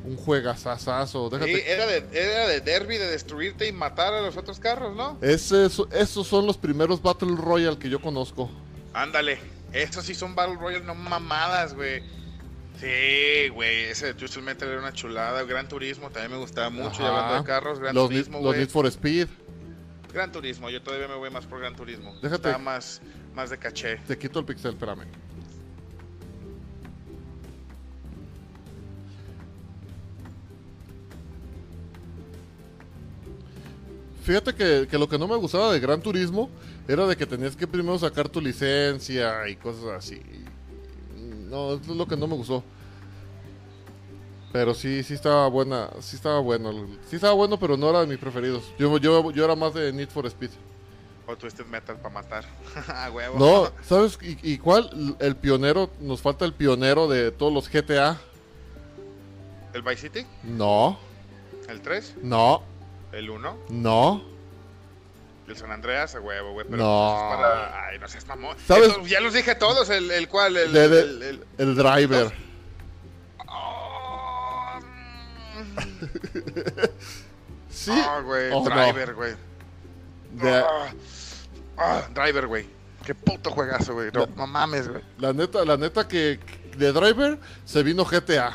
[0.04, 1.30] Un juegazazazo.
[1.30, 1.72] Sí, Déjate.
[1.72, 5.16] era de, era de derby, de destruirte y matar a los otros carros, ¿no?
[5.22, 8.50] Ese es- esos son los primeros Battle Royale que yo conozco.
[8.94, 9.38] Ándale,
[9.72, 12.02] estos sí son Battle Royale, no mamadas, güey.
[12.80, 15.44] Sí, güey, ese de Twisted Metal era una chulada.
[15.44, 17.02] Gran Turismo también me gustaba mucho.
[17.02, 18.56] Y hablando de carros, Gran los, Turismo, Need- los.
[18.56, 19.28] Need for Speed.
[20.12, 22.14] Gran Turismo, yo todavía me voy más por Gran Turismo.
[22.22, 22.48] Déjate.
[22.48, 23.00] Está más,
[23.34, 23.96] más de caché.
[24.08, 25.04] Te quito el pixel, espérame.
[34.22, 36.48] Fíjate que, que lo que no me gustaba de Gran Turismo
[36.86, 40.20] era de que tenías que primero sacar tu licencia y cosas así.
[41.48, 42.62] No, eso es lo que no me gustó.
[44.52, 46.72] Pero sí, sí estaba buena, sí estaba bueno.
[47.08, 48.62] Sí estaba bueno, pero no era de mis preferidos.
[48.78, 50.50] Yo, yo, yo era más de Need for Speed.
[51.26, 52.44] O Twisted Metal para matar.
[53.12, 53.38] Huevo.
[53.38, 54.18] No, ¿sabes?
[54.22, 55.16] ¿Y, y cuál?
[55.20, 58.20] El pionero, nos falta el pionero de todos los GTA.
[59.72, 60.26] ¿El Vice City?
[60.44, 60.98] No,
[61.68, 62.16] ¿El 3?
[62.22, 62.62] no,
[63.12, 63.58] ¿El 1?
[63.68, 64.22] No.
[65.46, 66.66] El San Andreas, huevo, güey.
[66.70, 67.28] No.
[67.28, 67.86] Pues para...
[67.86, 68.56] Ay, no seas mamón.
[68.66, 68.92] ¿Sabes?
[69.06, 72.32] Ya los dije todos, el, el cual, el el, driver.
[77.68, 77.90] Sí.
[77.90, 78.50] Oh, güey.
[78.52, 79.34] Oh, driver, güey.
[80.34, 80.48] No.
[80.48, 80.92] Ah,
[81.78, 82.66] ah, driver, güey.
[83.04, 84.10] Qué puto juegazo, güey.
[84.12, 85.02] No, no, mames, güey.
[85.18, 86.38] La neta, la neta que
[86.76, 88.52] de driver se vino GTA.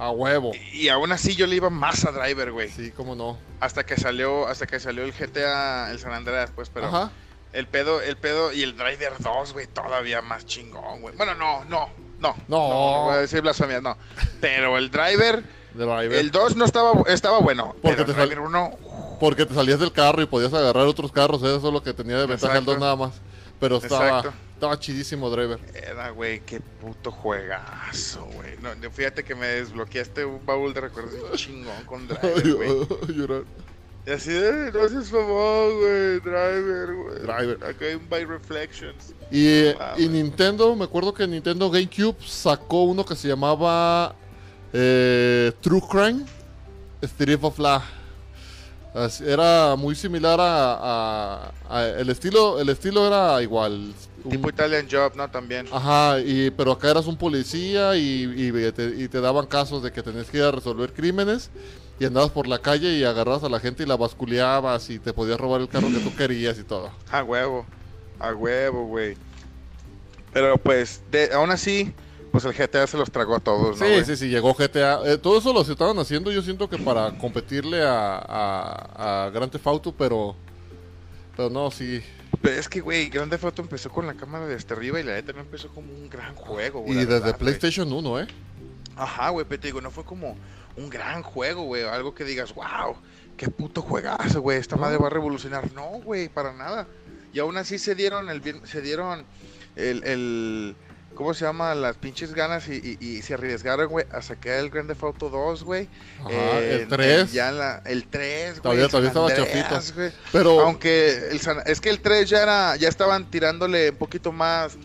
[0.00, 0.52] A huevo.
[0.72, 2.70] Y aún así yo le iba más a Driver, güey.
[2.70, 3.36] Sí, cómo no.
[3.60, 7.10] Hasta que salió, hasta que salió el GTA, el San Andreas, pues, pero Ajá.
[7.52, 11.14] el pedo, el pedo y el Driver 2, güey, todavía más chingón, güey.
[11.16, 12.34] Bueno, no, no, no.
[12.48, 12.68] No.
[12.68, 13.96] no voy a decir blasfemia, no.
[14.40, 15.44] Pero el Driver,
[15.74, 16.12] Driver.
[16.14, 17.74] el 2 no estaba, estaba bueno.
[17.82, 18.70] Porque pero te el Driver 1,
[19.20, 21.42] Porque te salías del carro y podías agarrar otros carros.
[21.42, 22.72] Eso es lo que tenía de ventaja el Exacto.
[22.72, 23.20] 2 nada más.
[23.60, 24.32] Pero estaba, Exacto.
[24.54, 25.58] estaba chidísimo Driver.
[25.74, 28.56] era, güey, qué puto juegazo, güey.
[28.62, 32.88] No, fíjate que me desbloqueaste un baúl de recuerdos chingón con Driver, güey.
[33.14, 33.42] Llorar.
[34.06, 37.18] Y así de, no seas favor, güey, Driver, güey.
[37.20, 37.64] Driver.
[37.68, 39.14] Acá hay un By Reflections.
[39.30, 40.08] Y, Ah, y.
[40.08, 44.14] Nintendo, me acuerdo que Nintendo GameCube sacó uno que se llamaba
[44.72, 46.24] eh, True Crime
[47.02, 47.82] Street of La.
[49.24, 53.94] Era muy similar a, a- a- el estilo, el estilo era igual.
[54.24, 55.30] Un- Tipo Italian Job, ¿no?
[55.30, 55.66] También.
[55.72, 59.92] Ajá, y, pero acá eras un policía y, y te, y te daban casos de
[59.92, 61.50] que tenías que ir a resolver crímenes
[61.98, 65.12] y andabas por la calle y agarrabas a la gente y la basculeabas y te
[65.12, 66.90] podías robar el carro que tú querías y todo.
[67.10, 67.64] A huevo.
[68.18, 69.16] A huevo, güey.
[70.32, 71.92] Pero pues, de, aún así,
[72.30, 73.86] pues el GTA se los tragó a todos, ¿no?
[73.86, 75.00] Sí, sí, sí, llegó GTA.
[75.04, 79.50] Eh, todo eso lo estaban haciendo, yo siento que para competirle a, a, a Grand
[79.50, 80.36] Theft Auto, pero,
[81.36, 82.02] pero no, sí.
[82.40, 85.12] Pero es que, güey, Grande Foto empezó con la cámara de hasta arriba y la
[85.12, 86.92] neta no empezó como un gran juego, güey.
[86.92, 87.38] Y desde verdad.
[87.38, 88.26] PlayStation 1, ¿eh?
[88.96, 90.36] Ajá, güey, pero te digo, no fue como
[90.76, 91.84] un gran juego, güey.
[91.84, 92.96] Algo que digas, wow,
[93.36, 94.58] qué puto juegazo, güey.
[94.58, 95.72] Esta madre va a revolucionar.
[95.72, 96.86] No, güey, para nada.
[97.32, 99.24] Y aún así se dieron el se dieron
[99.76, 100.76] el, el
[101.20, 101.74] ¿cómo se llama?
[101.74, 105.28] Las pinches ganas y, y- y se arriesgaron, güey, a sacar el Grand Theft Auto
[105.28, 105.86] 2, güey.
[106.20, 107.30] Ajá, Eh, el 3.
[107.30, 108.62] ya en la- el 3, güey.
[108.62, 110.12] Todavía- el todavía estaba chafito.
[110.32, 114.32] Pero, Aunque el San- es que el 3 ya era, ya estaban tirándole un poquito
[114.32, 114.78] más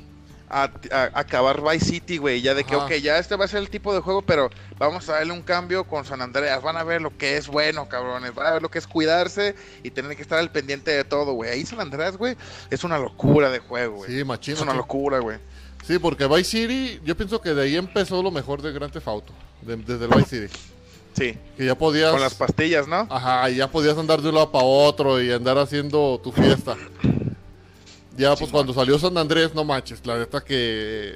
[0.49, 2.41] a, a- a acabar Vice City, güey.
[2.41, 2.85] Ya de que, Ajá.
[2.85, 5.41] ok, ya este va a ser el tipo de juego, pero vamos a darle un
[5.41, 6.61] cambio con San Andreas.
[6.61, 8.35] Van a ver lo que es bueno, cabrones.
[8.35, 11.31] Van a ver lo que es cuidarse y tener que estar al pendiente de todo,
[11.33, 11.49] güey.
[11.49, 12.35] Ahí San Andreas, güey,
[12.69, 14.11] es una locura de juego, güey.
[14.11, 14.57] sí, machino.
[14.57, 15.39] es una locura, güey.
[15.87, 19.07] Sí, porque Vice City, yo pienso que de ahí empezó lo mejor de Grand Theft
[19.07, 19.33] Auto.
[19.61, 20.59] de- desde el Vice City.
[21.13, 22.11] Sí, Que ya podías.
[22.11, 23.07] con las pastillas, ¿no?
[23.09, 26.75] Ajá, y ya podías andar de un lado para otro y andar haciendo tu fiesta.
[28.17, 31.15] Ya, pues cuando salió San Andrés, no manches, la neta que.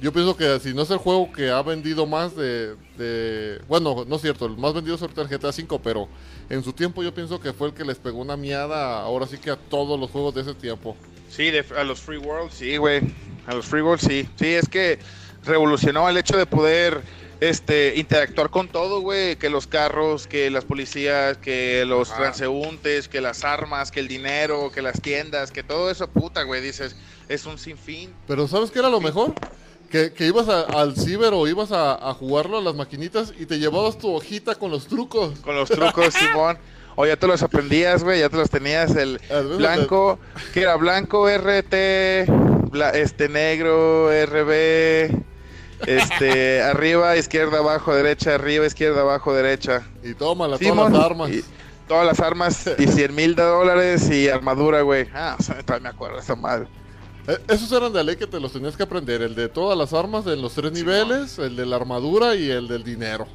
[0.00, 2.74] Yo pienso que si no es el juego que ha vendido más de.
[2.98, 6.08] de- bueno, no es cierto, el más vendido es el GTA V, pero
[6.50, 9.38] en su tiempo yo pienso que fue el que les pegó una miada ahora sí
[9.38, 10.96] que a todos los juegos de ese tiempo.
[11.30, 13.00] Sí, de- a los Free World, sí, güey.
[13.46, 14.28] A los Free World, sí.
[14.38, 14.98] Sí, es que
[15.44, 17.00] revolucionó el hecho de poder
[17.40, 19.36] este, interactuar con todo, güey.
[19.36, 22.20] Que los carros, que las policías, que los Ajá.
[22.22, 26.60] transeúntes, que las armas, que el dinero, que las tiendas, que todo eso, puta, güey.
[26.62, 26.94] Dices,
[27.28, 28.12] es un sinfín.
[28.28, 29.34] Pero ¿sabes qué era lo mejor?
[29.90, 33.44] Que, que ibas a- al ciber o ibas a, a jugarlo a las maquinitas y
[33.46, 35.38] te llevabas tu hojita con los trucos.
[35.40, 36.56] Con los trucos, Simón.
[36.94, 39.18] O ya te los aprendías, güey, ya te los tenías el
[39.56, 40.18] blanco,
[40.52, 42.26] que era blanco, RT,
[42.72, 45.10] bla- este negro, RB,
[45.86, 49.82] este, arriba, izquierda, abajo, derecha, arriba, izquierda, abajo, derecha.
[50.02, 51.30] Y tómala, Simón, todas las armas.
[51.30, 51.44] y
[51.88, 55.06] todas las armas y 100 mil dólares y armadura, güey.
[55.14, 56.66] Ah, o sea, me acuerdo esa madre.
[57.28, 59.22] Eh, Esos eran de ley que te los tenías que aprender.
[59.22, 62.66] El de todas las armas en los tres niveles, el de la armadura y el
[62.66, 63.26] del dinero.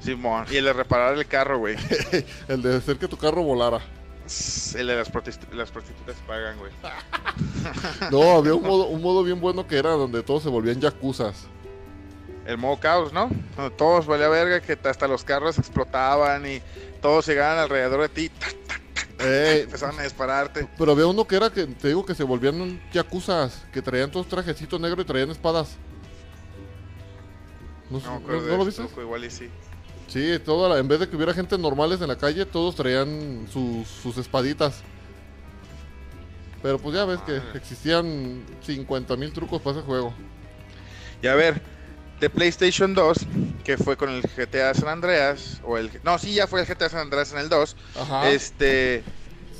[0.00, 0.46] Simón.
[0.50, 1.76] Y el de reparar el carro, güey.
[2.48, 3.80] El de hacer que tu carro volara.
[4.76, 5.10] El de las,
[5.52, 6.72] las prostitutas pagan, güey.
[8.10, 11.46] No, había un modo, un modo bien bueno que era donde todos se volvían yacuzas.
[12.46, 13.30] El modo caos, ¿no?
[13.56, 16.62] Donde todos valía verga, que hasta los carros explotaban y
[17.02, 18.28] todos llegaban alrededor de ti.
[18.30, 18.80] tac, tac,
[19.20, 20.68] Ey, empezaban a dispararte.
[20.78, 24.28] pero había uno que era que te digo que se volvían yacuzas, que traían todos
[24.28, 25.76] trajecitos negros y traían espadas.
[27.90, 28.82] ¿No, No, no- no lo viste?
[29.00, 29.48] igual y sí.
[30.08, 33.46] Sí, toda la- en vez de que hubiera gente normales en la calle, todos traían
[33.52, 34.82] sus, sus espaditas.
[36.62, 40.12] Pero pues ya ves que existían 50 mil trucos para ese juego.
[41.22, 41.60] Y a ver,
[42.20, 43.16] de PlayStation 2,
[43.62, 45.90] que fue con el GTA San Andreas, o el...
[46.02, 47.76] No, sí, ya fue el GTA San Andreas en el 2.
[48.00, 48.28] Ajá.
[48.30, 49.04] Este...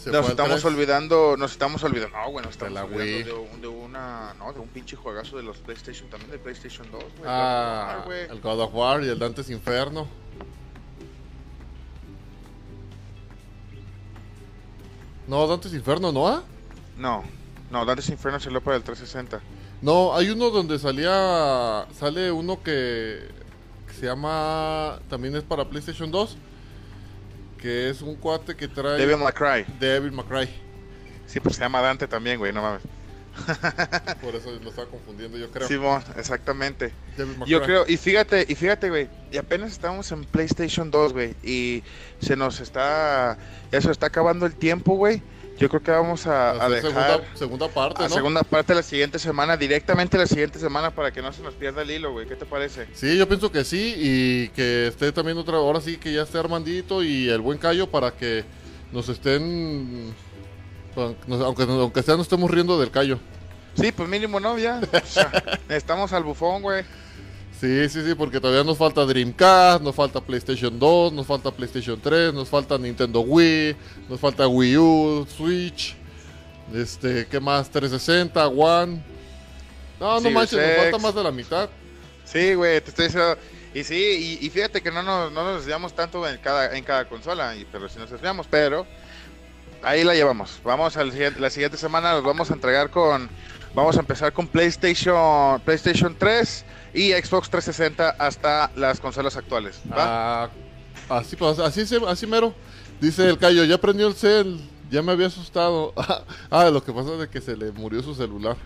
[0.07, 0.65] nos estamos 3.
[0.65, 4.59] olvidando, nos estamos olvidando, no, bueno, estamos la olvidando de, un- de una, no, de
[4.61, 7.25] un pinche juegazo de los PlayStation también, de PlayStation 2, güey.
[7.27, 10.09] Ah, el God of War y el Dante's Inferno.
[15.29, 16.27] No, Dante's Inferno, ¿no?
[16.27, 16.43] ah?
[16.97, 17.23] No,
[17.71, 19.41] no, Dante's Inferno salió para el 360.
[19.83, 21.87] No, hay uno donde salía.
[21.93, 23.29] Sale uno que,
[23.87, 24.99] que se llama.
[25.09, 26.37] También es para PlayStation 2.
[27.59, 29.65] que es un cuate que trae Devil May Cry.
[29.79, 30.49] Devil May Cry.
[31.27, 32.83] Sí, pues se llama Dante también, güey, no mames.
[34.21, 35.69] Por eso lo estaba confundiendo, yo creo.
[35.69, 36.93] Simón, exactamente.
[37.47, 41.83] Yo creo, y fíjate, y fíjate, güey, y apenas estamos en PlayStation 2, güey, y
[42.21, 43.39] se nos está,
[43.71, 45.23] se está acabando el tiempo, güey.
[45.59, 48.15] Yo creo que vamos a, a dejar segunda, segunda parte, a ¿no?
[48.15, 51.83] segunda parte la siguiente semana, directamente la siguiente semana para que no se nos pierda
[51.83, 52.29] el hilo, güey.
[52.29, 52.87] ¿Qué te parece?
[52.95, 56.39] Sí, yo pienso que sí y que esté también otra, ahora sí que ya esté
[56.39, 58.45] Armandito y el buen Cayo para que
[58.93, 60.15] nos estén,
[60.97, 63.19] aunque, aunque sea nos estemos riendo del Cayo.
[63.75, 64.59] Sí, pues mínimo, ¿no?
[64.59, 64.81] Ya.
[64.81, 65.31] O sea,
[65.69, 66.85] necesitamos al bufón, güey.
[67.61, 72.01] Sí, sí, sí, porque todavía nos falta Dreamcast, nos falta PlayStation 2, nos falta PlayStation
[72.01, 73.77] 3, nos falta Nintendo Wii,
[74.09, 75.97] nos falta Wii U, Switch,
[76.73, 77.69] este, ¿qué más?
[77.69, 79.03] 360, One.
[79.99, 81.69] No, no Series manches, nos falta más de la mitad.
[82.25, 83.37] Sí, güey, te estoy diciendo.
[83.75, 86.85] Y sí, y, y fíjate que no nos, no nos desviamos tanto en cada, en
[86.85, 88.87] cada consola, y, pero sí nos desviamos, pero
[89.83, 90.61] ahí la llevamos.
[90.65, 93.29] Vamos al siguiente, la siguiente semana los vamos a entregar con,
[93.75, 96.65] vamos a empezar con PlayStation, PlayStation 3
[96.95, 99.81] y Xbox 360 hasta las consolas actuales.
[99.91, 100.45] ¿va?
[100.45, 100.51] Ah,
[101.09, 102.55] así, pues, así, así mero.
[103.01, 104.61] Dice el Cayo, ya prendió el cel,
[104.91, 105.93] ya me había asustado.
[106.51, 108.57] ah, lo que pasa es que se le murió su celular.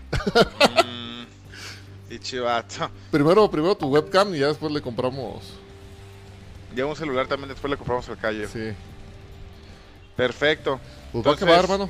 [0.85, 2.89] Mm, y chivato.
[3.11, 5.43] primero, primero tu webcam y ya después le compramos.
[6.75, 8.47] Lleva un celular también, después le compramos al calle.
[8.47, 8.73] Sí.
[10.15, 10.79] Perfecto.
[11.13, 11.89] Pues va que Entonces, va, hermano.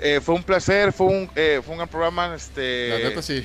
[0.00, 2.34] Eh, fue un placer, fue un, eh, fue un gran programa.
[2.34, 3.44] Este, La neta sí.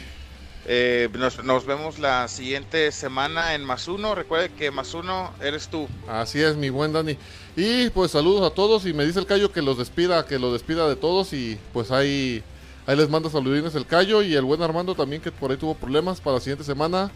[0.70, 4.16] Eh, nos, nos vemos la siguiente semana en Más Uno.
[4.16, 5.88] Recuerde que Más Uno eres tú.
[6.10, 7.18] Así es, mi buen Dani.
[7.56, 10.52] Y pues saludos a todos y me dice el Cayo que los despida, que los
[10.52, 12.44] despida de todos y pues ahí,
[12.86, 15.74] ahí les manda saludines el Cayo y el buen Armando también que por ahí tuvo
[15.74, 17.10] problemas para la siguiente semana.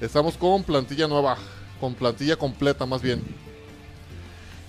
[0.00, 1.38] Estamos con plantilla nueva,
[1.80, 3.22] con plantilla completa más bien.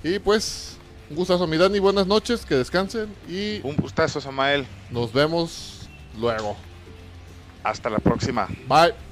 [0.04, 0.78] Y pues,
[1.12, 4.66] un gustazo mi Dani, buenas noches, que descansen y Un gustazo, Samael.
[4.90, 6.56] nos vemos luego.
[7.64, 8.48] Hasta la próxima.
[8.68, 9.11] Bye.